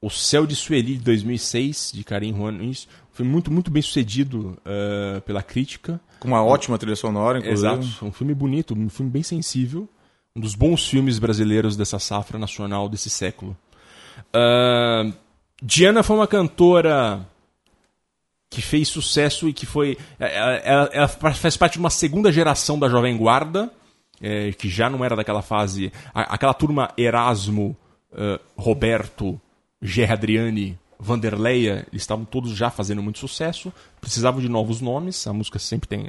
O 0.00 0.08
Céu 0.08 0.46
de 0.46 0.56
Sueli, 0.56 0.94
de 0.94 1.04
2006, 1.04 1.92
de 1.92 2.02
Karim 2.02 2.34
Juanis. 2.34 2.88
Foi 3.12 3.26
muito, 3.26 3.52
muito 3.52 3.70
bem 3.70 3.82
sucedido 3.82 4.56
eh, 4.64 5.20
pela 5.26 5.42
crítica. 5.42 6.00
Com 6.18 6.28
uma 6.28 6.42
ótima 6.42 6.78
trilha 6.78 6.96
sonora, 6.96 7.40
inclusive. 7.40 7.68
Exato, 7.68 8.06
um 8.06 8.10
filme 8.10 8.32
bonito, 8.32 8.72
um 8.72 8.88
filme 8.88 9.12
bem 9.12 9.22
sensível. 9.22 9.86
Um 10.34 10.40
dos 10.40 10.54
bons 10.54 10.88
filmes 10.88 11.18
brasileiros 11.18 11.76
dessa 11.76 11.98
safra 11.98 12.38
nacional 12.38 12.88
desse 12.88 13.10
século. 13.10 13.54
Ah, 14.32 15.12
Diana 15.62 16.02
foi 16.02 16.16
uma 16.16 16.26
cantora 16.26 17.28
que 18.50 18.62
fez 18.62 18.88
sucesso 18.88 19.48
e 19.48 19.52
que 19.52 19.66
foi. 19.66 19.96
Ela, 20.18 20.30
ela- 20.58 20.90
ela 20.92 21.08
faz 21.08 21.56
parte 21.56 21.74
de 21.74 21.78
uma 21.80 21.90
segunda 21.90 22.30
geração 22.32 22.78
da 22.78 22.88
Jovem 22.88 23.16
Guarda, 23.16 23.70
eh, 24.20 24.52
que 24.52 24.68
já 24.68 24.88
não 24.88 25.04
era 25.04 25.16
daquela 25.16 25.42
fase. 25.42 25.92
a- 26.14 26.34
aquela 26.34 26.54
turma 26.54 26.90
Erasmo, 26.96 27.76
eh, 28.16 28.40
Roberto, 28.56 29.40
Gerry 29.82 30.12
Adriani, 30.12 30.78
Vanderleia, 30.98 31.86
eles 31.92 32.02
estavam 32.02 32.24
todos 32.24 32.52
já 32.56 32.70
fazendo 32.70 33.02
muito 33.02 33.18
sucesso, 33.18 33.70
precisavam 34.00 34.40
de 34.40 34.48
novos 34.48 34.80
nomes, 34.80 35.26
a 35.26 35.32
música 35.32 35.58
sempre 35.58 35.86
tem. 35.88 36.06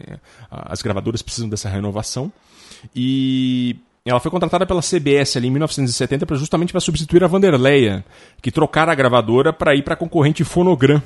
As 0.50 0.82
gravadoras 0.82 1.22
precisam 1.22 1.50
dessa 1.50 1.68
renovação. 1.68 2.32
E 2.96 3.76
ela 4.06 4.20
foi 4.22 4.32
contratada 4.32 4.66
pela 4.66 4.82
CBS 4.82 5.36
ali 5.38 5.48
em 5.48 5.52
1970 5.52 6.26
pra- 6.26 6.38
justamente 6.38 6.72
para 6.72 6.80
substituir 6.80 7.24
a 7.24 7.28
Vanderleia, 7.28 8.06
que 8.42 8.52
trocara 8.52 8.92
a 8.92 8.96
gravadora 8.96 9.52
para 9.52 9.76
ir 9.76 9.84
para 9.84 9.96
a 9.96 9.98
concorrente 9.98 10.44
Fonogram. 10.46 11.02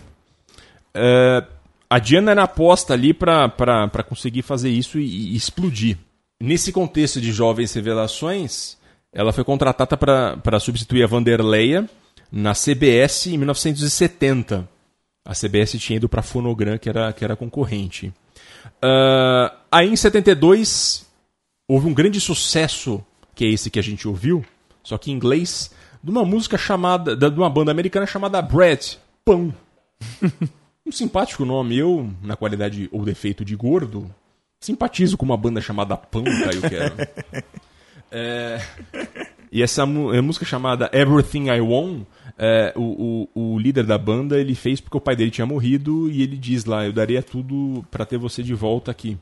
É, 0.94 1.44
a 1.89 2.00
Diana 2.00 2.32
era 2.32 2.44
aposta 2.44 2.94
ali 2.94 3.14
para 3.14 4.04
conseguir 4.08 4.42
fazer 4.42 4.70
isso 4.70 5.00
e, 5.00 5.34
e 5.34 5.36
explodir. 5.36 5.98
Nesse 6.39 6.72
contexto 6.72 7.20
de 7.22 7.32
jovens 7.32 7.74
revelações, 7.74 8.78
ela 9.14 9.34
foi 9.34 9.44
contratada 9.44 9.98
para 9.98 10.60
substituir 10.60 11.04
a 11.04 11.08
Vanderleia 11.08 11.88
na 12.32 12.54
CBS 12.54 13.28
em 13.28 13.38
1970. 13.38 14.68
A 15.26 15.34
CBS 15.34 15.74
tinha 15.80 15.98
ido 15.98 16.10
para 16.10 16.22
Fonogram, 16.22 16.78
que 16.78 16.89
era, 16.89 17.14
que 17.14 17.24
era 17.24 17.36
concorrente. 17.36 18.12
Ah, 18.82 19.54
aí 19.72 19.89
em 19.89 19.96
72 19.96 21.06
houve 21.68 21.88
um 21.88 21.94
grande 21.94 22.20
sucesso, 22.20 23.04
que 23.36 23.46
é 23.46 23.50
esse 23.50 23.70
que 23.70 23.80
a 23.80 23.84
gente 23.84 24.08
ouviu, 24.08 24.44
só 24.84 24.98
que 24.98 25.12
em 25.12 25.14
inglês, 25.14 25.72
de 26.04 26.10
uma 26.10 26.26
música 26.26 26.58
chamada. 26.58 27.16
de 27.16 27.28
uma 27.28 27.50
banda 27.50 27.72
americana 27.72 28.06
chamada 28.06 28.42
Bread, 28.42 28.98
Pão. 29.24 29.54
um 30.92 30.94
simpático 30.94 31.46
nome. 31.46 31.78
Eu, 31.78 32.12
na 32.22 32.36
qualidade 32.36 32.89
ou 32.92 33.06
defeito 33.06 33.46
de 33.46 33.56
gordo, 33.56 34.14
simpatizo 34.60 35.18
com 35.18 35.26
uma 35.26 35.38
banda 35.38 35.62
chamada 35.62 35.96
Pão, 35.96 36.24
Caio 36.24 36.62
Quero. 36.62 36.96
É, 38.14 38.62
e 39.50 39.64
essa 39.64 39.84
é, 39.84 40.20
música 40.20 40.46
chamada 40.46 40.89
Everything 40.92 41.48
I 41.48 41.62
Want, 41.62 42.04
é, 42.38 42.74
o, 42.76 43.30
o, 43.34 43.54
o 43.54 43.58
líder 43.58 43.86
da 43.86 43.98
banda 43.98 44.38
ele 44.38 44.54
fez 44.54 44.82
porque 44.82 44.98
o 44.98 45.00
pai 45.00 45.16
dele 45.16 45.32
tinha 45.32 45.46
morrido 45.46 46.12
e 46.12 46.22
ele 46.22 46.36
diz 46.36 46.66
lá: 46.66 46.86
Eu 46.86 46.92
daria 46.92 47.24
tudo 47.24 47.86
pra 47.89 48.06
ter 48.06 48.18
você 48.18 48.44
de 48.44 48.54
volta 48.54 48.92
aqui. 48.92 49.18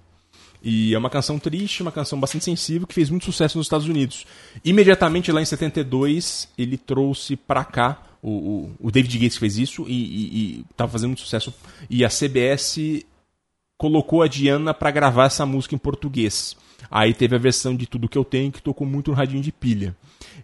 E 0.64 0.92
é 0.96 0.98
uma 0.98 1.12
canção 1.12 1.38
triste, 1.38 1.84
uma 1.84 1.92
canção 1.92 2.20
bastante 2.20 2.46
sensível 2.46 2.88
que 2.88 2.96
fez 2.96 3.12
muito 3.12 3.26
sucesso 3.26 3.60
nos 3.60 3.68
Estados 3.68 3.88
Unidos. 3.88 4.26
Imediatamente 4.66 5.32
lá 5.32 5.40
em 5.40 5.46
72, 5.46 6.50
ele 6.58 6.80
trouxe 6.80 7.36
pra 7.36 7.64
cá 7.64 8.09
o, 8.22 8.30
o, 8.30 8.88
o 8.88 8.92
David 8.92 9.18
Gates 9.18 9.38
fez 9.38 9.58
isso 9.58 9.86
e, 9.88 9.94
e, 9.94 10.60
e 10.60 10.66
tava 10.76 10.92
fazendo 10.92 11.10
muito 11.10 11.22
sucesso. 11.22 11.54
E 11.90 12.04
a 12.04 12.10
CBS 12.10 12.78
colocou 13.78 14.22
a 14.22 14.28
Diana 14.28 14.74
pra 14.74 14.92
gravar 14.92 15.26
essa 15.26 15.46
música 15.46 15.76
em 15.76 15.78
português. 15.78 16.56
Aí 16.92 17.14
teve 17.14 17.36
a 17.36 17.40
versão 17.40 17.76
de 17.76 17.86
Tudo 17.86 18.10
Que 18.10 18.18
Eu 18.18 18.26
Tenho, 18.26 18.52
que 18.52 18.62
tocou 18.62 18.86
muito 18.86 19.12
no 19.12 19.18
radinho 19.18 19.42
de 19.42 19.52
pilha. 19.52 19.96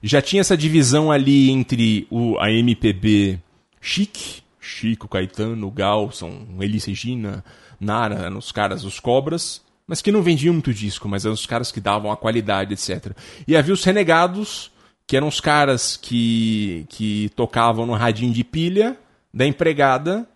Já 0.01 0.21
tinha 0.21 0.41
essa 0.41 0.55
divisão 0.55 1.11
ali 1.11 1.49
entre 1.49 2.07
o, 2.09 2.38
a 2.39 2.51
MPB 2.51 3.39
chique, 3.82 4.43
Chico, 4.59 5.07
Caetano, 5.07 5.69
Gal, 5.69 6.11
são 6.11 6.47
Elis 6.59 6.86
Regina, 6.86 7.43
Nara, 7.80 8.36
os 8.36 8.51
caras, 8.51 8.84
os 8.84 8.99
cobras, 8.99 9.61
mas 9.88 10.01
que 10.01 10.11
não 10.11 10.23
vendiam 10.23 10.53
muito 10.53 10.73
disco, 10.73 11.07
mas 11.07 11.23
eram 11.23 11.34
os 11.34 11.45
caras 11.45 11.71
que 11.71 11.80
davam 11.80 12.11
a 12.11 12.17
qualidade, 12.17 12.73
etc. 12.73 13.15
E 13.47 13.55
havia 13.55 13.73
os 13.73 13.84
renegados, 13.84 14.71
que 15.08 15.16
eram 15.16 15.28
os 15.28 15.39
caras 15.39 15.97
que, 15.97 16.86
que 16.89 17.30
tocavam 17.36 17.86
no 17.86 17.93
radinho 17.93 18.34
de 18.34 18.43
pilha 18.43 18.97
da 19.34 19.45
empregada, 19.45 20.28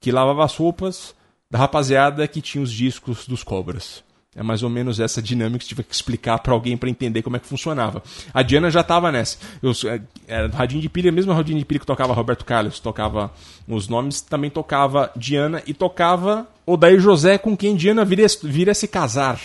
que 0.00 0.12
lavava 0.12 0.44
as 0.44 0.54
roupas 0.56 1.14
da 1.50 1.58
rapaziada 1.58 2.26
que 2.26 2.40
tinha 2.40 2.62
os 2.62 2.72
discos 2.72 3.26
dos 3.26 3.42
cobras. 3.42 4.04
É 4.34 4.42
mais 4.42 4.62
ou 4.62 4.68
menos 4.68 5.00
essa 5.00 5.22
dinâmica 5.22 5.60
que 5.60 5.66
tive 5.66 5.82
que 5.82 5.94
explicar 5.94 6.38
pra 6.40 6.52
alguém 6.52 6.76
pra 6.76 6.90
entender 6.90 7.22
como 7.22 7.36
é 7.36 7.38
que 7.40 7.46
funcionava. 7.46 8.02
A 8.34 8.42
Diana 8.42 8.70
já 8.70 8.82
tava 8.82 9.10
nessa. 9.10 9.38
Eu, 9.62 9.72
é, 9.90 10.00
era 10.28 10.48
radinho 10.48 10.82
de 10.82 10.90
pilha, 10.90 11.10
mesmo 11.10 11.32
radinho 11.32 11.58
de 11.58 11.64
pilha 11.64 11.80
que 11.80 11.86
tocava 11.86 12.12
Roberto 12.12 12.44
Carlos, 12.44 12.78
tocava 12.78 13.32
os 13.66 13.88
nomes, 13.88 14.20
também 14.20 14.50
tocava 14.50 15.10
Diana 15.16 15.62
e 15.66 15.72
tocava 15.72 16.46
Odair 16.66 17.00
José, 17.00 17.38
com 17.38 17.56
quem 17.56 17.74
Diana 17.74 18.04
viria, 18.04 18.26
viria 18.42 18.74
se 18.74 18.86
casar. 18.86 19.40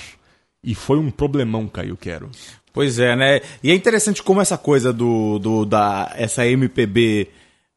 E 0.61 0.75
foi 0.75 0.99
um 0.99 1.09
problemão, 1.09 1.69
Caio 1.69 1.95
Quero. 1.95 2.29
Pois 2.73 2.99
é, 2.99 3.15
né? 3.15 3.41
E 3.61 3.69
é 3.69 3.75
interessante 3.75 4.23
como 4.23 4.41
essa 4.41 4.57
coisa 4.57 4.93
do, 4.93 5.37
do 5.39 5.65
da 5.65 6.11
essa 6.15 6.45
MPB 6.47 7.27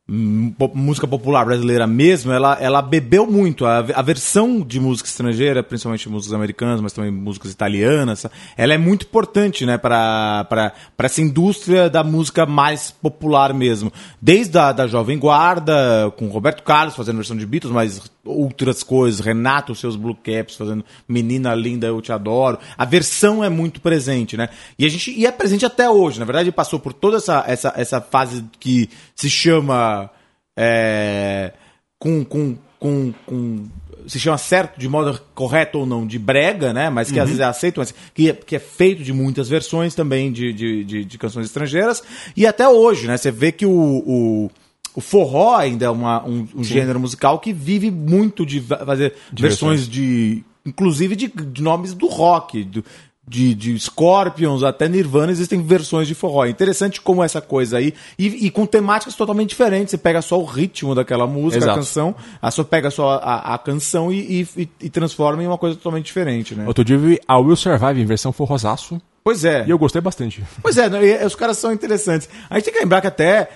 hum, 0.08 0.54
música 0.72 1.06
popular 1.06 1.44
brasileira 1.44 1.84
mesmo, 1.84 2.30
ela, 2.30 2.56
ela 2.60 2.80
bebeu 2.80 3.26
muito. 3.26 3.66
A, 3.66 3.78
a 3.78 4.02
versão 4.02 4.60
de 4.60 4.78
música 4.78 5.08
estrangeira, 5.08 5.64
principalmente 5.64 6.08
músicas 6.08 6.32
americanas, 6.32 6.80
mas 6.80 6.92
também 6.92 7.10
músicas 7.10 7.50
italianas, 7.50 8.24
ela 8.56 8.72
é 8.72 8.78
muito 8.78 9.04
importante, 9.04 9.66
né, 9.66 9.76
para 9.78 10.72
essa 10.98 11.20
indústria 11.20 11.90
da 11.90 12.04
música 12.04 12.46
mais 12.46 12.92
popular 12.92 13.52
mesmo. 13.52 13.92
Desde 14.22 14.56
a 14.56 14.70
da 14.70 14.86
Jovem 14.86 15.18
Guarda, 15.18 16.12
com 16.16 16.28
Roberto 16.28 16.62
Carlos 16.62 16.94
fazendo 16.94 17.16
versão 17.16 17.36
de 17.36 17.46
Beatles, 17.46 17.72
mas 17.72 18.13
outras 18.24 18.82
coisas, 18.82 19.20
Renato, 19.20 19.72
os 19.72 19.80
seus 19.80 19.96
Blue 19.96 20.14
Caps 20.16 20.56
fazendo 20.56 20.84
Menina 21.06 21.54
Linda, 21.54 21.86
Eu 21.86 22.00
Te 22.00 22.12
Adoro. 22.12 22.58
A 22.76 22.84
versão 22.84 23.42
é 23.44 23.48
muito 23.48 23.80
presente, 23.80 24.36
né? 24.36 24.48
E 24.78 24.84
a 24.86 24.88
gente 24.88 25.10
e 25.10 25.26
é 25.26 25.32
presente 25.32 25.66
até 25.66 25.88
hoje. 25.88 26.18
Na 26.18 26.24
verdade, 26.24 26.50
passou 26.52 26.78
por 26.80 26.92
toda 26.92 27.16
essa, 27.18 27.44
essa, 27.46 27.72
essa 27.76 28.00
fase 28.00 28.44
que 28.58 28.88
se 29.14 29.28
chama 29.28 30.10
é, 30.56 31.52
com, 31.98 32.24
com, 32.24 32.56
com, 32.78 33.12
com 33.26 33.66
se 34.06 34.20
chama 34.20 34.36
certo 34.36 34.78
de 34.78 34.88
modo 34.88 35.18
correto 35.34 35.78
ou 35.78 35.86
não 35.86 36.06
de 36.06 36.18
brega, 36.18 36.72
né? 36.72 36.90
Mas 36.90 37.10
que 37.10 37.18
às 37.18 37.26
vezes 37.26 37.40
é 37.40 37.44
aceito, 37.44 37.78
mas 37.80 37.94
que, 38.12 38.28
é- 38.30 38.34
que 38.34 38.56
é 38.56 38.58
feito 38.58 39.02
de 39.02 39.12
muitas 39.12 39.48
versões 39.48 39.94
também 39.94 40.30
de, 40.30 40.52
de, 40.52 40.84
de, 40.84 41.04
de 41.04 41.18
canções 41.18 41.46
estrangeiras. 41.46 42.02
E 42.36 42.46
até 42.46 42.68
hoje, 42.68 43.06
né? 43.06 43.16
Você 43.16 43.30
vê 43.30 43.50
que 43.50 43.64
o, 43.64 43.70
o, 43.72 44.50
o 44.94 45.00
forró 45.00 45.56
ainda 45.56 45.86
é 45.86 45.90
uma, 45.90 46.24
um, 46.24 46.46
um 46.54 46.64
gênero 46.64 47.00
musical 47.00 47.38
que 47.38 47.52
vive 47.52 47.90
muito 47.90 48.46
de 48.46 48.60
fazer 48.60 49.14
versões 49.32 49.88
de. 49.88 50.44
Inclusive 50.64 51.14
de, 51.14 51.28
de 51.28 51.62
nomes 51.62 51.92
do 51.92 52.06
rock, 52.06 52.64
do, 52.64 52.82
de, 53.26 53.54
de 53.54 53.78
Scorpions 53.78 54.62
até 54.62 54.88
Nirvana, 54.88 55.32
existem 55.32 55.62
versões 55.62 56.06
de 56.06 56.14
forró. 56.14 56.44
É 56.44 56.50
interessante 56.50 57.00
como 57.00 57.22
essa 57.22 57.40
coisa 57.40 57.78
aí, 57.78 57.92
e, 58.18 58.46
e 58.46 58.50
com 58.50 58.64
temáticas 58.64 59.14
totalmente 59.14 59.50
diferentes. 59.50 59.90
Você 59.90 59.98
pega 59.98 60.22
só 60.22 60.38
o 60.40 60.44
ritmo 60.44 60.94
daquela 60.94 61.26
música, 61.26 61.64
Exato. 61.64 61.72
a 61.72 61.74
canção, 61.76 62.14
a 62.40 62.50
só 62.50 62.64
pega 62.64 62.90
só 62.90 63.20
a, 63.22 63.54
a 63.54 63.58
canção 63.58 64.12
e, 64.12 64.46
e, 64.56 64.68
e 64.80 64.90
transforma 64.90 65.42
em 65.42 65.46
uma 65.46 65.58
coisa 65.58 65.76
totalmente 65.76 66.06
diferente, 66.06 66.54
né? 66.54 66.66
Outro 66.66 66.84
dia 66.84 66.96
eu 66.96 67.00
vi 67.00 67.20
a 67.26 67.38
Will 67.38 67.56
Survive 67.56 68.00
em 68.00 68.06
versão 68.06 68.32
forrosaço 68.32 69.00
Pois 69.24 69.42
é. 69.42 69.64
e 69.66 69.70
eu 69.70 69.78
gostei 69.78 70.02
bastante. 70.02 70.44
Pois 70.60 70.76
é, 70.76 71.24
os 71.24 71.34
caras 71.34 71.56
são 71.56 71.72
interessantes. 71.72 72.28
A 72.50 72.56
gente 72.56 72.66
tem 72.66 72.74
que 72.74 72.80
lembrar 72.80 73.00
que 73.00 73.06
até 73.06 73.48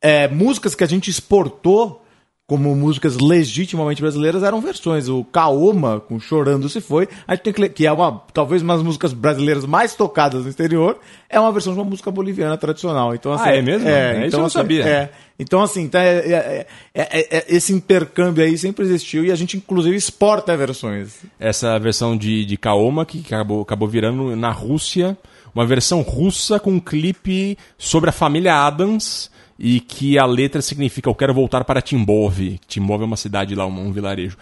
é, 0.00 0.28
músicas 0.28 0.74
que 0.74 0.84
a 0.84 0.86
gente 0.86 1.10
exportou 1.10 2.02
como 2.50 2.74
músicas 2.74 3.16
legitimamente 3.16 4.02
brasileiras 4.02 4.42
eram 4.42 4.60
versões. 4.60 5.08
O 5.08 5.22
Kaoma, 5.22 6.00
com 6.00 6.18
Chorando 6.18 6.68
Se 6.68 6.80
Foi, 6.80 7.08
a 7.24 7.36
gente 7.36 7.44
tem 7.44 7.52
que, 7.52 7.68
que 7.68 7.86
é 7.86 7.92
uma, 7.92 8.24
talvez 8.34 8.60
uma 8.60 8.74
das 8.74 8.82
músicas 8.82 9.12
brasileiras 9.12 9.64
mais 9.64 9.94
tocadas 9.94 10.42
no 10.42 10.50
exterior, 10.50 10.98
é 11.28 11.38
uma 11.38 11.52
versão 11.52 11.72
de 11.72 11.78
uma 11.78 11.84
música 11.88 12.10
boliviana 12.10 12.56
tradicional. 12.56 13.14
Então, 13.14 13.32
assim, 13.32 13.50
Ah, 13.50 13.54
é 13.54 13.62
mesmo? 13.62 13.88
É, 13.88 14.26
isso 14.26 14.34
eu 14.34 14.40
não 14.40 14.46
assim, 14.46 14.54
sabia. 14.58 14.84
É. 14.84 15.10
Então, 15.38 15.62
assim, 15.62 15.88
tá, 15.88 16.02
é- 16.02 16.18
é- 16.18 16.66
é- 16.92 17.20
é- 17.20 17.36
é- 17.38 17.44
esse 17.50 17.72
intercâmbio 17.72 18.42
aí 18.42 18.58
sempre 18.58 18.84
existiu 18.84 19.24
e 19.24 19.30
a 19.30 19.36
gente, 19.36 19.56
inclusive, 19.56 19.94
exporta 19.94 20.56
versões. 20.56 21.20
Essa 21.38 21.78
versão 21.78 22.16
de, 22.16 22.44
de 22.44 22.56
Kaoma, 22.56 23.06
que 23.06 23.22
acabou, 23.24 23.62
acabou 23.62 23.86
virando 23.86 24.34
na 24.34 24.50
Rússia, 24.50 25.16
uma 25.54 25.64
versão 25.64 26.00
russa 26.00 26.58
com 26.58 26.72
um 26.72 26.80
clipe 26.80 27.56
sobre 27.78 28.10
a 28.10 28.12
família 28.12 28.56
Adams 28.66 29.30
e 29.60 29.78
que 29.78 30.18
a 30.18 30.24
letra 30.24 30.62
significa 30.62 31.10
Eu 31.10 31.14
quero 31.14 31.34
voltar 31.34 31.64
para 31.64 31.82
Timbov. 31.82 32.58
Timbov 32.66 33.02
é 33.02 33.04
uma 33.04 33.16
cidade 33.16 33.54
lá, 33.54 33.66
um, 33.66 33.88
um 33.88 33.92
vilarejo. 33.92 34.38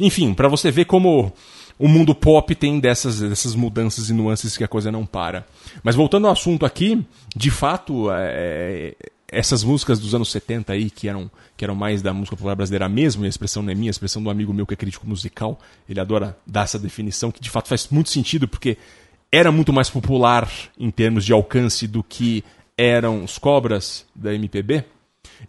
Enfim, 0.00 0.32
pra 0.32 0.48
você 0.48 0.70
ver 0.70 0.86
como 0.86 1.30
o 1.78 1.86
mundo 1.86 2.14
pop 2.14 2.54
tem 2.54 2.80
dessas, 2.80 3.20
dessas 3.20 3.54
mudanças 3.54 4.08
e 4.08 4.14
nuances 4.14 4.56
que 4.56 4.64
a 4.64 4.68
coisa 4.68 4.90
não 4.90 5.04
para. 5.04 5.46
Mas 5.82 5.94
voltando 5.94 6.26
ao 6.26 6.32
assunto 6.32 6.64
aqui, 6.64 7.04
de 7.36 7.50
fato, 7.50 8.06
é, 8.12 8.94
essas 9.28 9.62
músicas 9.62 9.98
dos 9.98 10.14
anos 10.14 10.30
70 10.30 10.72
aí, 10.72 10.88
que 10.88 11.06
eram, 11.06 11.30
que 11.56 11.64
eram 11.64 11.74
mais 11.74 12.00
da 12.00 12.14
música 12.14 12.36
popular 12.36 12.54
brasileira 12.56 12.88
mesmo, 12.88 13.24
e 13.24 13.26
a 13.26 13.28
expressão 13.28 13.62
não 13.62 13.72
é 13.72 13.74
minha, 13.74 13.90
a 13.90 13.92
expressão 13.92 14.22
do 14.22 14.30
amigo 14.30 14.54
meu 14.54 14.66
que 14.66 14.74
é 14.74 14.76
crítico 14.76 15.06
musical, 15.06 15.58
ele 15.88 16.00
adora 16.00 16.36
dar 16.46 16.62
essa 16.62 16.78
definição, 16.78 17.30
que 17.30 17.40
de 17.40 17.50
fato 17.50 17.68
faz 17.68 17.88
muito 17.90 18.08
sentido, 18.08 18.48
porque 18.48 18.78
era 19.30 19.52
muito 19.52 19.72
mais 19.72 19.90
popular 19.90 20.50
em 20.78 20.90
termos 20.90 21.24
de 21.24 21.32
alcance 21.32 21.86
do 21.86 22.02
que 22.02 22.42
eram 22.82 23.24
os 23.24 23.38
cobras 23.38 24.04
da 24.14 24.34
MPB. 24.34 24.84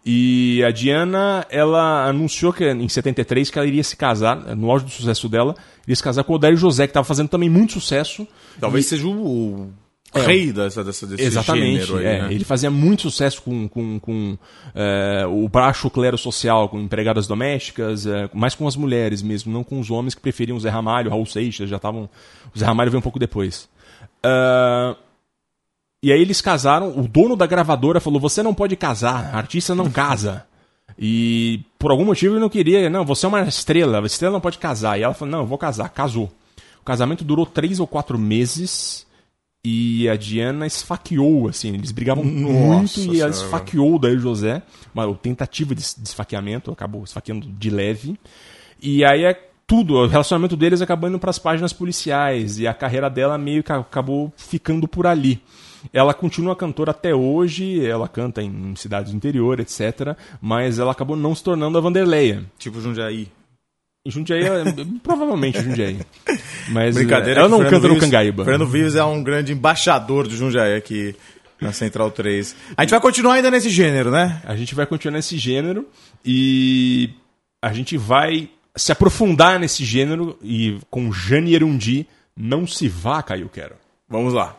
E 0.04 0.62
a 0.66 0.70
Diana, 0.70 1.46
ela 1.50 2.06
anunciou 2.08 2.52
que 2.52 2.64
em 2.68 2.88
73 2.88 3.50
que 3.50 3.58
ela 3.58 3.66
iria 3.66 3.82
se 3.84 3.96
casar, 3.96 4.36
no 4.56 4.70
auge 4.70 4.84
do 4.84 4.90
sucesso 4.90 5.28
dela, 5.28 5.54
iria 5.84 5.94
se 5.96 6.02
casar 6.02 6.24
com 6.24 6.32
o 6.32 6.36
Odair 6.36 6.56
José, 6.56 6.86
que 6.86 6.90
estava 6.90 7.04
fazendo 7.04 7.28
também 7.28 7.48
muito 7.48 7.74
sucesso. 7.74 8.26
Talvez 8.60 8.86
E- 8.86 8.88
seja 8.88 9.06
o, 9.06 9.70
É. 10.14 10.20
rei 10.20 10.52
dessa, 10.52 10.82
dessa, 10.84 11.06
desse 11.06 11.22
Exatamente. 11.22 11.86
gênero 11.86 11.98
aí, 11.98 12.06
é. 12.06 12.22
né? 12.22 12.32
Ele 12.34 12.44
fazia 12.44 12.70
muito 12.70 13.02
sucesso 13.02 13.42
com, 13.42 13.68
com, 13.68 13.98
com 14.00 14.38
é, 14.74 15.24
o 15.28 15.48
baixo 15.48 15.88
clero 15.90 16.16
social, 16.18 16.68
com 16.68 16.78
empregadas 16.80 17.26
domésticas, 17.26 18.06
é, 18.06 18.28
mais 18.32 18.54
com 18.54 18.66
as 18.68 18.76
mulheres 18.76 19.22
mesmo, 19.22 19.52
não 19.52 19.62
com 19.64 19.78
os 19.80 19.90
homens 19.90 20.14
que 20.14 20.20
preferiam 20.20 20.56
o 20.56 20.60
Zé 20.60 20.70
Ramalho, 20.70 21.10
Raul 21.10 21.26
Seixas, 21.26 21.68
já 21.68 21.76
estavam. 21.76 22.08
O 22.54 22.58
Zé 22.58 22.64
Ramalho 22.64 22.90
veio 22.90 22.98
um 22.98 23.02
pouco 23.02 23.18
depois. 23.18 23.68
Ah, 24.22 24.96
e 26.04 26.12
aí 26.12 26.20
eles 26.20 26.42
casaram, 26.42 26.98
o 26.98 27.08
dono 27.08 27.34
da 27.34 27.46
gravadora 27.46 27.98
falou: 27.98 28.20
você 28.20 28.42
não 28.42 28.52
pode 28.52 28.76
casar, 28.76 29.34
artista 29.34 29.74
não 29.74 29.90
casa. 29.90 30.44
E 30.98 31.62
por 31.78 31.90
algum 31.90 32.04
motivo 32.04 32.34
ele 32.34 32.42
não 32.42 32.50
queria, 32.50 32.90
não, 32.90 33.06
você 33.06 33.24
é 33.24 33.28
uma 33.30 33.40
estrela, 33.40 34.02
a 34.02 34.04
estrela 34.04 34.34
não 34.34 34.40
pode 34.40 34.58
casar. 34.58 34.98
E 34.98 35.02
ela 35.02 35.14
falou: 35.14 35.32
não, 35.32 35.38
eu 35.38 35.46
vou 35.46 35.56
casar, 35.56 35.88
casou. 35.88 36.30
O 36.78 36.84
casamento 36.84 37.24
durou 37.24 37.46
três 37.46 37.80
ou 37.80 37.86
quatro 37.86 38.18
meses. 38.18 39.06
E 39.64 40.06
a 40.10 40.14
Diana 40.14 40.66
esfaqueou, 40.66 41.48
assim, 41.48 41.72
eles 41.72 41.90
brigavam 41.90 42.22
muito 42.22 43.00
e 43.00 43.02
ela 43.02 43.14
Senhora. 43.14 43.30
esfaqueou 43.30 43.94
o 43.94 43.98
Daí 43.98 44.18
José, 44.18 44.62
uma 44.94 45.14
tentativa 45.14 45.74
de 45.74 45.80
esfaqueamento, 45.80 46.70
acabou 46.70 47.02
esfaqueando 47.02 47.46
de 47.46 47.70
leve. 47.70 48.20
E 48.78 49.02
aí 49.06 49.24
é 49.24 49.32
tudo, 49.66 49.94
o 49.94 50.06
relacionamento 50.06 50.54
deles 50.54 50.82
acabou 50.82 51.08
indo 51.08 51.18
para 51.18 51.30
as 51.30 51.38
páginas 51.38 51.72
policiais 51.72 52.58
e 52.58 52.66
a 52.66 52.74
carreira 52.74 53.08
dela 53.08 53.38
meio 53.38 53.62
que 53.62 53.72
acabou 53.72 54.30
ficando 54.36 54.86
por 54.86 55.06
ali. 55.06 55.40
Ela 55.92 56.12
continua 56.14 56.56
cantora 56.56 56.90
até 56.90 57.14
hoje, 57.14 57.84
ela 57.84 58.08
canta 58.08 58.42
em 58.42 58.74
cidades 58.76 59.12
do 59.12 59.16
interior, 59.16 59.60
etc. 59.60 60.16
Mas 60.40 60.78
ela 60.78 60.92
acabou 60.92 61.16
não 61.16 61.34
se 61.34 61.42
tornando 61.44 61.76
a 61.78 61.80
Vanderleia. 61.80 62.44
Tipo 62.58 62.80
Jundiaí. 62.80 63.28
Jundiaí, 64.06 64.44
é- 64.44 64.64
provavelmente 65.02 65.60
Jundiaí. 65.62 65.98
Mas 66.68 66.94
Brincadeira. 66.94 67.40
ela 67.40 67.48
não 67.48 67.58
Fernando 67.58 67.70
canta 67.74 67.88
no 67.88 67.94
Vives- 67.94 68.10
Cangaíba. 68.10 68.44
Fernando 68.44 68.66
Vives 68.70 68.94
é 68.96 69.04
um 69.04 69.22
grande 69.22 69.52
embaixador 69.52 70.26
do 70.28 70.36
Jundiaí 70.36 70.76
aqui 70.76 71.16
na 71.60 71.72
Central 71.72 72.10
3. 72.10 72.54
A 72.76 72.82
gente 72.82 72.90
vai 72.90 73.00
continuar 73.00 73.34
ainda 73.34 73.50
nesse 73.50 73.70
gênero, 73.70 74.10
né? 74.10 74.42
A 74.44 74.54
gente 74.56 74.74
vai 74.74 74.86
continuar 74.86 75.16
nesse 75.16 75.38
gênero 75.38 75.86
e 76.24 77.10
a 77.62 77.72
gente 77.72 77.96
vai 77.96 78.50
se 78.76 78.92
aprofundar 78.92 79.58
nesse 79.58 79.84
gênero 79.84 80.36
e 80.42 80.78
com 80.90 81.10
Jane 81.12 81.54
Erundi, 81.54 82.06
não 82.36 82.66
se 82.66 82.88
vá, 82.88 83.22
Caio 83.22 83.48
Quero. 83.48 83.76
Vamos 84.08 84.34
lá. 84.34 84.54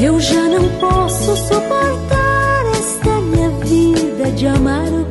Eu 0.00 0.20
já 0.20 0.48
não 0.48 0.68
posso 0.78 1.36
suportar 1.36 2.66
esta 2.78 3.20
minha 3.22 3.50
vida 3.64 4.30
de 4.32 4.46
amargura. 4.46 5.08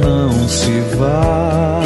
Não 0.00 0.48
se 0.48 0.80
vá. 0.96 1.80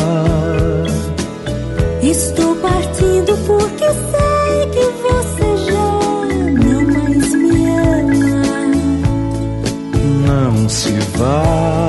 Estou 2.02 2.56
partindo 2.56 3.36
porque 3.46 3.84
sei 3.84 4.66
que 4.72 4.84
você 5.02 5.56
já 5.70 5.90
não 6.64 6.82
mais 6.92 7.34
me 7.34 7.68
ama. 7.70 8.66
Não 10.26 10.68
se 10.68 10.92
vá. 11.16 11.85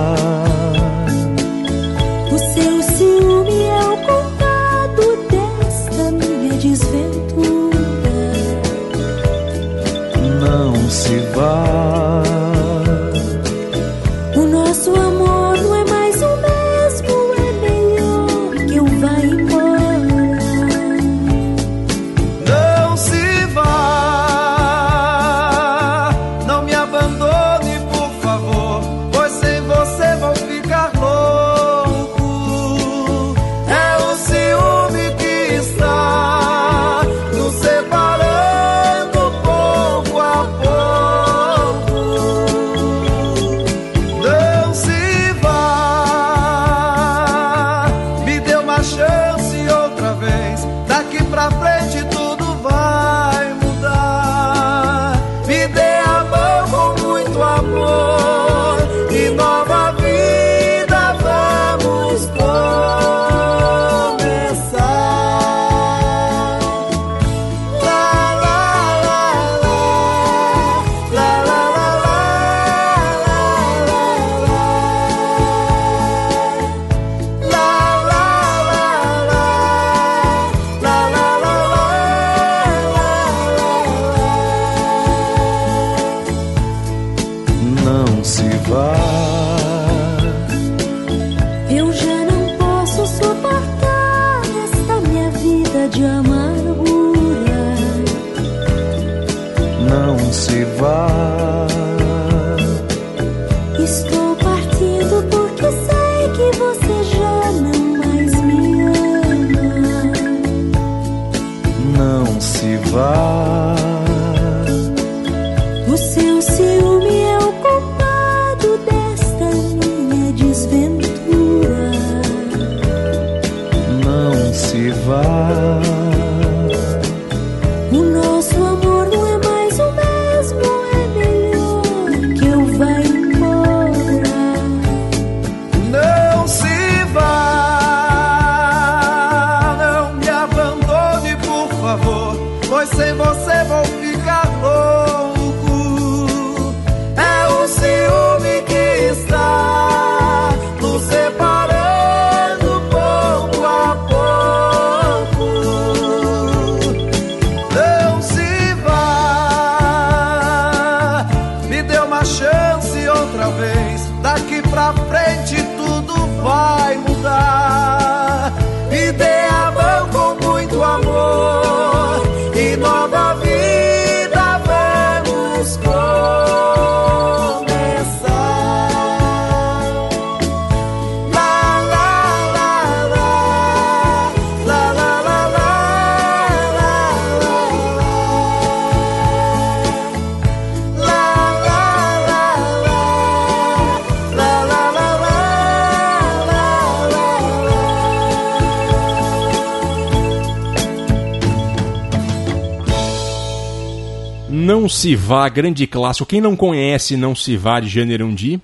Vá, 205.28 205.48
grande 205.50 205.86
clássico. 205.86 206.26
Quem 206.26 206.40
não 206.40 206.56
conhece 206.56 207.18
Não 207.18 207.36
se 207.36 207.58
vá 207.58 207.82
de 207.82 207.90
Generundi? 207.90 208.62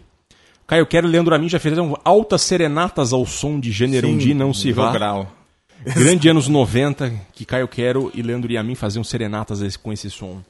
Caio 0.65 0.87
Quero 0.87 1.07
e 1.07 1.11
Leandro 1.11 1.35
Amin 1.35 1.49
já 1.49 1.59
fizeram 1.59 1.99
altas 2.05 2.41
serenatas 2.41 3.11
ao 3.11 3.25
som 3.25 3.59
de 3.59 3.69
Generundi, 3.69 4.33
Não 4.33 4.53
se 4.53 4.71
vá. 4.71 4.91
grau. 4.93 5.29
Grande 5.85 6.29
anos 6.29 6.47
90, 6.47 7.11
que 7.33 7.43
Caio 7.43 7.67
Quero 7.67 8.09
e 8.13 8.21
Leandro 8.21 8.49
Yamin 8.49 8.73
faziam 8.73 9.03
serenatas 9.03 9.75
com 9.75 9.91
esse 9.91 10.09
som. 10.09 10.41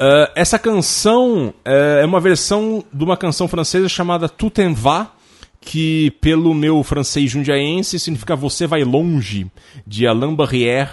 Ah, 0.00 0.32
essa 0.34 0.58
canção 0.58 1.54
eh, 1.64 2.00
é 2.02 2.04
uma 2.04 2.18
versão 2.18 2.84
de 2.92 3.04
uma 3.04 3.16
canção 3.16 3.46
francesa 3.46 3.88
chamada 3.88 4.28
Tout 4.28 4.60
en 4.60 4.74
va, 4.74 5.12
que 5.60 6.10
pelo 6.20 6.52
meu 6.52 6.82
francês 6.82 7.30
jundiaense 7.30 8.00
significa 8.00 8.34
Você 8.34 8.66
vai 8.66 8.82
longe, 8.82 9.46
de 9.86 10.04
Alain 10.04 10.34
Barrière, 10.34 10.90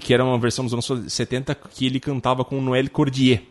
que 0.00 0.12
era 0.12 0.24
uma 0.24 0.38
versão 0.38 0.64
dos 0.64 0.72
anos 0.74 1.12
70 1.12 1.54
que 1.54 1.86
ele 1.86 2.00
cantava 2.00 2.44
com 2.44 2.60
Noël 2.60 2.90
Cordier. 2.90 3.42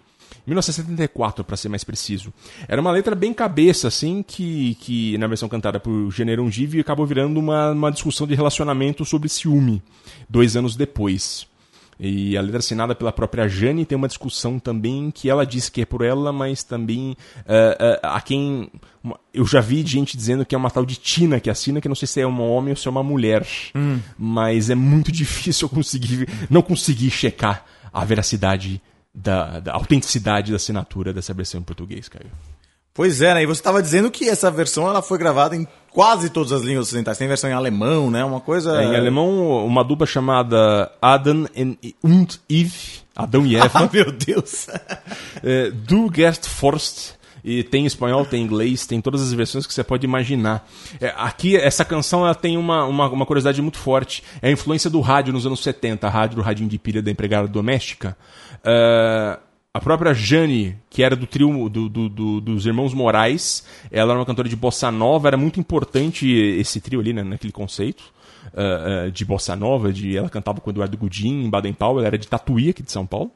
1974, 0.48 1.44
para 1.44 1.58
ser 1.58 1.70
mais 1.70 1.84
preciso. 1.84 2.34
Era 2.68 2.82
uma 2.82 2.92
letra 2.92 3.14
bem 3.16 3.34
cabeça, 3.34 3.88
assim, 3.88 4.24
que, 4.24 4.76
que 4.76 5.18
na 5.18 5.28
versão 5.28 5.48
cantada 5.50 5.80
por 5.80 6.10
Gênero 6.12 6.50
Give 6.50 6.80
acabou 6.80 7.06
virando 7.06 7.40
uma, 7.40 7.72
uma 7.72 7.92
discussão 7.92 8.26
de 8.26 8.34
relacionamento 8.36 9.04
sobre 9.06 9.30
ciúme, 9.30 9.82
dois 10.30 10.56
anos 10.56 10.76
depois. 10.76 11.46
E 12.00 12.38
a 12.38 12.42
letra 12.42 12.60
assinada 12.60 12.94
pela 12.94 13.12
própria 13.12 13.48
Jane 13.48 13.84
tem 13.84 13.96
uma 13.96 14.08
discussão 14.08 14.60
também 14.60 15.10
que 15.10 15.32
ela 15.32 15.44
diz 15.44 15.68
que 15.68 15.82
é 15.82 15.86
por 15.86 16.04
ela, 16.04 16.32
mas 16.32 16.62
também 16.64 17.18
eh, 17.48 17.78
eh, 17.80 18.00
a 18.04 18.22
quem. 18.22 18.70
uma- 19.04 19.20
eu 19.34 19.44
já 19.48 19.60
vi 19.62 19.84
gente 19.84 20.16
dizendo 20.16 20.46
que 20.46 20.54
é 20.54 20.58
uma 20.60 20.70
tal 20.70 20.86
de 20.86 20.96
Tina 20.96 21.40
que 21.40 21.50
assina, 21.50 21.82
que 21.82 21.90
não 21.90 21.96
sei 21.96 22.08
se 22.08 22.22
é 22.22 22.28
um 22.28 22.40
homem 22.40 22.70
ou 22.74 22.76
se 22.78 22.88
é 22.88 22.92
uma 22.92 23.02
mulher. 23.02 23.48
Mas 24.16 24.70
é 24.70 24.76
muito 24.76 25.12
difícil 25.12 25.66
eu 25.66 25.70
conseguir. 25.70 26.30
não 26.52 26.62
conseguir 26.62 27.10
checar 27.10 27.66
a 27.92 28.06
veracidade 28.06 28.80
da, 29.18 29.60
da 29.60 29.74
autenticidade 29.74 30.52
da 30.52 30.58
assinatura 30.58 31.12
dessa 31.12 31.34
versão 31.34 31.60
em 31.60 31.64
português, 31.64 32.08
Caio. 32.08 32.30
Pois 32.94 33.22
é, 33.22 33.34
né? 33.34 33.44
E 33.44 33.46
você 33.46 33.60
estava 33.60 33.82
dizendo 33.82 34.10
que 34.10 34.28
essa 34.28 34.50
versão 34.50 34.88
ela 34.88 35.02
foi 35.02 35.18
gravada 35.18 35.56
em 35.56 35.68
quase 35.92 36.30
todas 36.30 36.52
as 36.52 36.62
línguas 36.64 36.88
ocidentais. 36.88 37.18
Tem 37.18 37.28
versão 37.28 37.50
em 37.50 37.54
alemão, 37.54 38.10
né? 38.10 38.24
Uma 38.24 38.40
coisa. 38.40 38.82
É, 38.82 38.86
em 38.86 38.96
alemão, 38.96 39.66
uma 39.66 39.84
dupla 39.84 40.08
chamada 40.08 40.92
Adam 41.02 41.46
und 42.04 42.40
Eve, 42.50 43.02
Adão 43.16 43.46
e 43.46 43.56
Ah, 43.58 43.66
Eva. 43.66 43.90
meu 43.92 44.12
Deus. 44.12 44.68
É, 45.44 45.70
Du 45.72 46.12
Gest 46.14 46.48
Forst. 46.48 47.18
E 47.44 47.64
tem 47.64 47.86
espanhol, 47.86 48.26
tem 48.26 48.44
inglês, 48.44 48.86
tem 48.86 49.00
todas 49.00 49.22
as 49.22 49.32
versões 49.32 49.66
que 49.66 49.74
você 49.74 49.84
pode 49.84 50.06
imaginar. 50.06 50.68
É, 51.00 51.14
aqui, 51.16 51.56
essa 51.56 51.86
canção 51.86 52.26
ela 52.26 52.36
tem 52.36 52.58
uma, 52.58 52.84
uma, 52.86 53.08
uma 53.08 53.26
curiosidade 53.26 53.62
muito 53.62 53.78
forte. 53.78 54.22
É 54.42 54.50
a 54.50 54.52
influência 54.52 54.90
do 54.90 55.00
rádio 55.00 55.32
nos 55.32 55.46
anos 55.46 55.64
70, 55.64 56.06
a 56.06 56.10
rádio 56.10 56.36
do 56.36 56.42
Radinho 56.42 56.68
de 56.68 56.78
Pilha 56.78 57.02
da 57.02 57.10
empregada 57.10 57.48
doméstica. 57.48 58.18
É, 58.64 59.40
a 59.74 59.80
própria 59.80 60.14
Jane, 60.14 60.76
que 60.90 61.04
era 61.04 61.16
do 61.16 61.28
trio 61.28 61.70
do, 61.70 61.88
do- 61.88 62.10
do- 62.10 62.42
dos 62.42 62.66
Irmãos 62.66 62.94
Moraes, 62.94 63.64
ela 63.92 64.12
era 64.12 64.20
uma 64.20 64.26
cantora 64.26 64.50
de 64.50 64.56
bossa 64.56 64.92
nova, 64.92 65.28
era 65.28 65.38
muito 65.38 65.60
importante 65.60 66.28
esse 66.32 66.82
trio 66.82 67.00
ali, 67.00 67.14
né, 67.14 67.24
naquele 67.24 67.54
conceito 67.54 68.04
eh, 68.56 69.06
eh, 69.08 69.12
de 69.12 69.24
bossa 69.24 69.56
nova, 69.56 69.94
de, 69.94 70.18
ela 70.18 70.30
cantava 70.30 70.60
com 70.62 70.70
o 70.70 70.74
Eduardo 70.74 70.98
Gudim 70.98 71.44
em 71.46 71.50
Baden-Powell, 71.50 72.00
ela 72.00 72.08
era 72.08 72.18
de 72.18 72.28
Tatuí, 72.28 72.70
aqui 72.70 72.82
de 72.82 72.92
São 72.92 73.06
Paulo. 73.06 73.30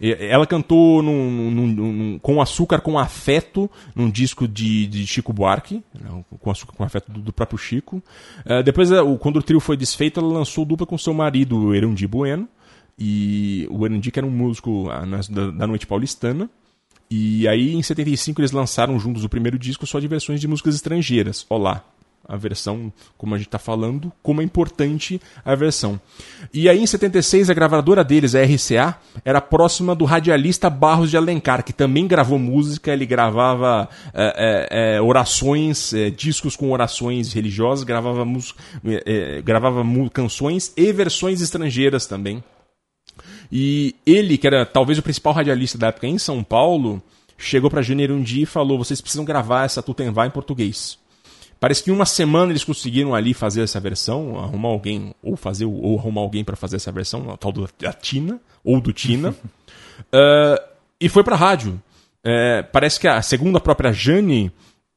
E- 0.00 0.16
Ela 0.20 0.46
cantou 0.46 1.02
num- 1.02 1.50
num- 1.50 1.66
num- 1.66 2.18
com 2.20 2.40
açúcar 2.40 2.80
com 2.80 2.98
afeto 2.98 3.70
num 3.94 4.08
disco 4.10 4.48
de, 4.48 4.86
de 4.86 5.06
Chico 5.06 5.32
Buarque, 5.34 5.82
né, 5.94 6.24
com 6.40 6.50
açúcar 6.50 6.72
com 6.74 6.82
afeto 6.84 7.10
do, 7.12 7.20
do 7.20 7.32
próprio 7.32 7.58
Chico. 7.58 8.02
Eh, 8.46 8.62
depois, 8.62 8.88
quando 9.20 9.36
o 9.36 9.42
trio 9.42 9.60
foi 9.60 9.76
desfeito, 9.76 10.18
ela 10.20 10.32
lançou 10.32 10.64
dupla 10.64 10.86
com 10.86 10.96
seu 10.98 11.12
marido, 11.14 11.74
Erundi 11.74 12.06
Bueno. 12.06 12.48
E 13.00 13.66
o 13.70 13.86
Erundi, 13.86 14.10
que 14.10 14.18
era 14.18 14.26
um 14.26 14.30
músico 14.30 14.90
ah, 14.90 15.04
da, 15.50 15.66
noite 15.66 15.86
paulistana. 15.86 16.50
E 17.10 17.48
aí, 17.48 17.74
em 17.74 17.82
75, 17.82 18.40
eles 18.40 18.52
lançaram 18.52 19.00
juntos 19.00 19.24
o 19.24 19.28
primeiro 19.28 19.58
disco 19.58 19.86
só 19.86 19.98
de 19.98 20.06
versões 20.06 20.40
de 20.40 20.46
músicas 20.46 20.74
estrangeiras. 20.76 21.44
Olá, 21.48 21.82
a 22.28 22.36
versão, 22.36 22.92
como 23.18 23.34
a 23.34 23.38
gente 23.38 23.48
está 23.48 23.58
falando, 23.58 24.12
como 24.22 24.40
é 24.40 24.44
importante 24.44 25.20
a 25.44 25.54
versão. 25.56 26.00
E 26.54 26.68
aí, 26.68 26.78
em 26.78 26.86
76, 26.86 27.50
a 27.50 27.54
gravadora 27.54 28.04
deles, 28.04 28.36
a 28.36 28.42
RCA, 28.44 28.96
era 29.24 29.40
próxima 29.40 29.94
do 29.94 30.04
radialista 30.04 30.70
Barros 30.70 31.10
de 31.10 31.16
Alencar, 31.16 31.64
que 31.64 31.72
também 31.72 32.06
gravou 32.06 32.38
música, 32.38 32.92
ele 32.92 33.06
gravava 33.06 33.88
é, 34.14 34.68
é, 34.70 34.96
é, 34.96 35.00
orações, 35.00 35.92
é, 35.92 36.10
discos 36.10 36.54
com 36.54 36.70
orações 36.70 37.32
religiosas, 37.32 37.82
gravava, 37.82 38.24
mus- 38.24 38.54
é, 38.84 39.38
é, 39.38 39.42
gravava 39.42 39.82
canções 40.12 40.72
e 40.76 40.92
versões 40.92 41.40
estrangeiras 41.40 42.06
também. 42.06 42.44
E 43.50 43.94
ele, 44.06 44.38
que 44.38 44.46
era 44.46 44.64
talvez 44.64 44.98
o 44.98 45.02
principal 45.02 45.32
radialista 45.32 45.76
da 45.76 45.88
época 45.88 46.06
em 46.06 46.18
São 46.18 46.42
Paulo, 46.42 47.02
chegou 47.36 47.70
pra 47.70 47.82
Janeiro 47.82 48.14
um 48.14 48.22
dia 48.22 48.44
e 48.44 48.46
falou: 48.46 48.78
vocês 48.78 49.00
precisam 49.00 49.24
gravar 49.24 49.64
essa 49.64 49.82
Tutenvá 49.82 50.26
em 50.26 50.30
português. 50.30 50.98
Parece 51.58 51.82
que 51.82 51.90
em 51.90 51.94
uma 51.94 52.06
semana 52.06 52.52
eles 52.52 52.64
conseguiram 52.64 53.14
ali 53.14 53.34
fazer 53.34 53.62
essa 53.62 53.78
versão, 53.78 54.38
arrumar 54.38 54.70
alguém, 54.70 55.14
ou 55.22 55.36
fazer 55.36 55.66
ou 55.66 55.98
arrumar 55.98 56.22
alguém 56.22 56.42
pra 56.42 56.56
fazer 56.56 56.76
essa 56.76 56.90
versão, 56.90 57.30
a 57.30 57.36
tal 57.36 57.52
da 57.52 57.92
Tina, 57.92 58.40
ou 58.64 58.80
do 58.80 58.92
Tina. 58.92 59.34
Ah, 60.10 60.58
e 60.98 61.10
foi 61.10 61.22
pra 61.22 61.36
rádio. 61.36 61.78
É, 62.24 62.62
parece 62.62 62.98
que, 62.98 63.06
a, 63.06 63.20
segundo 63.20 63.58
a 63.58 63.60
própria 63.60 63.92
Jane, 63.92 64.50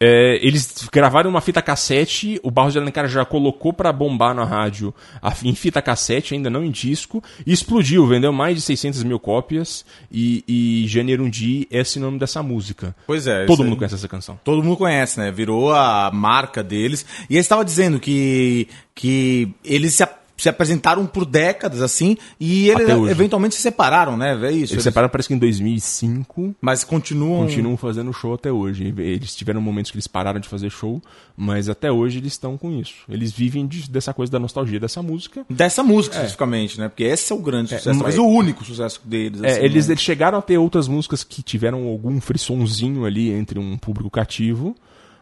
É, 0.06 0.38
eles 0.46 0.90
gravaram 0.92 1.30
uma 1.30 1.40
fita 1.40 1.62
cassete, 1.62 2.38
o 2.44 2.52
Barros 2.52 2.74
de 2.74 2.80
Alencar 2.80 3.08
já 3.08 3.24
colocou 3.24 3.72
pra 3.72 3.94
bombar 3.94 4.36
na 4.36 4.44
rádio 4.44 4.94
a- 5.22 5.34
em 5.46 5.56
fita 5.56 5.82
cassete, 5.82 6.34
ainda 6.34 6.50
não 6.50 6.62
em 6.64 6.72
disco, 6.72 7.24
e 7.48 7.54
explodiu, 7.54 8.06
vendeu 8.06 8.34
mais 8.34 8.56
de 8.58 8.62
600 8.62 9.02
mil 9.04 9.18
cópias, 9.18 9.86
e, 10.12 10.44
e 10.46 10.88
Janeiro 10.90 11.24
um 11.24 11.30
Dia 11.30 11.66
é 11.72 11.80
esse 11.80 12.00
nome 12.00 12.20
dessa 12.20 12.44
música. 12.44 12.94
Pois 13.08 13.28
é. 13.28 13.46
Todo 13.46 13.64
mundo 13.64 13.78
conhece 13.78 13.96
essa 13.96 14.08
canção. 14.10 14.38
Todo 14.44 14.62
mundo 14.62 14.76
conhece, 14.76 15.20
né? 15.20 15.32
Virou 15.32 15.74
a 15.74 16.12
marca 16.14 16.62
deles. 16.62 17.06
E 17.30 17.36
eles 17.36 17.46
estavam 17.46 17.64
dizendo 17.64 18.00
que, 18.00 18.68
que 18.94 19.50
eles 19.64 19.94
se, 19.94 20.06
se 20.36 20.50
apresentaram 20.50 21.06
por 21.06 21.26
décadas, 21.26 21.82
assim, 21.82 22.18
e 22.40 22.70
eles 22.70 22.90
eventualmente 23.10 23.54
se 23.56 23.62
separaram, 23.62 24.18
né? 24.18 24.34
É 24.48 24.52
isso. 24.52 24.74
Eles 24.74 24.84
separaram 24.84 25.10
parece 25.12 25.28
que 25.28 25.34
em 25.34 25.38
2005, 25.38 26.56
Mas 26.62 26.84
continuam. 26.84 27.46
continuam 27.46 27.78
fazendo 27.78 28.12
show 28.12 28.34
até 28.34 28.52
hoje. 28.52 28.94
Eles 28.98 29.36
tiveram 29.36 29.62
momentos 29.62 29.92
que 29.92 29.96
eles 29.98 30.08
pararam 30.08 30.40
de 30.40 30.48
fazer 30.50 30.70
show, 30.70 31.02
mas 31.38 31.70
até 31.70 31.92
hoje 31.92 32.18
eles 32.18 32.34
estão 32.34 32.58
com 32.58 32.72
isso. 32.72 32.96
Eles 33.08 33.32
vivem 33.32 33.68
de- 33.68 33.90
dessa 33.90 34.14
coisa 34.14 34.32
da 34.32 34.40
nostalgia 34.40 34.80
dessa 34.80 35.02
música. 35.04 35.46
Dessa 35.50 35.84
música, 35.84 36.16
especificamente, 36.16 36.80
né? 36.80 36.90
Porque 36.90 37.04
esse 37.04 37.32
é 37.32 37.36
o 37.36 37.40
grande 37.40 37.70
sucesso, 37.70 37.90
mas- 37.90 38.02
mas 38.02 38.18
o 38.18 38.26
único 38.26 38.64
sucesso 38.66 39.02
deles. 39.06 39.42
É, 39.44 39.52
assim, 39.52 39.60
eles, 39.62 39.88
né? 39.88 39.94
eles 39.94 40.02
chegaram 40.04 40.38
a 40.40 40.42
ter 40.42 40.58
outras 40.58 40.88
músicas 40.88 41.24
que 41.24 41.42
tiveram 41.44 41.88
algum 41.88 42.20
frissonzinho 42.20 43.06
ali 43.06 43.32
entre 43.32 43.60
um 43.60 43.78
público 43.78 44.10
cativo, 44.10 44.76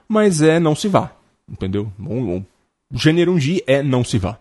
mas 0.07 0.41
é 0.41 0.59
Não 0.59 0.76
Se 0.76 0.88
Vá, 0.88 1.12
entendeu? 1.49 1.91
O, 1.99 2.38
o 2.38 2.45
gênero 2.93 3.34
um 3.34 3.38
dia 3.38 3.62
é 3.68 3.84
Não 3.84 4.03
Se 4.03 4.18
Vá. 4.18 4.38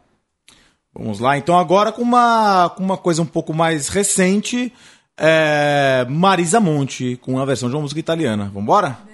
Vamos 1.00 1.18
lá, 1.18 1.38
então 1.38 1.58
agora 1.58 1.90
com 1.90 2.02
uma, 2.02 2.70
com 2.76 2.84
uma 2.84 2.98
coisa 2.98 3.22
um 3.22 3.26
pouco 3.26 3.54
mais 3.54 3.88
recente, 3.88 4.70
é, 5.16 6.06
Marisa 6.10 6.60
Monte, 6.60 7.18
com 7.22 7.38
a 7.38 7.44
versão 7.46 7.70
de 7.70 7.74
uma 7.74 7.80
música 7.80 7.98
italiana. 7.98 8.50
Vambora? 8.52 8.98
Bem 9.06 9.09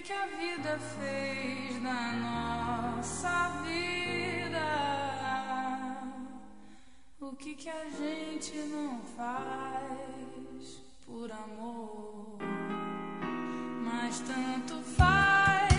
que 0.00 0.06
que 0.06 0.12
a 0.14 0.26
vida 0.26 0.78
fez 0.78 1.82
na 1.82 2.12
nossa 2.12 3.48
vida? 3.64 4.66
O 7.20 7.36
que 7.36 7.54
que 7.54 7.68
a 7.68 7.84
gente 7.90 8.56
não 8.72 9.00
faz 9.16 10.80
por 11.04 11.30
amor? 11.30 12.38
Mas 13.84 14.20
tanto 14.20 14.80
faz, 14.96 15.69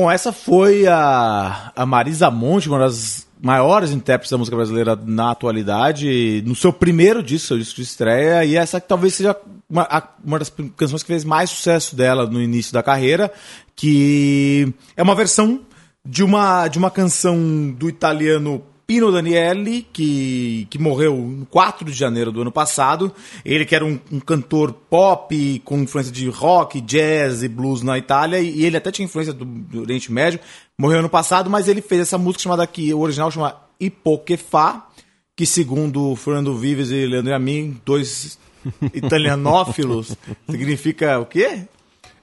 Bom, 0.00 0.08
essa 0.08 0.32
foi 0.32 0.86
a, 0.86 1.72
a 1.74 1.84
Marisa 1.84 2.30
Monte, 2.30 2.68
uma 2.68 2.78
das 2.78 3.26
maiores 3.42 3.90
intérpretes 3.90 4.30
da 4.30 4.38
música 4.38 4.56
brasileira 4.56 4.94
na 4.94 5.32
atualidade, 5.32 6.40
no 6.46 6.54
seu 6.54 6.72
primeiro 6.72 7.20
disco, 7.20 7.48
seu 7.48 7.58
disco 7.58 7.74
de 7.74 7.82
estreia, 7.82 8.44
e 8.44 8.54
essa 8.54 8.80
que 8.80 8.86
talvez 8.86 9.14
seja 9.14 9.34
uma, 9.68 9.82
a- 9.90 10.08
uma 10.24 10.38
das 10.38 10.52
canções 10.76 11.02
que 11.02 11.08
fez 11.08 11.24
mais 11.24 11.50
sucesso 11.50 11.96
dela 11.96 12.28
no 12.28 12.40
início 12.40 12.72
da 12.72 12.80
carreira, 12.80 13.28
que 13.74 14.72
é 14.96 15.02
uma 15.02 15.16
versão 15.16 15.62
de 16.06 16.22
uma, 16.22 16.68
de 16.68 16.78
uma 16.78 16.92
canção 16.92 17.68
do 17.76 17.88
italiano 17.88 18.62
Pino 18.88 19.12
Daniele, 19.12 19.86
que, 19.92 20.66
que 20.70 20.78
morreu 20.78 21.14
no 21.14 21.44
4 21.44 21.84
de 21.84 21.92
janeiro 21.92 22.32
do 22.32 22.40
ano 22.40 22.50
passado. 22.50 23.14
Ele 23.44 23.66
que 23.66 23.74
era 23.74 23.84
um, 23.84 24.00
um 24.10 24.18
cantor 24.18 24.72
pop 24.72 25.60
com 25.62 25.76
influência 25.76 26.10
de 26.10 26.26
rock, 26.30 26.80
jazz 26.80 27.42
e 27.42 27.48
blues 27.48 27.82
na 27.82 27.98
Itália, 27.98 28.40
e 28.40 28.64
ele 28.64 28.78
até 28.78 28.90
tinha 28.90 29.04
influência 29.04 29.34
do, 29.34 29.44
do 29.44 29.82
Oriente 29.82 30.10
Médio. 30.10 30.40
Morreu 30.78 31.00
ano 31.00 31.10
passado, 31.10 31.50
mas 31.50 31.68
ele 31.68 31.82
fez 31.82 32.00
essa 32.00 32.16
música 32.16 32.44
chamada 32.44 32.62
aqui, 32.62 32.94
o 32.94 33.00
original 33.00 33.30
chama 33.30 33.60
Hipoquefá, 33.78 34.88
que 35.36 35.44
segundo 35.44 36.16
Fernando 36.16 36.56
Vives 36.56 36.90
e 36.90 37.04
Leandro 37.04 37.34
Amin, 37.34 37.78
dois 37.84 38.38
italianófilos, 38.94 40.16
significa 40.48 41.18
o 41.18 41.26
quê? 41.26 41.68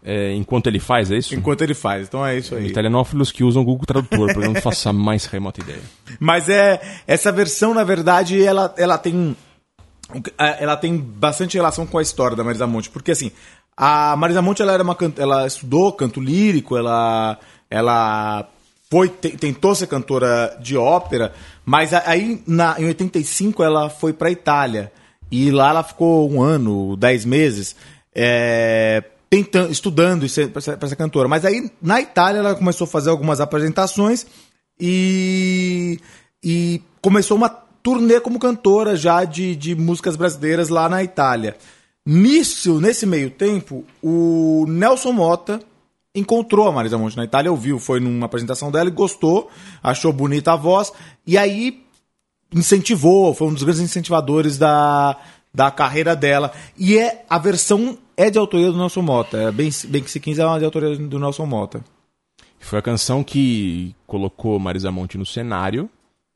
É, 0.08 0.34
enquanto 0.36 0.68
ele 0.68 0.80
faz, 0.80 1.10
é 1.10 1.18
isso? 1.18 1.34
Enquanto 1.34 1.64
ele 1.64 1.74
faz. 1.74 2.08
Então 2.08 2.24
é 2.24 2.38
isso 2.38 2.54
aí. 2.54 2.68
Italianófilos 2.68 3.32
que 3.32 3.44
usam 3.44 3.64
o 3.64 3.66
Google 3.66 3.88
Tradutor, 3.88 4.30
eu 4.44 4.54
não 4.54 4.62
faço 4.62 4.88
a 4.88 4.94
mais 4.94 5.26
remota 5.26 5.62
ideia. 5.62 5.82
Mas 6.20 6.48
é 6.48 6.80
essa 7.08 7.32
versão, 7.32 7.74
na 7.74 7.84
verdade, 7.84 8.42
ela, 8.44 8.72
ela 8.78 8.98
tem 9.00 9.36
ela 10.38 10.78
tem 10.78 10.96
bastante 10.98 11.58
relação 11.58 11.86
com 11.88 11.98
a 11.98 12.02
história 12.02 12.38
da 12.38 12.44
Marisa 12.44 12.68
Monte, 12.68 12.92
porque 12.92 13.10
assim, 13.12 13.32
a 13.76 14.16
Marisa 14.16 14.40
Monte 14.42 14.62
ela 14.62 14.72
era 14.72 14.84
uma 14.84 14.94
can- 14.94 15.12
ela 15.18 15.48
estudou 15.48 15.92
canto 15.94 16.22
lírico, 16.22 16.78
ela 16.78 17.40
ela 17.70 18.48
foi 18.92 19.10
te- 19.10 19.36
tentou 19.36 19.74
ser 19.74 19.88
cantora 19.88 20.56
de 20.62 20.78
ópera, 20.78 21.34
mas 21.66 21.92
aí 21.92 22.40
na, 22.46 22.80
em 22.80 22.86
85 22.86 23.64
ela 23.64 23.90
foi 23.90 24.14
para 24.14 24.30
Itália 24.30 24.92
e 25.32 25.50
lá 25.50 25.72
ela 25.72 25.82
ficou 25.84 26.32
um 26.32 26.40
ano, 26.40 26.96
dez 26.96 27.26
meses, 27.26 27.76
é, 28.14 29.04
tentando, 29.30 29.72
estudando 29.72 30.26
para 30.52 30.88
ser, 30.88 30.96
cantora. 30.96 31.28
Mas 31.28 31.46
aí 31.46 31.72
na 31.82 32.02
Itália 32.02 32.40
ela 32.40 32.56
começou 32.56 32.86
a 32.86 32.90
fazer 32.90 33.10
algumas 33.10 33.40
apresentações 33.40 34.26
e, 34.80 36.00
e 36.44 36.82
começou 37.02 37.38
uma 37.38 37.50
turnê 37.50 38.20
como 38.20 38.40
cantora 38.40 38.96
já 38.96 39.24
de, 39.24 39.56
de 39.56 39.76
músicas 39.76 40.16
brasileiras 40.16 40.70
lá 40.70 40.90
na 40.90 41.04
Itália. 41.04 41.56
Nisso, 42.06 42.80
nesse 42.80 43.06
meio 43.06 43.32
tempo, 43.32 43.84
o 44.02 44.66
Nelson 44.68 45.12
Mota 45.12 45.60
encontrou 46.14 46.68
a 46.68 46.72
Marisa 46.72 46.98
Monte 46.98 47.18
na 47.18 47.26
Itália, 47.26 47.52
ouviu, 47.52 47.78
foi 47.78 48.00
numa 48.00 48.26
apresentação 48.26 48.72
dela 48.72 48.90
e 48.90 48.94
gostou, 48.94 49.50
achou 49.84 50.14
bonita 50.14 50.54
a 50.54 50.56
voz, 50.56 50.94
e 51.28 51.38
aí 51.38 51.84
incentivou, 52.54 53.34
foi 53.34 53.50
um 53.50 53.54
dos 53.54 53.64
grandes 53.64 53.82
incentivadores 53.82 54.58
da, 54.58 55.18
da 55.56 55.72
carreira 55.72 56.16
dela. 56.16 56.52
E 56.78 56.98
é 56.98 57.26
a 57.30 57.38
versão 57.40 57.98
é 58.18 58.30
de 58.30 58.38
autoria 58.38 58.72
do 58.72 58.78
Nelson 58.78 59.02
Mota. 59.02 59.38
É 59.38 59.52
bem, 59.52 59.70
bem 59.88 60.04
que 60.04 60.12
se 60.12 60.20
15 60.20 60.42
é 60.42 60.46
uma 60.46 60.60
de 60.60 60.66
autoria 60.66 60.96
do 60.98 61.20
Nelson 61.20 61.46
Mota. 61.46 61.84
Foi 62.60 62.80
a 62.80 62.82
canção 62.82 63.24
que 63.24 63.96
colocou 64.06 64.60
Marisa 64.60 64.92
Monte 64.92 65.18
no 65.18 65.26
cenário 65.26 65.90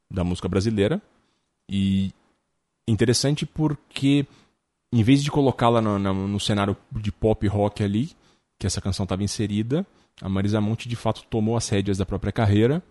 da 0.09 0.23
música 0.23 0.47
brasileira. 0.47 1.01
E 1.69 2.11
interessante 2.87 3.45
porque, 3.45 4.25
em 4.93 5.03
vez 5.03 5.23
de 5.23 5.29
colocá-la 5.31 5.81
no, 5.81 5.99
no- 5.99 6.27
no 6.27 6.39
cenário 6.39 6.75
de 6.91 7.11
pop 7.11 7.45
rock 7.47 7.83
ali, 7.83 8.11
que 8.59 8.65
essa 8.67 8.81
canção 8.81 9.03
estava 9.03 9.23
inserida, 9.23 9.85
a 10.21 10.27
Marisa 10.29 10.59
Monte 10.61 10.87
de 10.89 10.95
fato 10.95 11.23
tomou 11.29 11.55
as 11.57 11.67
rédeas 11.69 11.97
da 11.97 12.05
própria 12.05 12.31
carreira 12.31 12.81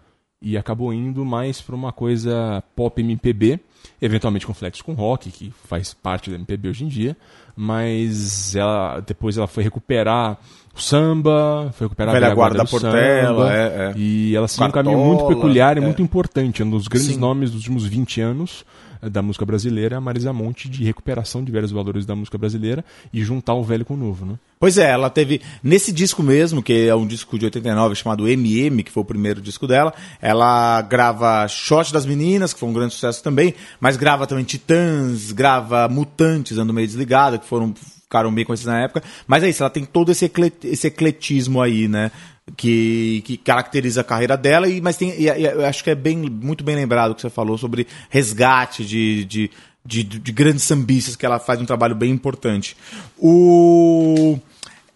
e 0.40 0.56
acabou 0.56 0.92
indo 0.92 1.24
mais 1.24 1.60
para 1.60 1.74
uma 1.74 1.92
coisa 1.92 2.62
pop 2.76 3.00
MPB, 3.00 3.60
eventualmente 4.01 4.47
com 4.47 4.55
flex 4.55 4.81
com 4.81 4.93
rock, 4.93 5.31
que 5.31 5.52
faz 5.66 5.94
parte 5.94 6.31
do 6.31 6.36
MPB 6.36 6.69
hoje 6.69 6.85
em 6.85 6.89
dia, 6.89 7.16
mas 7.56 8.55
ela 8.55 9.01
depois 9.01 9.36
ela 9.36 9.47
foi 9.47 9.65
recuperar 9.65 10.39
o 10.74 10.81
samba, 10.81 11.70
foi 11.74 11.86
recuperar 11.86 12.12
Velha 12.15 12.27
a 12.27 12.28
velha 12.28 12.35
guarda 12.35 12.59
guarda 12.59 12.65
da 12.65 12.70
Portela, 12.70 13.48
samba, 13.48 13.55
é, 13.55 13.90
é. 13.90 13.94
e 13.97 14.36
ela 14.36 14.47
seguiu 14.47 14.69
um 14.69 14.70
caminho 14.70 14.98
muito 14.98 15.27
peculiar 15.27 15.77
e 15.77 15.81
é. 15.81 15.82
muito 15.82 16.01
importante, 16.01 16.62
um 16.62 16.70
dos 16.70 16.86
grandes 16.86 17.15
Sim. 17.15 17.19
nomes 17.19 17.51
dos 17.51 17.60
últimos 17.60 17.85
20 17.85 18.20
anos 18.20 18.65
da 19.03 19.23
música 19.23 19.45
brasileira, 19.45 19.97
é 19.97 19.99
a 19.99 20.01
Marisa 20.01 20.33
Monte, 20.33 20.69
de 20.69 20.85
recuperação 20.85 21.45
de 21.45 21.53
velhos 21.53 21.70
valores 21.70 22.05
da 22.07 22.15
música 22.16 22.39
brasileira 22.39 22.85
e 23.12 23.23
juntar 23.23 23.55
o 23.55 23.62
velho 23.62 23.85
com 23.85 23.95
o 23.95 23.97
novo, 23.97 24.25
né? 24.27 24.35
Pois 24.61 24.77
é, 24.77 24.91
ela 24.91 25.09
teve. 25.09 25.41
Nesse 25.62 25.93
disco 25.93 26.23
mesmo, 26.23 26.62
que 26.62 26.89
é 26.89 26.95
um 26.95 27.07
disco 27.07 27.39
de 27.39 27.45
89 27.45 27.95
chamado 27.95 28.29
MM, 28.29 28.83
que 28.83 28.91
foi 28.91 29.03
o 29.03 29.07
primeiro 29.07 29.41
disco 29.41 29.66
dela, 29.66 29.95
ela 30.20 30.81
grava 30.83 31.47
Shot 31.47 31.93
das 31.93 32.05
Meninas, 32.05 32.53
que 32.53 32.59
foi 32.61 32.69
um 32.69 32.73
grande 32.73 32.95
sucesso 32.95 33.23
também, 33.23 33.55
mas 33.81 33.97
grava 33.97 34.27
também 34.27 34.45
Titãs, 34.45 35.31
grava 35.33 35.89
Mutantes, 35.89 36.59
Ando 36.59 36.73
Meio 36.73 36.87
Desligada, 36.87 37.39
que 37.39 37.47
foram 37.47 37.73
ficaram 38.03 38.33
bem 38.35 38.45
conhecidos 38.45 38.73
na 38.73 38.81
época. 38.81 39.03
Mas 39.27 39.43
é 39.43 39.51
isso, 39.51 39.62
ela 39.62 39.69
tem 39.70 39.85
todo 39.85 40.11
esse, 40.11 40.25
ecle- 40.25 40.53
esse 40.65 40.87
ecletismo 40.87 41.61
aí, 41.61 41.87
né? 41.87 42.11
Que, 42.57 43.23
que 43.27 43.37
caracteriza 43.37 44.01
a 44.01 44.05
carreira 44.05 44.37
dela, 44.37 44.69
e, 44.69 44.81
mas 44.81 44.97
tem, 44.97 45.11
e, 45.11 45.25
e 45.25 45.45
eu 45.45 45.66
acho 45.66 45.85
que 45.85 45.91
é 45.91 45.95
bem, 45.95 46.16
muito 46.16 46.65
bem 46.65 46.75
lembrado 46.75 47.11
o 47.11 47.15
que 47.15 47.20
você 47.20 47.29
falou 47.31 47.59
sobre 47.59 47.87
resgate 48.09 48.85
de, 48.85 49.25
de, 49.25 49.51
de, 49.85 50.03
de 50.03 50.33
grandes 50.33 50.62
sambistas, 50.65 51.15
que 51.15 51.27
ela 51.27 51.39
faz 51.39 51.61
um 51.61 51.66
trabalho 51.66 51.95
bem 51.95 52.11
importante. 52.11 52.77
O. 53.19 54.39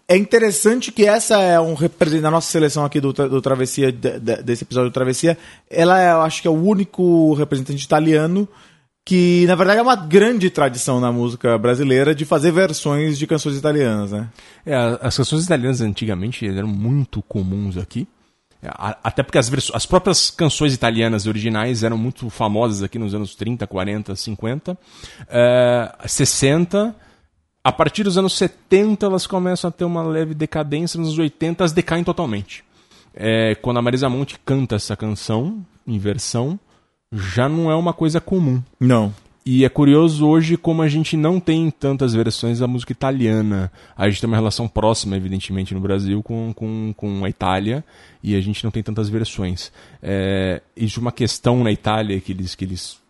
É 0.07 0.17
interessante 0.17 0.91
que 0.91 1.05
essa 1.05 1.39
é 1.41 1.59
um 1.59 1.75
representante 1.75 2.23
da 2.23 2.31
nossa 2.31 2.51
seleção 2.51 2.83
aqui 2.83 2.99
do, 2.99 3.13
do 3.13 3.41
Travessia, 3.41 3.91
de- 3.91 4.19
de- 4.19 4.43
desse 4.43 4.63
episódio 4.63 4.89
do 4.89 4.93
Travessia. 4.93 5.37
Ela 5.69 6.01
é, 6.01 6.11
eu 6.11 6.21
acho 6.21 6.41
que 6.41 6.47
é 6.47 6.51
o 6.51 6.61
único 6.61 7.33
representante 7.35 7.85
italiano 7.85 8.47
que, 9.05 9.45
na 9.47 9.55
verdade, 9.55 9.79
é 9.79 9.81
uma 9.81 9.95
grande 9.95 10.49
tradição 10.49 10.99
na 10.99 11.11
música 11.11 11.57
brasileira 11.57 12.15
de 12.15 12.23
fazer 12.23 12.51
versões 12.51 13.17
de 13.17 13.27
canções 13.27 13.57
italianas, 13.57 14.11
né? 14.11 14.29
É, 14.65 14.75
as 15.01 15.17
canções 15.17 15.43
italianas 15.43 15.81
antigamente 15.81 16.47
eram 16.47 16.69
muito 16.69 17.21
comuns 17.21 17.77
aqui. 17.77 18.07
É, 18.61 18.69
Até 19.03 19.21
porque 19.21 19.37
as, 19.37 19.51
as 19.73 19.85
próprias 19.85 20.29
canções 20.31 20.73
italianas 20.73 21.27
originais 21.27 21.83
eram 21.83 21.97
muito 21.97 22.29
famosas 22.29 22.81
aqui 22.81 22.97
nos 22.97 23.13
anos 23.13 23.35
30, 23.35 23.67
40, 23.67 24.15
50. 24.15 24.77
É, 25.27 25.95
60. 26.07 26.95
A 27.61 27.71
partir 27.71 28.03
dos 28.03 28.17
anos 28.17 28.37
70 28.37 29.05
elas 29.05 29.27
começam 29.27 29.67
a 29.67 29.71
ter 29.71 29.83
uma 29.83 30.01
leve 30.01 30.33
decadência. 30.33 30.97
Nos 30.97 31.09
anos 31.09 31.19
80 31.19 31.61
elas 31.61 31.73
decaem 31.73 32.05
totalmente. 32.05 32.63
É, 33.13 33.53
quando 33.55 33.77
a 33.77 33.81
Marisa 33.81 34.07
Monte 34.07 34.39
canta 34.45 34.75
essa 34.75 34.95
canção 34.95 35.63
em 35.85 35.99
versão, 35.99 36.57
já 37.13 37.47
não 37.47 37.69
é 37.69 37.75
uma 37.75 37.93
coisa 37.93 38.19
comum. 38.19 38.61
Não. 38.79 39.13
E 39.45 39.65
é 39.65 39.69
curioso 39.69 40.25
hoje 40.25 40.55
como 40.55 40.81
a 40.81 40.87
gente 40.87 41.17
não 41.17 41.37
tem 41.37 41.69
tantas 41.69 42.13
versões 42.13 42.59
da 42.59 42.67
música 42.67 42.93
italiana. 42.93 43.69
A 43.95 44.09
gente 44.09 44.21
tem 44.21 44.27
uma 44.29 44.37
relação 44.37 44.69
próxima, 44.69 45.17
evidentemente, 45.17 45.73
no 45.73 45.81
Brasil 45.81 46.23
com, 46.23 46.53
com, 46.53 46.93
com 46.95 47.25
a 47.25 47.29
Itália, 47.29 47.83
e 48.23 48.35
a 48.35 48.41
gente 48.41 48.63
não 48.63 48.71
tem 48.71 48.81
tantas 48.81 49.09
versões. 49.09 49.69
É, 50.01 50.61
existe 50.77 50.99
uma 50.99 51.11
questão 51.11 51.61
na 51.61 51.73
Itália 51.73 52.19
que 52.21 52.31
eles, 52.31 52.55
que 52.55 52.63
eles 52.63 53.02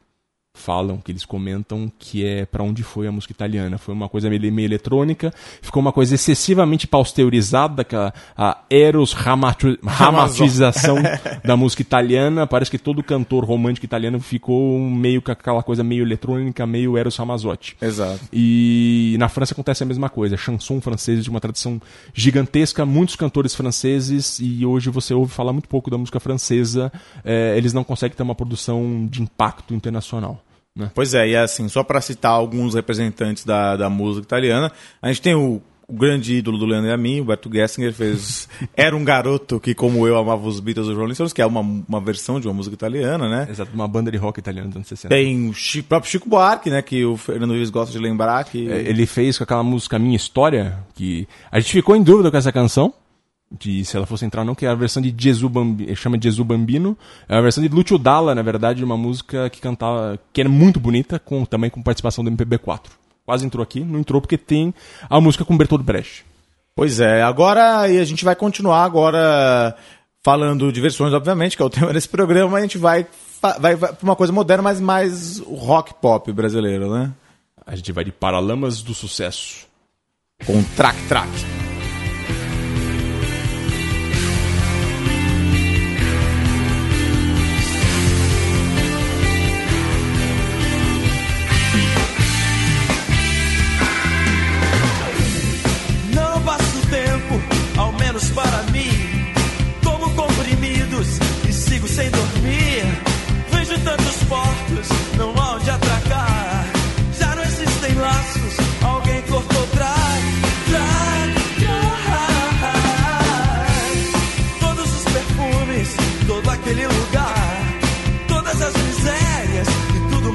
falam, 0.64 0.98
que 0.98 1.12
eles 1.12 1.26
comentam, 1.26 1.92
que 2.00 2.26
é 2.26 2.46
para 2.46 2.64
onde 2.64 2.84
foi 2.84 3.08
a 3.08 3.12
música 3.12 3.34
italiana. 3.34 3.78
Foi 3.78 3.94
uma 3.94 4.08
coisa 4.08 4.30
meio, 4.30 4.54
meio 4.54 4.66
eletrônica, 4.66 5.34
ficou 5.62 5.82
uma 5.82 5.92
coisa 5.92 6.16
excessivamente 6.16 6.88
pasteurizada, 6.88 7.84
que 7.84 7.96
a, 7.96 8.14
a 8.38 8.60
eros 8.70 9.14
ramatização 9.84 10.98
da 11.44 11.58
música 11.58 11.82
italiana. 11.82 12.48
Parece 12.48 12.72
que 12.72 12.78
todo 12.78 13.04
cantor 13.04 13.44
romântico 13.44 13.86
italiano 13.86 14.20
ficou 14.20 14.80
meio 14.80 15.22
com 15.22 15.32
aquela 15.32 15.64
coisa 15.64 15.84
meio 15.84 16.04
eletrônica, 16.04 16.66
meio 16.66 16.98
eros 16.98 17.18
Ramazzotti. 17.18 17.76
Exato. 17.82 18.22
E 18.32 19.16
na 19.20 19.28
França 19.28 19.54
acontece 19.54 19.84
a 19.84 19.86
mesma 19.86 20.10
coisa. 20.10 20.38
Chanson 20.38 20.80
francesa 20.80 21.22
de 21.22 21.30
uma 21.30 21.42
tradição 21.42 21.82
gigantesca, 22.14 22.86
muitos 22.86 23.16
cantores 23.16 23.56
franceses, 23.56 24.40
e 24.40 24.66
hoje 24.66 24.90
você 24.90 25.14
ouve 25.14 25.34
falar 25.34 25.52
muito 25.52 25.68
pouco 25.68 25.90
da 25.90 25.98
música 25.98 26.20
francesa. 26.20 26.92
eh, 27.26 27.56
eles 27.58 27.74
não 27.74 27.84
conseguem 27.84 28.16
ter 28.16 28.24
uma 28.24 28.36
produção 28.36 29.08
de 29.10 29.22
impacto 29.22 29.74
internacional. 29.74 30.43
Né? 30.76 30.90
Pois 30.94 31.14
é, 31.14 31.30
e 31.30 31.36
assim, 31.36 31.68
só 31.70 31.84
para 31.84 32.02
citar 32.02 32.32
alguns 32.32 32.74
representantes 32.74 33.46
da, 33.46 33.76
da 33.78 33.90
música 33.90 34.26
italiana, 34.26 34.72
a 35.02 35.08
gente 35.08 35.22
tem 35.22 35.36
o, 35.36 35.62
o 35.88 35.94
grande 35.94 36.36
ídolo 36.36 36.58
do 36.58 36.66
Leandro 36.66 36.90
e 36.90 36.94
a 36.94 36.98
mim, 36.98 37.22
o 37.22 37.26
Berto 37.26 37.50
Gessinger, 37.52 37.94
fez 37.94 38.50
Era 38.76 38.96
um 38.96 39.04
Garoto 39.04 39.60
que, 39.60 39.76
como 39.76 40.08
eu, 40.08 40.18
amava 40.18 40.48
os 40.48 40.60
Beatles 40.60 40.88
e 40.88 40.92
os 40.92 40.98
Rolling 40.98 41.14
Stones, 41.14 41.32
que 41.32 41.42
é 41.42 41.46
uma, 41.46 41.60
uma 41.60 42.02
versão 42.02 42.40
de 42.40 42.48
uma 42.48 42.54
música 42.56 42.74
italiana, 42.74 43.30
né? 43.30 43.48
Exato, 43.50 43.72
uma 43.74 43.88
banda 43.88 44.12
de 44.12 44.18
rock 44.18 44.40
italiana 44.40 44.68
dos 44.68 44.78
anos 44.78 44.88
60. 44.88 45.14
Tem 45.14 45.50
o 45.50 45.84
próprio 45.84 46.12
Chico 46.12 46.28
Buarque, 46.28 46.72
né, 46.72 46.82
que 46.82 47.06
o 47.06 47.18
Fernando 47.18 47.52
Luiz 47.52 47.70
gosta 47.70 47.92
de 47.92 48.00
lembrar, 48.00 48.44
que... 48.46 48.68
É, 48.68 48.80
Ele 48.80 49.06
fez 49.06 49.38
com 49.38 49.44
aquela 49.44 49.64
música 49.64 50.00
Minha 50.00 50.16
História, 50.16 50.80
que 50.96 51.28
a 51.52 51.60
gente 51.60 51.72
ficou 51.72 51.96
em 51.96 52.02
dúvida 52.02 52.32
com 52.32 52.38
essa 52.38 52.52
canção, 52.52 52.92
de 53.60 53.86
se 53.86 53.96
ela 53.96 54.06
fosse 54.06 54.26
entrar 54.26 54.42
ou 54.42 54.48
não, 54.48 54.56
que 54.56 54.66
é 54.66 54.70
a 54.70 54.76
versão 54.76 55.02
de 55.02 55.14
Jesus 55.16 55.52
Bambino, 55.52 55.96
chama 55.96 56.18
Jesus 56.20 56.46
Bambino, 56.46 56.98
é 57.30 57.38
a 57.38 57.42
versão 57.42 57.64
de 57.64 57.70
Lucio 57.70 57.98
Dalla, 57.98 58.34
na 58.34 58.42
verdade, 58.42 58.80
de 58.80 58.86
uma 58.86 58.98
música 58.98 59.50
que 59.50 59.62
cantava, 59.62 60.20
que 60.32 60.42
era 60.42 60.50
muito 60.50 60.80
bonita, 60.80 61.20
com, 61.20 61.46
também 61.46 61.70
com 61.70 61.82
participação 61.82 62.24
do 62.24 62.32
MPB4. 62.32 62.82
Quase 63.26 63.46
entrou 63.46 63.64
aqui, 63.64 63.82
não 63.82 64.00
entrou 64.00 64.20
porque 64.20 64.38
tem 64.38 64.74
a 65.10 65.22
música 65.22 65.46
com 65.46 65.56
Bertold 65.56 65.84
Brecht. 65.84 66.26
Pois 66.76 67.00
é, 67.00 67.22
agora 67.22 67.88
e 67.88 68.00
a 68.00 68.04
gente 68.04 68.26
vai 68.26 68.36
continuar 68.36 68.84
agora 68.84 69.76
falando 70.24 70.72
de 70.72 70.82
versões, 70.82 71.14
obviamente, 71.14 71.56
que 71.56 71.62
é 71.62 71.66
o 71.66 71.70
tema 71.70 71.94
desse 71.94 72.10
programa, 72.10 72.58
a 72.58 72.62
gente 72.62 72.78
vai, 72.78 73.06
vai, 73.60 73.76
vai 73.76 73.94
pra 73.94 74.04
uma 74.04 74.16
coisa 74.16 74.34
moderna, 74.34 74.64
mas 74.64 74.82
mais 74.82 75.40
rock 75.40 75.94
pop 76.02 76.32
brasileiro, 76.32 76.92
né? 76.92 77.12
A 77.66 77.76
gente 77.76 77.92
vai 77.92 78.04
de 78.04 78.12
Paralamas 78.12 78.82
do 78.82 78.94
Sucesso. 78.94 79.68
Com 80.46 80.62
Track 80.76 81.02
Track. 81.08 81.73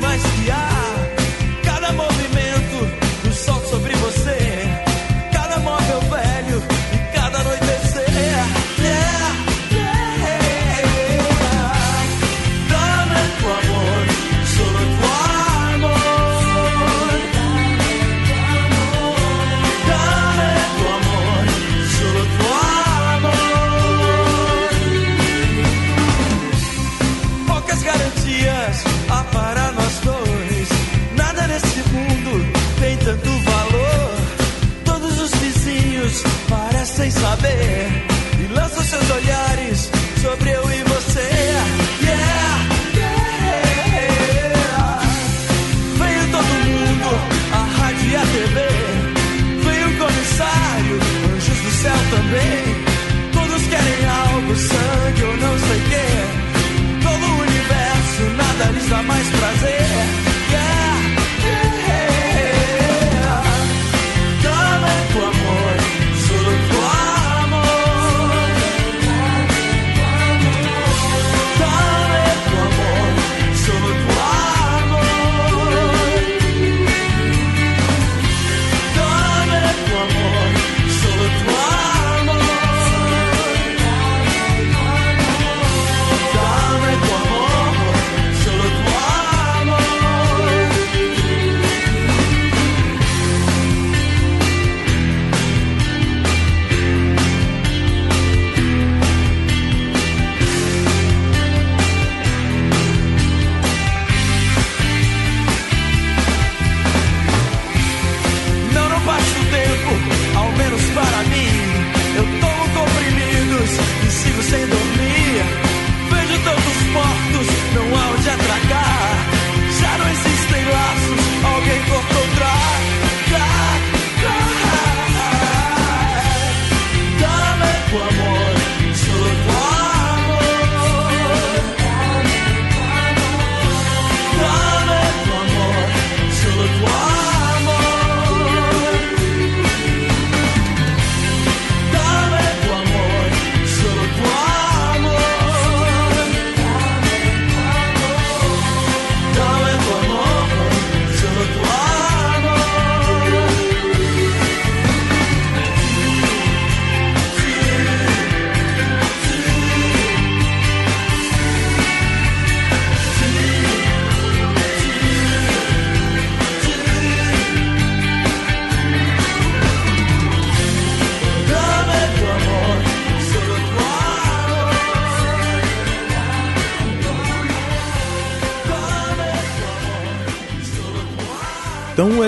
much 0.00 0.37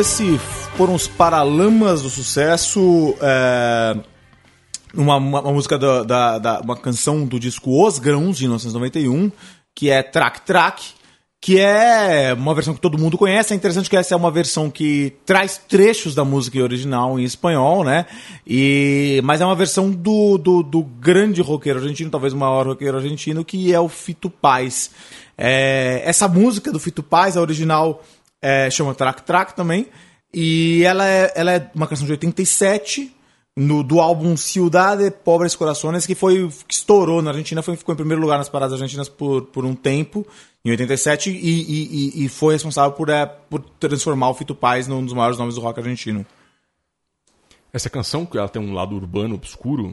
esse 0.01 0.39
foram 0.77 0.95
os 0.95 1.07
Paralamas 1.07 2.03
do 2.03 2.09
Sucesso. 2.11 3.15
é, 3.21 3.97
uma, 4.95 5.17
uma, 5.17 5.41
uma 5.43 5.53
música 5.53 5.79
da, 5.79 6.03
da, 6.03 6.39
da- 6.39 6.61
uma 6.61 6.77
canção 6.77 7.25
do 7.25 7.39
disco 7.39 7.87
Os 7.87 7.99
Grãos, 7.99 8.39
de 8.39 8.45
1991, 8.45 9.31
que 9.75 9.89
é 9.91 10.03
Track 10.03 10.41
Track, 10.43 10.85
que 11.41 11.59
é 11.61 12.35
uma 12.37 12.55
versão 12.55 12.75
que 12.75 12.81
todo 12.81 12.99
mundo 12.99 13.17
conhece. 13.17 13.53
É 13.53 13.57
interessante 13.57 13.89
que 13.89 13.97
essa 13.97 14.15
é 14.15 14.17
uma 14.17 14.31
versão 14.31 14.71
que 14.71 15.15
traz 15.25 15.59
trechos 15.69 16.15
da 16.15 16.25
música 16.25 16.59
original 16.61 17.19
em 17.21 17.23
espanhol, 17.25 17.85
né? 17.85 18.07
E, 18.47 19.21
mas 19.23 19.41
é 19.41 19.45
uma 19.45 19.55
versão 19.55 19.91
do, 19.91 20.37
do, 20.39 20.63
do 20.63 20.83
grande 20.83 21.41
roqueiro 21.41 21.79
argentino, 21.79 22.11
talvez 22.11 22.33
o 22.33 22.37
maior 22.37 22.67
roqueiro 22.67 22.97
argentino, 22.97 23.45
que 23.45 23.73
é 23.73 23.79
o 23.79 23.89
Fito 23.89 24.29
Paz. 24.29 24.91
É, 25.39 26.03
essa 26.05 26.27
música 26.27 26.73
do 26.73 26.81
Fito 26.81 27.03
Paz, 27.03 27.37
a 27.37 27.41
original, 27.41 28.03
é, 28.43 28.71
chama 28.71 28.95
Track 28.95 29.23
Track 29.23 29.55
também. 29.55 29.87
E 30.33 30.83
ela 30.85 31.07
é, 31.09 31.33
ela 31.35 31.53
é 31.53 31.71
uma 31.75 31.87
canção 31.89 32.07
de 32.07 32.13
87, 32.13 33.15
no, 33.57 33.83
do 33.83 34.01
álbum 34.01 34.37
Ciudad 34.37 35.11
Pobres 35.25 35.57
Corazones, 35.57 36.07
que 36.07 36.15
foi 36.15 36.49
que 36.69 36.75
estourou 36.75 37.21
na 37.21 37.31
Argentina, 37.31 37.63
foi, 37.63 37.77
ficou 37.77 37.93
em 37.93 37.97
primeiro 37.97 38.23
lugar 38.23 38.39
nas 38.39 38.49
paradas 38.49 38.75
argentinas 38.81 39.09
por, 39.09 39.43
por 39.47 39.65
um 39.65 39.75
tempo, 39.75 40.25
em 40.65 40.71
87, 40.71 41.31
e, 41.31 41.35
e, 41.35 42.21
e- 42.23 42.25
e 42.25 42.29
foi 42.29 42.55
responsável 42.55 42.93
por, 42.93 43.09
é, 43.09 43.27
por 43.27 43.61
transformar 43.81 44.31
o 44.31 44.35
Fito 44.35 44.55
Paz 44.55 44.87
num 44.87 45.05
dos 45.05 45.13
maiores 45.15 45.37
nomes 45.37 45.57
do 45.57 45.61
rock 45.61 45.81
argentino. 45.81 46.25
Essa 47.73 47.91
canção, 47.91 48.25
que 48.25 48.39
ela 48.39 48.49
tem 48.49 48.63
um 48.63 48.73
lado 48.73 48.95
urbano 48.95 49.35
obscuro, 49.35 49.87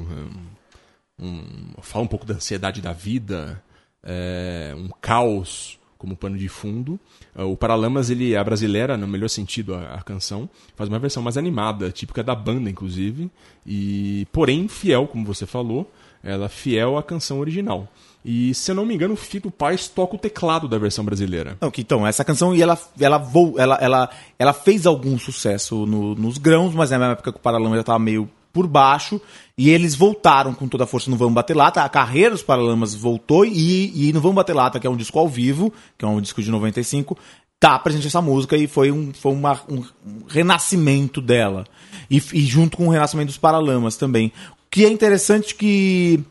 um- 1.19 1.73
fala 1.81 2.05
um 2.05 2.07
pouco 2.07 2.25
da 2.25 2.35
ansiedade 2.35 2.81
da 2.81 2.93
vida, 2.93 3.61
é, 4.03 4.73
um 4.77 4.89
caos 5.01 5.79
como 5.97 6.15
pano 6.15 6.37
de 6.37 6.47
fundo. 6.47 6.99
É, 7.35 7.43
O 7.43 7.55
Paralamas, 7.57 8.09
ele 8.09 8.33
é 8.33 8.43
brasileira, 8.43 8.95
no 8.97 9.07
melhor 9.07 9.29
sentido, 9.29 9.73
a, 9.75 9.95
a 9.95 10.01
canção. 10.01 10.49
Faz 10.75 10.89
uma 10.89 10.99
versão 10.99 11.21
mais 11.23 11.37
animada, 11.37 11.91
típica 11.91 12.23
da 12.23 12.35
banda, 12.35 12.69
inclusive. 12.69 13.29
E, 13.65 14.27
porém, 14.31 14.67
fiel, 14.67 15.07
como 15.07 15.25
você 15.25 15.45
falou, 15.45 15.91
ela 16.23 16.45
é 16.45 16.49
fiel 16.49 16.97
à 16.97 17.03
canção 17.03 17.39
original. 17.39 17.87
E, 18.25 18.53
se 18.53 18.71
eu 18.71 18.75
não 18.75 18.85
me 18.85 18.93
engano, 18.93 19.13
o 19.13 19.17
Fito 19.17 19.49
Paz 19.49 19.87
toca 19.87 20.15
o 20.15 20.19
teclado 20.19 20.67
da 20.67 20.77
versão 20.77 21.05
brasileira. 21.05 21.57
Não, 21.61 21.71
que, 21.71 21.81
então, 21.81 22.05
essa 22.05 22.25
canção, 22.25 22.53
e 22.53 22.61
ela, 22.61 22.77
ela, 22.99 23.25
ela, 23.57 23.75
ela, 23.79 24.09
ela 24.37 24.53
fez 24.53 24.85
algum 24.85 25.17
sucesso 25.17 25.85
no- 25.85 26.13
nos 26.15 26.37
grãos, 26.37 26.73
mas 26.73 26.89
na 26.91 27.11
época 27.11 27.31
que 27.31 27.37
o 27.37 27.41
Paralama 27.41 27.75
já 27.75 27.81
estava 27.81 27.99
meio 27.99 28.29
por 28.53 28.67
baixo, 28.67 29.19
e 29.57 29.69
eles 29.69 29.95
voltaram 29.95 30.53
com 30.53 30.67
toda 30.67 30.83
a 30.83 30.87
força 30.87 31.09
no 31.09 31.17
Vamos 31.17 31.33
Bater 31.33 31.55
Lata, 31.55 31.81
a 31.83 31.89
carreira 31.89 32.31
dos 32.31 32.41
Paralamas 32.43 32.93
voltou, 32.95 33.45
e, 33.45 34.09
e 34.09 34.13
no 34.13 34.19
Vamos 34.21 34.35
Bater 34.35 34.55
Lata, 34.55 34.79
que 34.79 34.87
é 34.87 34.89
um 34.89 34.95
disco 34.97 35.17
ao 35.19 35.27
vivo, 35.27 35.71
que 35.97 36.05
é 36.05 36.07
um 36.07 36.19
disco 36.21 36.41
de 36.41 36.49
95, 36.51 37.17
tá 37.59 37.77
presente 37.79 38.07
essa 38.07 38.21
música, 38.21 38.55
e 38.57 38.67
foi 38.67 38.91
um, 38.91 39.11
foi 39.13 39.31
uma- 39.31 39.61
um, 39.69 39.83
renascimento 40.27 41.21
dela. 41.21 41.65
E, 42.09 42.17
e 42.33 42.41
junto 42.41 42.77
com 42.77 42.87
o 42.87 42.91
renascimento 42.91 43.27
dos 43.27 43.37
Paralamas 43.37 43.97
também. 43.97 44.31
O 44.51 44.69
que 44.71 44.85
é 44.85 44.89
interessante 44.89 45.53
que 45.55 46.23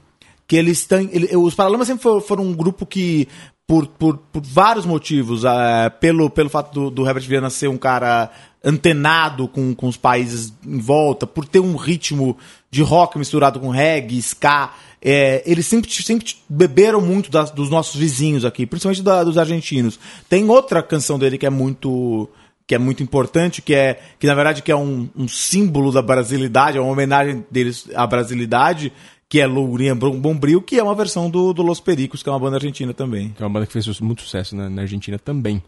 que 0.49 0.55
eles 0.55 0.87
têm. 0.87 1.11
ele- 1.13 1.37
os 1.37 1.57
Paralamas 1.57 1.89
sempre 1.89 2.05
fo- 2.05 2.21
foram 2.21 2.45
um 2.45 2.55
grupo 2.55 2.87
que, 2.87 3.27
por, 3.67 3.87
por, 3.87 4.17
por 4.19 4.43
vários 4.43 4.87
motivos, 4.87 5.45
ah, 5.45 5.91
pelo, 6.01 6.31
pelo 6.31 6.49
fato 6.49 6.73
do, 6.73 6.91
do 6.91 7.07
Herbert 7.07 7.27
Viana 7.27 7.51
ser 7.51 7.69
um 7.69 7.77
cara 7.77 8.31
antenado 8.65 9.49
com, 9.49 9.75
com 9.75 9.89
os 9.89 9.97
países 9.97 10.53
em 10.67 10.79
volta, 10.79 11.27
por 11.27 11.47
ter 11.47 11.61
um 11.61 11.77
ritmo 11.77 12.37
de 12.71 12.83
rock 12.83 13.19
misturado 13.19 13.59
com 13.61 13.71
reggae, 13.71 14.19
ska, 14.19 14.73
é, 15.03 15.43
eles 15.47 15.67
sempre, 15.67 15.91
sempre 15.91 16.35
beberam 16.49 17.01
muito 17.01 17.31
das- 17.31 17.51
dos 17.51 17.71
nossos 17.71 17.97
vizinhos 17.97 18.45
aqui, 18.45 18.67
principalmente 18.67 19.03
da- 19.03 19.23
dos 19.25 19.39
argentinos. 19.39 19.99
Tem 20.29 20.49
outra 20.49 20.83
canção 20.83 21.19
dele 21.19 21.39
que 21.39 21.47
é 21.47 21.51
muito 21.51 22.29
que 22.69 22.75
é 22.75 22.79
muito 22.79 23.01
importante, 23.01 23.63
que 23.63 23.73
é 23.73 24.01
que 24.19 24.27
na 24.27 24.35
verdade 24.35 24.61
que 24.61 24.73
é 24.73 24.77
um, 24.77 25.09
um 25.17 25.29
símbolo 25.29 25.93
da 25.93 26.03
brasilidade, 26.03 26.77
é 26.77 26.81
uma 26.81 26.91
homenagem 26.91 27.47
deles 27.49 27.89
à 27.95 28.05
brasilidade, 28.05 28.93
que 29.29 29.41
é 29.41 29.47
Lourinha 29.47 29.95
Bom- 29.95 30.19
Bombril, 30.19 30.63
que 30.63 30.79
é 30.79 30.83
uma 30.83 30.95
versão 30.95 31.29
do, 31.29 31.53
do 31.53 31.63
Los 31.63 31.81
Pericos, 31.81 32.23
que 32.23 32.29
é 32.29 32.33
uma 32.33 32.39
banda 32.39 32.57
argentina 32.57 32.95
também. 32.95 33.31
que 33.31 33.43
é 33.43 33.47
uma 33.47 33.53
banda 33.53 33.67
que 33.67 33.73
fez 33.73 34.01
muito 34.01 34.23
sucesso 34.23 34.55
na, 34.55 34.71
na 34.71 34.83
Argentina 34.83 35.19
também. 35.19 35.63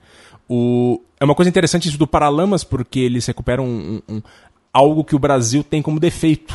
O, 0.48 1.00
é 1.18 1.24
uma 1.24 1.34
coisa 1.34 1.48
interessante 1.48 1.88
isso 1.88 1.98
do 1.98 2.06
Paralamas, 2.06 2.62
porque 2.64 3.00
eles 3.00 3.26
recuperam 3.26 3.66
um- 3.66 4.00
um- 4.08 4.22
algo 4.72 5.02
que 5.04 5.16
o 5.16 5.18
Brasil 5.18 5.64
tem 5.64 5.82
como 5.82 5.98
defeito. 6.00 6.54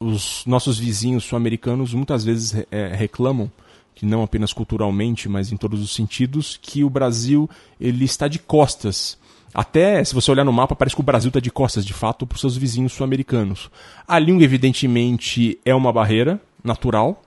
Os 0.00 0.42
nossos 0.46 0.78
vizinhos 0.78 1.24
sul-americanos 1.24 1.94
muitas 1.94 2.24
vezes 2.24 2.54
é, 2.70 2.88
reclamam, 2.94 3.50
que 3.94 4.04
não 4.04 4.22
apenas 4.22 4.52
culturalmente, 4.52 5.28
mas 5.28 5.50
em 5.52 5.56
todos 5.56 5.80
os 5.80 5.94
sentidos, 5.94 6.58
que 6.60 6.84
o 6.84 6.90
Brasil 6.90 7.48
ele 7.80 8.04
está 8.04 8.28
de 8.28 8.38
costas 8.38 9.18
Até, 9.54 10.04
se 10.04 10.14
você 10.14 10.30
olhar 10.30 10.44
no 10.44 10.52
mapa, 10.52 10.76
parece 10.76 10.94
que 10.94 11.00
o 11.00 11.04
Brasil 11.04 11.28
está 11.28 11.40
de 11.40 11.50
costas, 11.50 11.84
de 11.84 11.94
fato, 11.94 12.26
para 12.26 12.34
os 12.36 12.40
seus 12.40 12.56
vizinhos 12.56 12.92
sul-americanos. 12.92 13.70
A 14.06 14.18
língua, 14.18 14.44
evidentemente, 14.44 15.58
é 15.64 15.74
uma 15.74 15.92
barreira 15.92 16.40
natural, 16.62 17.22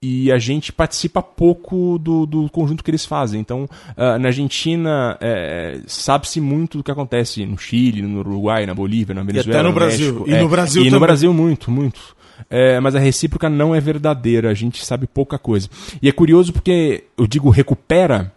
e 0.00 0.30
a 0.30 0.38
gente 0.38 0.72
participa 0.72 1.22
pouco 1.22 1.98
do, 1.98 2.26
do 2.26 2.48
conjunto 2.50 2.84
que 2.84 2.90
eles 2.90 3.04
fazem. 3.04 3.40
Então, 3.40 3.68
ah, 3.96 4.18
na 4.18 4.28
Argentina, 4.28 5.16
é, 5.20 5.80
sabe-se 5.86 6.40
muito 6.40 6.78
do 6.78 6.84
que 6.84 6.90
acontece 6.90 7.44
no 7.46 7.58
Chile, 7.58 8.02
no 8.02 8.20
Uruguai, 8.20 8.66
na 8.66 8.74
Bolívia, 8.74 9.14
na 9.14 9.22
Venezuela. 9.22 9.62
no 9.62 9.72
Brasil. 9.72 10.12
México. 10.20 10.30
E 10.30 10.40
no 10.40 10.48
Brasil 10.48 10.82
E 10.82 10.84
no 10.84 10.90
também. 10.90 11.06
Brasil, 11.06 11.34
muito, 11.34 11.70
muito. 11.70 12.14
É, 12.50 12.78
mas 12.78 12.94
a 12.94 12.98
recíproca 12.98 13.48
não 13.48 13.74
é 13.74 13.80
verdadeira, 13.80 14.50
a 14.50 14.54
gente 14.54 14.84
sabe 14.84 15.06
pouca 15.06 15.38
coisa. 15.38 15.68
E 16.02 16.08
é 16.08 16.12
curioso 16.12 16.52
porque, 16.52 17.04
eu 17.16 17.26
digo 17.26 17.48
recupera, 17.48 18.32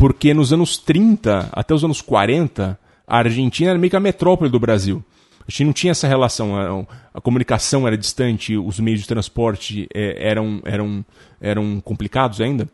porque 0.00 0.32
nos 0.32 0.50
anos 0.50 0.78
30 0.78 1.50
até 1.52 1.74
os 1.74 1.84
anos 1.84 2.00
40, 2.00 2.78
a 3.06 3.18
Argentina 3.18 3.68
era 3.68 3.78
meio 3.78 3.90
que 3.90 3.96
a 3.96 4.00
metrópole 4.00 4.50
do 4.50 4.58
Brasil. 4.58 5.04
A 5.46 5.50
gente 5.50 5.64
não 5.64 5.72
tinha 5.74 5.90
essa 5.90 6.08
relação, 6.08 6.56
a, 6.56 7.18
a 7.18 7.20
comunicação 7.20 7.86
era 7.86 7.98
distante, 7.98 8.56
os 8.56 8.80
meios 8.80 9.00
de 9.00 9.06
transporte 9.06 9.86
eh, 9.94 10.16
eram, 10.18 10.62
eram, 10.64 11.04
eram 11.38 11.82
complicados 11.82 12.40
ainda. 12.40 12.66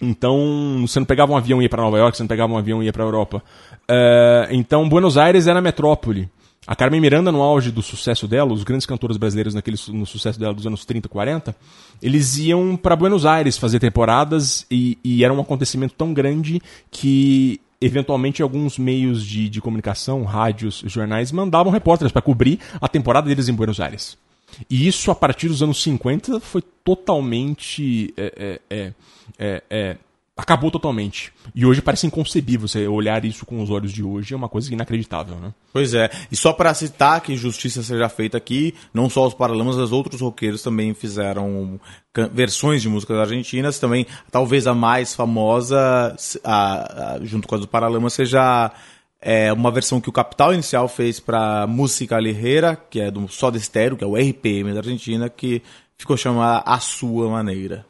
Então, 0.00 0.86
você 0.86 0.98
não 0.98 1.04
pegava 1.04 1.32
um 1.32 1.36
avião 1.36 1.60
e 1.60 1.64
ia 1.64 1.68
para 1.68 1.82
Nova 1.82 1.98
York, 1.98 2.16
você 2.16 2.22
não 2.22 2.28
pegava 2.28 2.50
um 2.50 2.56
avião 2.56 2.82
e 2.82 2.86
ia 2.86 2.92
para 2.94 3.04
Europa. 3.04 3.42
Eh, 3.86 4.48
então, 4.52 4.88
Buenos 4.88 5.18
Aires 5.18 5.46
era 5.46 5.58
a 5.58 5.62
metrópole. 5.62 6.30
A 6.68 6.76
Carmen 6.76 7.00
Miranda, 7.00 7.32
no 7.32 7.40
auge 7.40 7.70
do 7.70 7.80
sucesso 7.80 8.28
dela, 8.28 8.52
os 8.52 8.62
grandes 8.62 8.84
cantores 8.84 9.16
brasileiros 9.16 9.54
naquele, 9.54 9.78
no 9.88 10.04
sucesso 10.04 10.38
dela 10.38 10.52
dos 10.52 10.66
anos 10.66 10.84
30, 10.84 11.08
40, 11.08 11.56
eles 12.02 12.36
iam 12.36 12.76
para 12.76 12.94
Buenos 12.94 13.24
Aires 13.24 13.56
fazer 13.56 13.78
temporadas 13.78 14.66
e, 14.70 14.98
e 15.02 15.24
era 15.24 15.32
um 15.32 15.40
acontecimento 15.40 15.94
tão 15.94 16.12
grande 16.12 16.60
que, 16.90 17.58
eventualmente, 17.80 18.42
alguns 18.42 18.76
meios 18.76 19.24
de, 19.24 19.48
de 19.48 19.62
comunicação, 19.62 20.24
rádios, 20.24 20.82
jornais, 20.84 21.32
mandavam 21.32 21.72
repórteres 21.72 22.12
para 22.12 22.20
cobrir 22.20 22.58
a 22.78 22.86
temporada 22.86 23.26
deles 23.26 23.48
em 23.48 23.54
Buenos 23.54 23.80
Aires. 23.80 24.18
E 24.68 24.86
isso, 24.86 25.10
a 25.10 25.14
partir 25.14 25.48
dos 25.48 25.62
anos 25.62 25.82
50, 25.82 26.38
foi 26.38 26.60
totalmente. 26.84 28.12
é, 28.14 28.60
é, 28.68 28.76
é, 28.76 28.92
é, 29.38 29.62
é, 29.70 29.96
acabou 30.38 30.70
totalmente. 30.70 31.32
E 31.52 31.66
hoje 31.66 31.82
parece 31.82 32.06
inconcebível 32.06 32.68
você 32.68 32.86
olhar 32.86 33.24
isso 33.24 33.44
com 33.44 33.60
os 33.60 33.68
olhos 33.70 33.92
de 33.92 34.04
hoje, 34.04 34.32
é 34.32 34.36
uma 34.36 34.48
coisa 34.48 34.72
inacreditável, 34.72 35.34
né? 35.36 35.52
Pois 35.72 35.92
é. 35.94 36.08
E 36.30 36.36
só 36.36 36.52
para 36.52 36.72
citar 36.72 37.20
que 37.20 37.36
justiça 37.36 37.82
seja 37.82 38.08
feita 38.08 38.36
aqui, 38.38 38.72
não 38.94 39.10
só 39.10 39.26
os 39.26 39.34
Paralamas, 39.34 39.76
mas 39.76 39.90
outros 39.90 40.20
roqueiros 40.20 40.62
também 40.62 40.94
fizeram 40.94 41.80
versões 42.32 42.80
de 42.80 42.88
músicas 42.88 43.18
argentinas. 43.18 43.78
Também, 43.80 44.06
talvez 44.30 44.66
a 44.68 44.74
mais 44.74 45.14
famosa, 45.14 46.16
a- 46.44 47.14
a- 47.16 47.18
junto 47.24 47.48
com 47.48 47.56
a 47.56 47.58
dos 47.58 47.66
Paralamas, 47.66 48.12
seja 48.12 48.70
é, 49.20 49.52
uma 49.52 49.72
versão 49.72 50.00
que 50.00 50.08
o 50.08 50.12
Capital 50.12 50.54
Inicial 50.54 50.86
fez 50.86 51.18
para 51.18 51.66
Música 51.66 52.20
Ligeira, 52.20 52.76
que 52.88 53.00
é 53.00 53.10
do 53.10 53.26
Soda 53.26 53.58
Stereo, 53.58 53.96
que 53.96 54.04
é 54.04 54.06
o 54.06 54.16
RPM 54.16 54.72
da 54.72 54.78
Argentina, 54.78 55.28
que 55.28 55.60
ficou 55.98 56.16
chamada 56.16 56.62
A 56.64 56.78
Sua 56.78 57.28
Maneira. 57.28 57.84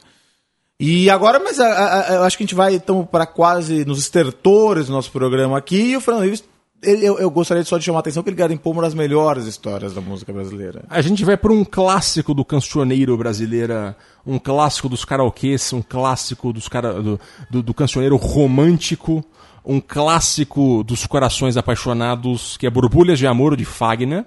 E 0.80 1.10
agora, 1.10 1.40
mas 1.40 1.58
a- 1.58 1.66
a- 2.10 2.14
eu 2.14 2.22
acho 2.22 2.36
que 2.36 2.44
a 2.44 2.46
gente 2.46 2.54
vai 2.54 2.74
então 2.74 3.04
para 3.04 3.26
quase 3.26 3.84
nos 3.84 3.98
estertores 3.98 4.86
do 4.86 4.92
nosso 4.92 5.10
programa 5.10 5.58
aqui. 5.58 5.76
E 5.90 5.96
o 5.96 6.00
Fernando 6.00 6.22
Rives, 6.24 6.44
ele- 6.80 7.04
eu, 7.04 7.18
eu 7.18 7.28
gostaria 7.30 7.64
só 7.64 7.78
de 7.78 7.84
chamar 7.84 7.98
a 7.98 8.00
atenção 8.00 8.22
que 8.22 8.28
ele 8.30 8.36
garimpou 8.36 8.72
uma 8.72 8.82
das 8.82 8.94
melhores 8.94 9.46
histórias 9.46 9.92
da 9.92 10.00
música 10.00 10.32
brasileira. 10.32 10.84
A 10.88 11.00
gente 11.00 11.24
vai 11.24 11.36
para 11.36 11.52
um 11.52 11.64
clássico 11.64 12.32
do 12.32 12.44
cancioneiro 12.44 13.16
brasileira, 13.16 13.96
um 14.24 14.38
clássico 14.38 14.88
dos 14.88 15.04
karaokês, 15.04 15.72
um 15.72 15.82
clássico 15.82 16.52
dos 16.52 16.68
cara, 16.68 17.02
do, 17.02 17.20
do, 17.50 17.60
do 17.62 17.74
cancioneiro 17.74 18.14
romântico, 18.16 19.24
um 19.64 19.80
clássico 19.80 20.84
dos 20.84 21.06
corações 21.06 21.56
apaixonados, 21.56 22.56
que 22.56 22.66
é 22.68 22.70
Borbulhas 22.70 23.18
de 23.18 23.26
Amor, 23.26 23.56
de 23.56 23.64
Fagner. 23.64 24.24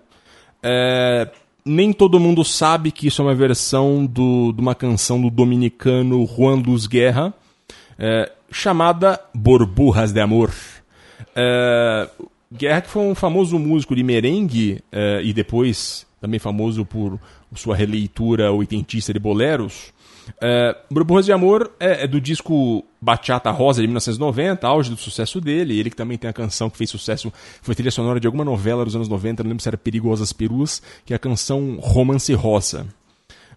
É, 0.61 1.29
nem 1.65 1.93
todo 1.93 2.19
mundo 2.19 2.43
sabe 2.43 2.91
que 2.91 3.07
isso 3.07 3.21
é 3.21 3.25
uma 3.25 3.35
versão 3.35 4.05
do, 4.05 4.51
de 4.51 4.61
uma 4.61 4.75
canção 4.75 5.21
do 5.21 5.29
dominicano 5.29 6.25
Juan 6.25 6.55
Luz 6.55 6.87
Guerra, 6.87 7.33
é, 7.97 8.31
chamada 8.51 9.19
Borburras 9.33 10.11
de 10.11 10.19
Amor. 10.19 10.51
É, 11.35 12.09
Guerra, 12.51 12.81
que 12.81 12.89
foi 12.89 13.03
um 13.03 13.15
famoso 13.15 13.57
músico 13.57 13.95
de 13.95 14.03
merengue 14.03 14.83
é, 14.91 15.21
e 15.23 15.31
depois 15.31 16.05
também 16.19 16.39
famoso 16.39 16.85
por 16.85 17.19
sua 17.55 17.75
releitura 17.75 18.51
oitentista 18.51 19.13
de 19.13 19.19
boleros. 19.19 19.93
É, 20.39 20.75
de 21.23 21.31
Amor 21.31 21.71
é, 21.79 22.03
é 22.03 22.07
do 22.07 22.19
disco 22.21 22.83
Bachata 23.01 23.49
Rosa 23.51 23.81
de 23.81 23.87
1990, 23.87 24.67
auge 24.67 24.89
do 24.89 24.97
sucesso 24.97 25.41
dele. 25.41 25.79
Ele 25.79 25.89
que 25.89 25.95
também 25.95 26.17
tem 26.17 26.29
a 26.29 26.33
canção 26.33 26.69
que 26.69 26.77
fez 26.77 26.89
sucesso, 26.89 27.31
foi 27.61 27.75
trilha 27.75 27.91
sonora 27.91 28.19
de 28.19 28.27
alguma 28.27 28.45
novela 28.45 28.85
dos 28.85 28.95
anos 28.95 29.07
90, 29.07 29.43
não 29.43 29.49
lembro 29.49 29.63
se 29.63 29.69
era 29.69 29.77
Perigosas 29.77 30.31
Perus, 30.33 30.81
que 31.05 31.13
é 31.13 31.15
a 31.15 31.19
canção 31.19 31.77
Romance 31.79 32.33
Rosa. 32.33 32.85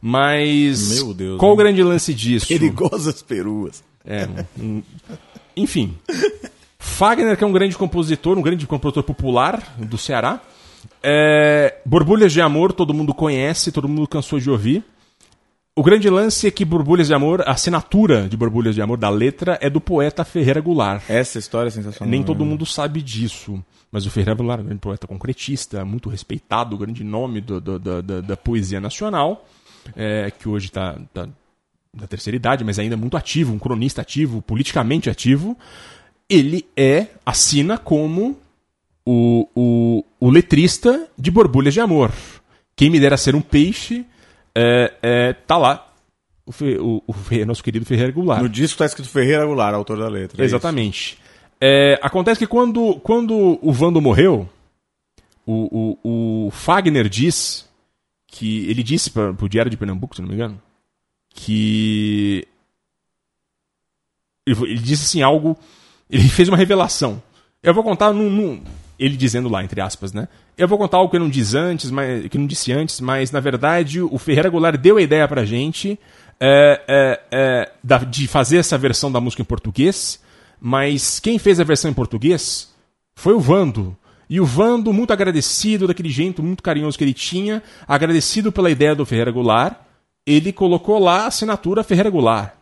Mas 0.00 0.96
Meu 1.02 1.14
Deus, 1.14 1.38
qual 1.38 1.52
o 1.52 1.54
hein? 1.54 1.58
grande 1.58 1.82
lance 1.82 2.12
disso? 2.12 2.46
Perigosas 2.48 3.22
peruas. 3.22 3.82
É, 4.04 4.28
um- 4.60 4.82
enfim. 5.56 5.94
Fagner, 6.78 7.36
que 7.36 7.42
é 7.42 7.46
um 7.46 7.52
grande 7.52 7.76
compositor, 7.76 8.36
um 8.36 8.42
grande 8.42 8.66
compositor 8.66 9.02
popular 9.02 9.74
do 9.78 9.96
Ceará. 9.96 10.40
É, 11.02 11.76
Borbulhas 11.86 12.32
de 12.32 12.40
Amor, 12.42 12.72
todo 12.72 12.92
mundo 12.92 13.14
conhece, 13.14 13.72
todo 13.72 13.88
mundo 13.88 14.06
cansou 14.06 14.38
de 14.38 14.50
ouvir. 14.50 14.84
O 15.76 15.82
grande 15.82 16.08
lance 16.08 16.46
é 16.46 16.50
que 16.52 16.64
Borbulhas 16.64 17.08
de 17.08 17.14
Amor, 17.14 17.40
a 17.42 17.50
assinatura 17.50 18.28
de 18.28 18.36
Borbulhas 18.36 18.76
de 18.76 18.80
Amor 18.82 18.96
da 18.96 19.08
letra 19.10 19.58
é 19.60 19.68
do 19.68 19.80
poeta 19.80 20.24
Ferreira 20.24 20.60
Goulart. 20.60 21.02
Essa 21.10 21.36
história 21.38 21.66
é 21.66 21.70
sensacional. 21.72 22.08
Nem 22.08 22.22
todo 22.22 22.44
mundo 22.44 22.64
sabe 22.64 23.02
disso. 23.02 23.62
Mas 23.90 24.06
o 24.06 24.10
Ferreira 24.10 24.34
Goulart 24.34 24.60
é 24.60 24.62
um 24.62 24.66
grande 24.66 24.80
poeta 24.80 25.06
concretista, 25.08 25.84
muito 25.84 26.08
respeitado, 26.08 26.78
grande 26.78 27.02
nome 27.02 27.40
do- 27.40 27.60
do- 27.60 27.78
do- 27.80 28.02
da, 28.02 28.20
da 28.20 28.36
poesia 28.36 28.80
nacional, 28.80 29.48
é, 29.96 30.30
que 30.30 30.48
hoje 30.48 30.66
está 30.66 30.96
tá, 31.12 31.28
da 31.92 32.06
terceira 32.06 32.36
idade, 32.36 32.62
mas 32.62 32.78
ainda 32.78 32.96
muito 32.96 33.16
ativo, 33.16 33.52
um 33.52 33.58
cronista 33.58 34.00
ativo, 34.00 34.40
politicamente 34.42 35.10
ativo. 35.10 35.56
Ele 36.28 36.64
é, 36.76 37.08
assina 37.26 37.76
como 37.78 38.38
o, 39.04 39.48
o, 39.56 40.04
o 40.20 40.30
letrista 40.30 41.08
de 41.18 41.32
Borbulhas 41.32 41.74
de 41.74 41.80
Amor. 41.80 42.12
Quem 42.76 42.90
me 42.90 43.00
dera 43.00 43.16
ser 43.16 43.34
um 43.34 43.40
peixe, 43.40 44.04
é, 44.56 44.92
é, 45.02 45.32
tá 45.32 45.56
lá. 45.56 45.90
O, 46.46 46.52
Fe- 46.52 46.78
o- 46.78 47.02
o 47.06 47.12
Fe- 47.12 47.44
nosso 47.44 47.62
querido 47.64 47.86
Ferreira 47.86 48.12
Goulart. 48.12 48.42
No 48.42 48.48
disco 48.48 48.78
tá 48.78 48.84
escrito 48.86 49.08
Ferreira 49.08 49.46
Goulart, 49.46 49.74
autor 49.74 49.98
da 49.98 50.08
letra. 50.08 50.42
é 50.42 50.44
Exatamente. 50.44 51.18
É, 51.60 51.98
acontece 52.02 52.38
que 52.40 52.46
quando, 52.46 52.96
quando 52.96 53.58
o 53.62 53.72
Vando 53.72 54.00
morreu, 54.00 54.48
o, 55.46 55.96
o, 56.04 56.46
o 56.46 56.50
Fagner 56.50 57.08
diz 57.08 57.68
que. 58.26 58.68
Ele 58.68 58.82
disse 58.82 59.10
para 59.10 59.30
o 59.30 59.48
Diário 59.48 59.70
de 59.70 59.76
Pernambuco, 59.76 60.14
se 60.14 60.20
não 60.20 60.28
me 60.28 60.34
engano, 60.34 60.60
que. 61.30 62.46
Ele, 64.46 64.62
ele 64.64 64.78
disse 64.80 65.04
assim 65.04 65.22
algo. 65.22 65.56
Ele 66.10 66.28
fez 66.28 66.48
uma 66.48 66.56
revelação. 66.58 67.22
Eu 67.62 67.72
vou 67.72 67.82
contar 67.82 68.12
num, 68.12 68.28
num- 68.28 68.62
ele 68.98 69.16
dizendo 69.16 69.48
lá, 69.48 69.62
entre 69.64 69.80
aspas, 69.80 70.12
né? 70.12 70.28
Eu 70.56 70.68
vou 70.68 70.78
contar 70.78 70.98
algo 70.98 71.10
que 71.10 71.16
eu 71.16 71.20
não 71.20 71.28
diz 71.28 71.54
antes, 71.54 71.90
mas, 71.90 72.26
que 72.28 72.38
não 72.38 72.46
disse 72.46 72.72
antes, 72.72 73.00
mas 73.00 73.30
na 73.32 73.40
verdade 73.40 74.00
o 74.00 74.16
Ferreira 74.18 74.48
Goulart 74.48 74.76
deu 74.80 74.96
a 74.98 75.02
ideia 75.02 75.26
pra 75.26 75.44
gente 75.44 75.98
é, 76.40 76.80
é, 76.86 77.20
é, 77.30 77.72
da- 77.82 77.98
de 77.98 78.26
fazer 78.28 78.58
essa 78.58 78.78
versão 78.78 79.10
da 79.10 79.20
música 79.20 79.42
em 79.42 79.44
português, 79.44 80.20
mas 80.60 81.18
quem 81.18 81.38
fez 81.38 81.58
a 81.58 81.64
versão 81.64 81.90
em 81.90 81.94
português 81.94 82.72
foi 83.16 83.32
o 83.34 83.40
Vando. 83.40 83.96
E 84.30 84.40
o 84.40 84.46
Vando, 84.46 84.92
muito 84.92 85.12
agradecido 85.12 85.86
daquele 85.86 86.08
jeito 86.08 86.42
muito 86.42 86.62
carinhoso 86.62 86.96
que 86.96 87.04
ele 87.04 87.12
tinha, 87.14 87.62
agradecido 87.86 88.50
pela 88.50 88.70
ideia 88.70 88.94
do 88.94 89.04
Ferreira 89.04 89.30
Goulart, 89.30 89.74
ele 90.26 90.52
colocou 90.52 90.98
lá 90.98 91.24
a 91.24 91.26
assinatura 91.26 91.84
Ferreira 91.84 92.10
Goulart. 92.10 92.52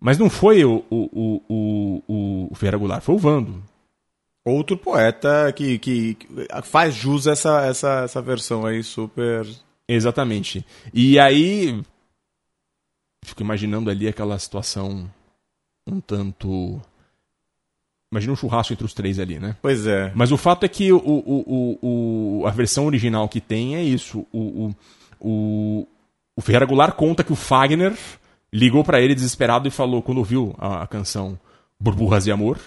Mas 0.00 0.18
não 0.18 0.28
foi 0.30 0.64
o, 0.64 0.84
o, 0.90 1.42
o, 1.48 2.02
o, 2.08 2.48
o 2.50 2.54
Ferreira 2.54 2.78
Goulart, 2.78 3.02
foi 3.02 3.14
o 3.14 3.18
Vando. 3.18 3.62
Outro 4.44 4.76
poeta 4.76 5.52
que, 5.52 5.78
que, 5.78 6.16
faz 6.64 6.94
jus 6.94 7.26
a 7.28 7.32
essa, 7.32 7.66
essa, 7.66 8.00
essa 8.04 8.22
versão 8.22 8.64
aí 8.64 8.82
super. 8.82 9.46
Exatamente. 9.86 10.64
E 10.94 11.18
aí. 11.18 11.82
Fico 13.24 13.42
imaginando 13.42 13.90
ali 13.90 14.08
aquela 14.08 14.38
situação 14.38 15.10
um 15.86 16.00
tanto. 16.00 16.80
Imagina 18.10 18.32
um 18.32 18.36
churrasco 18.36 18.72
entre 18.72 18.84
os 18.84 18.94
três 18.94 19.18
ali, 19.18 19.38
né? 19.38 19.56
Pois 19.60 19.86
é. 19.86 20.10
Mas 20.16 20.32
o 20.32 20.36
fato 20.36 20.64
é 20.64 20.68
que 20.68 20.90
o, 20.92 20.96
o, 20.98 21.78
o, 21.82 22.40
o- 22.40 22.46
a 22.46 22.50
versão 22.50 22.86
original 22.86 23.28
que 23.28 23.40
tem 23.40 23.76
é 23.76 23.82
isso. 23.82 24.26
O, 24.32 24.38
o, 24.40 24.76
o, 25.20 25.88
o 26.34 26.40
Ferreira 26.40 26.66
Goulart 26.66 26.94
conta 26.96 27.22
que 27.22 27.32
o 27.32 27.36
Fagner 27.36 27.96
ligou 28.52 28.82
pra 28.82 29.00
ele 29.00 29.14
desesperado 29.14 29.68
e 29.68 29.70
falou, 29.70 30.02
quando 30.02 30.18
ouviu 30.18 30.54
a, 30.58 30.82
a 30.82 30.86
canção 30.88 31.38
Burburras 31.78 32.24
de 32.24 32.32
Amor, 32.32 32.58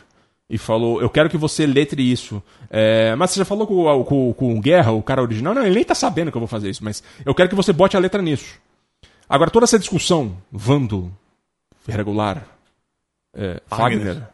e 0.54 0.58
falou: 0.58 1.02
Eu 1.02 1.10
quero 1.10 1.30
que 1.30 1.38
você 1.38 1.66
letre 1.66 2.02
isso. 2.12 2.42
É, 2.70 3.16
mas 3.16 3.32
você 3.32 3.40
já 3.40 3.46
falou 3.46 3.66
com, 3.66 3.76
o- 3.86 4.04
com, 4.06 4.34
com 4.34 4.58
o 4.58 4.62
Guerra, 4.62 4.92
o 4.92 5.02
cara 5.02 5.22
original? 5.22 5.54
Não, 5.54 5.66
ele 5.66 5.76
nem 5.76 5.84
tá 5.84 5.96
sabendo 5.96 6.32
que 6.32 6.38
eu 6.38 6.42
vou 6.42 6.48
fazer 6.48 6.70
isso, 6.70 6.84
mas 6.84 7.04
eu 7.26 7.34
quero 7.34 7.50
que 7.50 7.56
você 7.56 7.74
bote 7.74 7.98
a 7.98 8.00
letra 8.00 8.22
nisso. 8.22 8.60
Agora, 9.28 9.50
toda 9.50 9.64
essa 9.64 9.80
discussão, 9.80 10.38
Vando, 10.52 11.12
Goulart, 12.04 12.44
é. 13.36 13.62
Fagner, 13.68 14.28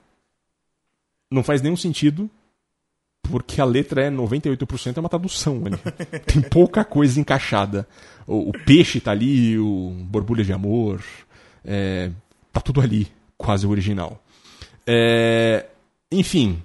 não 1.31 1.43
faz 1.43 1.61
nenhum 1.61 1.77
sentido 1.77 2.29
porque 3.23 3.61
a 3.61 3.65
letra 3.65 4.03
é 4.03 4.09
98% 4.09 4.97
é 4.97 4.99
uma 4.99 5.09
tradução 5.09 5.61
ali. 5.65 5.77
Tem 6.25 6.41
pouca 6.41 6.83
coisa 6.83 7.19
encaixada. 7.19 7.87
O, 8.25 8.49
o 8.49 8.51
peixe 8.65 8.99
tá 8.99 9.11
ali, 9.11 9.57
o 9.59 9.91
borbulha 10.01 10.43
de 10.43 10.51
amor, 10.51 11.03
é, 11.63 12.09
tá 12.51 12.59
tudo 12.59 12.81
ali, 12.81 13.07
quase 13.37 13.67
o 13.67 13.69
original. 13.69 14.21
É, 14.87 15.67
enfim, 16.11 16.61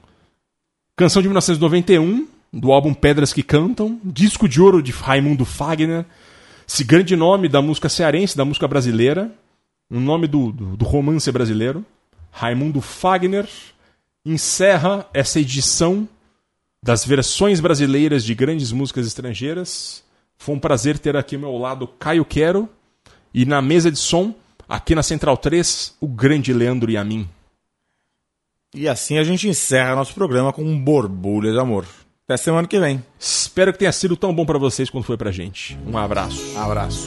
canção 0.96 1.20
de 1.20 1.28
1991, 1.28 2.26
do 2.52 2.72
álbum 2.72 2.94
Pedras 2.94 3.32
que 3.32 3.42
Cantam, 3.42 4.00
disco 4.04 4.48
de 4.48 4.60
ouro 4.60 4.82
de 4.82 4.92
Raimundo 4.92 5.44
Fagner, 5.44 6.06
esse 6.66 6.84
grande 6.84 7.14
nome 7.14 7.48
da 7.48 7.60
música 7.60 7.88
cearense, 7.88 8.36
da 8.36 8.44
música 8.44 8.66
brasileira, 8.66 9.30
um 9.90 10.00
nome 10.00 10.26
do, 10.26 10.50
do, 10.50 10.76
do 10.76 10.84
romance 10.84 11.30
brasileiro. 11.30 11.84
Raimundo 12.30 12.80
Fagner 12.80 13.46
encerra 14.24 15.06
essa 15.12 15.38
edição 15.38 16.08
das 16.82 17.04
versões 17.04 17.60
brasileiras 17.60 18.24
de 18.24 18.34
grandes 18.34 18.72
músicas 18.72 19.06
estrangeiras. 19.06 20.02
Foi 20.36 20.54
um 20.54 20.58
prazer 20.58 20.98
ter 20.98 21.16
aqui 21.16 21.34
ao 21.34 21.40
meu 21.42 21.58
lado 21.58 21.86
Caio 21.86 22.24
Quero 22.24 22.68
e 23.32 23.44
na 23.44 23.60
mesa 23.60 23.90
de 23.90 23.98
som, 23.98 24.34
aqui 24.68 24.94
na 24.94 25.02
Central 25.02 25.36
3, 25.36 25.96
o 26.00 26.08
grande 26.08 26.52
Leandro 26.52 26.90
Yamin. 26.90 27.28
E 28.74 28.88
assim 28.88 29.18
a 29.18 29.24
gente 29.24 29.48
encerra 29.48 29.94
nosso 29.94 30.12
programa 30.12 30.52
com 30.52 30.62
um 30.62 30.78
borbulha 30.78 31.52
de 31.52 31.60
amor. 31.60 31.86
Até 32.24 32.36
semana 32.36 32.66
que 32.66 32.80
vem. 32.80 33.04
Espero 33.18 33.72
que 33.72 33.78
tenha 33.78 33.92
sido 33.92 34.16
tão 34.16 34.34
bom 34.34 34.44
pra 34.44 34.58
vocês 34.58 34.90
quanto 34.90 35.06
foi 35.06 35.16
pra 35.16 35.30
gente. 35.30 35.78
Um 35.86 35.96
abraço. 35.96 36.42
Abraço. 36.58 37.06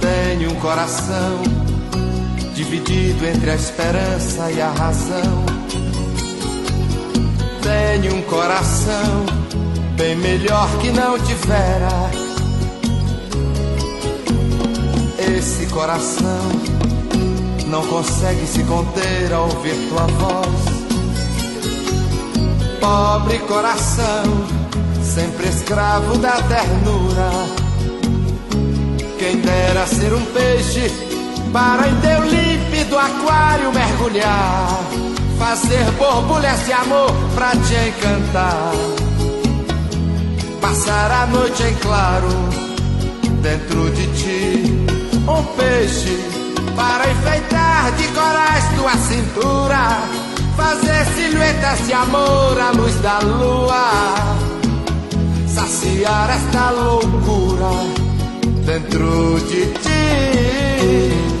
Tenho 0.00 0.52
um 0.52 0.60
coração 0.60 1.42
dividido 2.54 3.26
entre 3.26 3.50
a 3.50 3.54
esperança 3.54 4.52
e 4.52 4.60
a 4.60 4.70
razão. 4.70 5.44
Tenho 7.62 8.16
um 8.16 8.22
coração 8.22 9.26
bem 9.96 10.14
melhor 10.16 10.68
que 10.78 10.90
não 10.92 11.18
tivera. 11.18 11.88
Esse 15.36 15.66
coração 15.66 16.82
não 17.72 17.86
consegue 17.86 18.46
se 18.46 18.62
conter 18.64 19.32
ao 19.32 19.44
ouvir 19.44 19.74
tua 19.88 20.06
voz. 20.06 20.46
Pobre 22.78 23.38
coração, 23.38 24.24
sempre 25.02 25.48
escravo 25.48 26.18
da 26.18 26.32
ternura. 26.42 27.30
Quem 29.18 29.38
dera 29.38 29.86
ser 29.86 30.12
um 30.12 30.22
peixe 30.26 30.92
para 31.50 31.88
em 31.88 31.96
teu 32.02 32.22
límpido 32.24 32.98
aquário 32.98 33.72
mergulhar, 33.72 34.80
fazer 35.38 35.90
borbulhas 35.92 36.66
de 36.66 36.72
amor 36.74 37.10
pra 37.34 37.52
te 37.52 37.74
encantar, 37.88 38.72
passar 40.60 41.10
a 41.10 41.26
noite 41.26 41.62
em 41.62 41.74
claro 41.76 42.28
dentro 43.40 43.90
de 43.92 44.06
ti, 44.08 44.86
um 45.26 45.42
peixe 45.56 46.31
para 46.76 47.10
enfeitar 47.10 47.92
de 47.92 48.08
corais 48.08 48.64
tua 48.76 48.96
cintura, 48.96 49.98
fazer 50.56 51.04
silhuetas 51.14 51.86
de 51.86 51.92
amor 51.92 52.60
à 52.60 52.70
luz 52.72 52.94
da 53.00 53.18
lua, 53.20 54.36
saciar 55.46 56.30
esta 56.30 56.70
loucura 56.70 57.70
dentro 58.64 59.38
de 59.40 59.66
ti. 59.82 61.31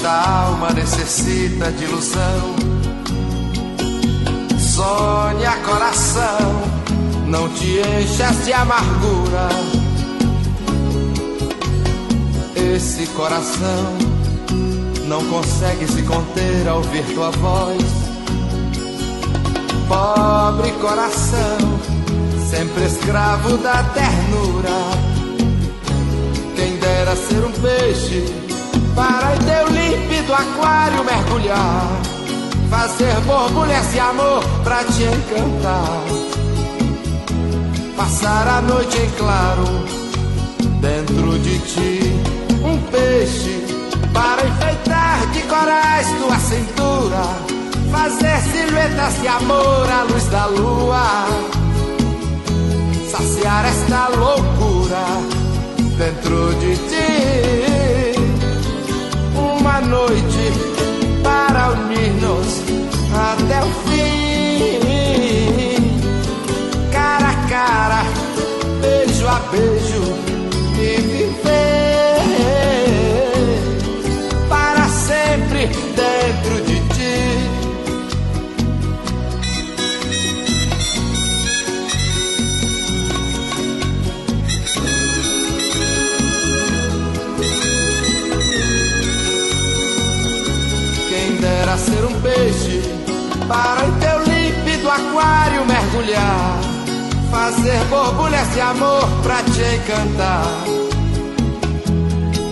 Esta 0.00 0.44
alma 0.46 0.70
necessita 0.70 1.70
de 1.72 1.84
ilusão. 1.84 2.56
Sonha 4.58 5.52
coração, 5.62 6.62
não 7.26 7.46
te 7.50 7.80
enchas 7.80 8.46
de 8.46 8.52
amargura. 8.54 9.48
Esse 12.56 13.06
coração 13.08 13.98
não 15.06 15.22
consegue 15.26 15.86
se 15.86 16.02
conter 16.04 16.66
ao 16.66 16.78
ouvir 16.78 17.04
tua 17.14 17.30
voz. 17.32 17.84
Pobre 19.86 20.70
coração, 20.80 21.78
sempre 22.48 22.84
escravo 22.86 23.58
da 23.58 23.82
ternura. 23.82 24.80
Quem 26.56 26.78
dera 26.78 27.14
ser 27.16 27.44
um 27.44 27.52
peixe 27.52 28.49
para 29.00 29.34
em 29.34 29.38
teu 29.38 29.66
límpido 29.68 30.34
aquário 30.34 31.02
mergulhar, 31.02 31.88
fazer 32.68 33.18
borbulhas 33.22 33.90
de 33.92 33.98
amor 33.98 34.44
pra 34.62 34.84
te 34.84 35.04
encantar, 35.04 36.04
passar 37.96 38.46
a 38.46 38.60
noite 38.60 38.98
em 38.98 39.10
claro 39.12 39.64
dentro 40.82 41.38
de 41.38 41.58
ti, 41.60 42.12
um 42.62 42.76
peixe 42.90 43.64
para 44.12 44.46
enfeitar 44.46 45.26
de 45.32 45.40
corais 45.44 46.06
tua 46.18 46.38
cintura, 46.38 47.22
fazer 47.90 48.38
silhuetas 48.52 49.18
de 49.22 49.28
amor 49.28 49.90
à 49.90 50.02
luz 50.02 50.24
da 50.26 50.44
lua, 50.44 51.26
saciar 53.10 53.64
esta 53.64 54.08
loucura 54.08 55.06
dentro 55.96 56.54
de 56.56 56.76
ti. 56.76 57.79
Noite 59.90 60.52
para 61.24 61.70
unir-nos 61.72 62.62
até 63.12 63.60
o 63.60 63.70
fim. 63.88 64.78
Cara 66.92 67.30
a 67.30 67.34
cara, 67.48 68.04
beijo 68.80 69.26
a 69.26 69.40
beijo 69.50 70.09
para 93.50 93.84
em 93.84 93.92
teu 93.98 94.18
límpido 94.32 94.88
aquário 94.88 95.66
mergulhar, 95.66 96.60
fazer 97.32 97.84
borbulhas 97.86 98.48
de 98.54 98.60
amor 98.60 99.08
pra 99.24 99.42
te 99.42 99.60
encantar, 99.74 100.44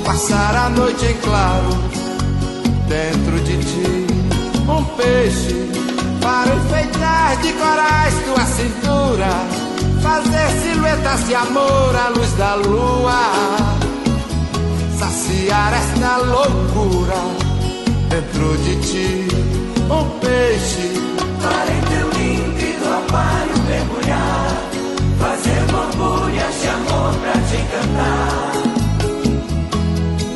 passar 0.04 0.56
a 0.56 0.68
noite 0.70 1.06
em 1.06 1.14
claro 1.18 1.68
dentro 2.88 3.38
de 3.44 3.58
ti, 3.58 4.06
um 4.68 4.84
peixe 4.96 5.70
para 6.20 6.52
enfeitar 6.56 7.36
de 7.42 7.52
corais 7.52 8.14
tua 8.24 8.44
cintura, 8.44 9.30
fazer 10.02 10.50
silhuetas 10.62 11.28
de 11.28 11.34
amor 11.36 11.94
à 11.94 12.08
luz 12.08 12.32
da 12.32 12.54
lua. 12.56 13.32
Saciar 14.98 15.72
esta 15.74 16.16
loucura 16.16 17.22
dentro 18.10 18.56
de 18.64 18.76
ti. 18.80 19.47
Um 19.90 20.04
peixe 20.20 20.92
Para 21.42 21.72
em 21.72 21.80
teu 21.80 22.06
límpido 22.10 22.84
aquário 22.98 23.58
mergulhar, 23.66 24.52
fazer 25.18 25.60
borbulhas 25.72 26.54
de 26.60 26.68
amor 26.68 27.14
pra 27.14 27.32
te 27.32 27.56
encantar. 27.56 28.48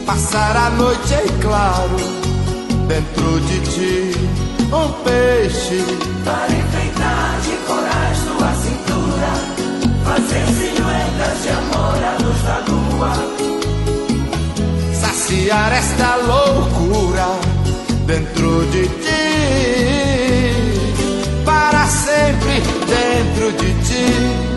passar 0.06 0.56
a 0.56 0.70
noite 0.70 1.14
em 1.14 1.28
claro 1.40 1.96
dentro 2.88 3.40
de 3.40 3.60
ti. 3.70 4.16
Um 4.72 4.88
peixe 5.04 5.84
Para 6.24 6.46
enfeitar 6.46 7.40
de 7.42 7.56
corais 7.66 8.18
tua 8.26 8.52
cintura, 8.54 9.32
fazer 10.04 10.46
silhuetas 10.54 11.42
de 11.42 11.48
amor 11.50 11.98
à 12.02 12.12
luz 12.22 12.40
da 12.42 12.58
lua. 12.68 13.12
saciar 14.94 15.72
esta 15.72 16.16
loucura 16.16 16.91
dentro 18.12 18.60
de 18.72 18.82
ti. 19.04 19.22
Para 21.46 21.86
sempre 21.86 22.60
dentro 22.86 23.52
de 23.52 23.72
ti. 23.86 24.51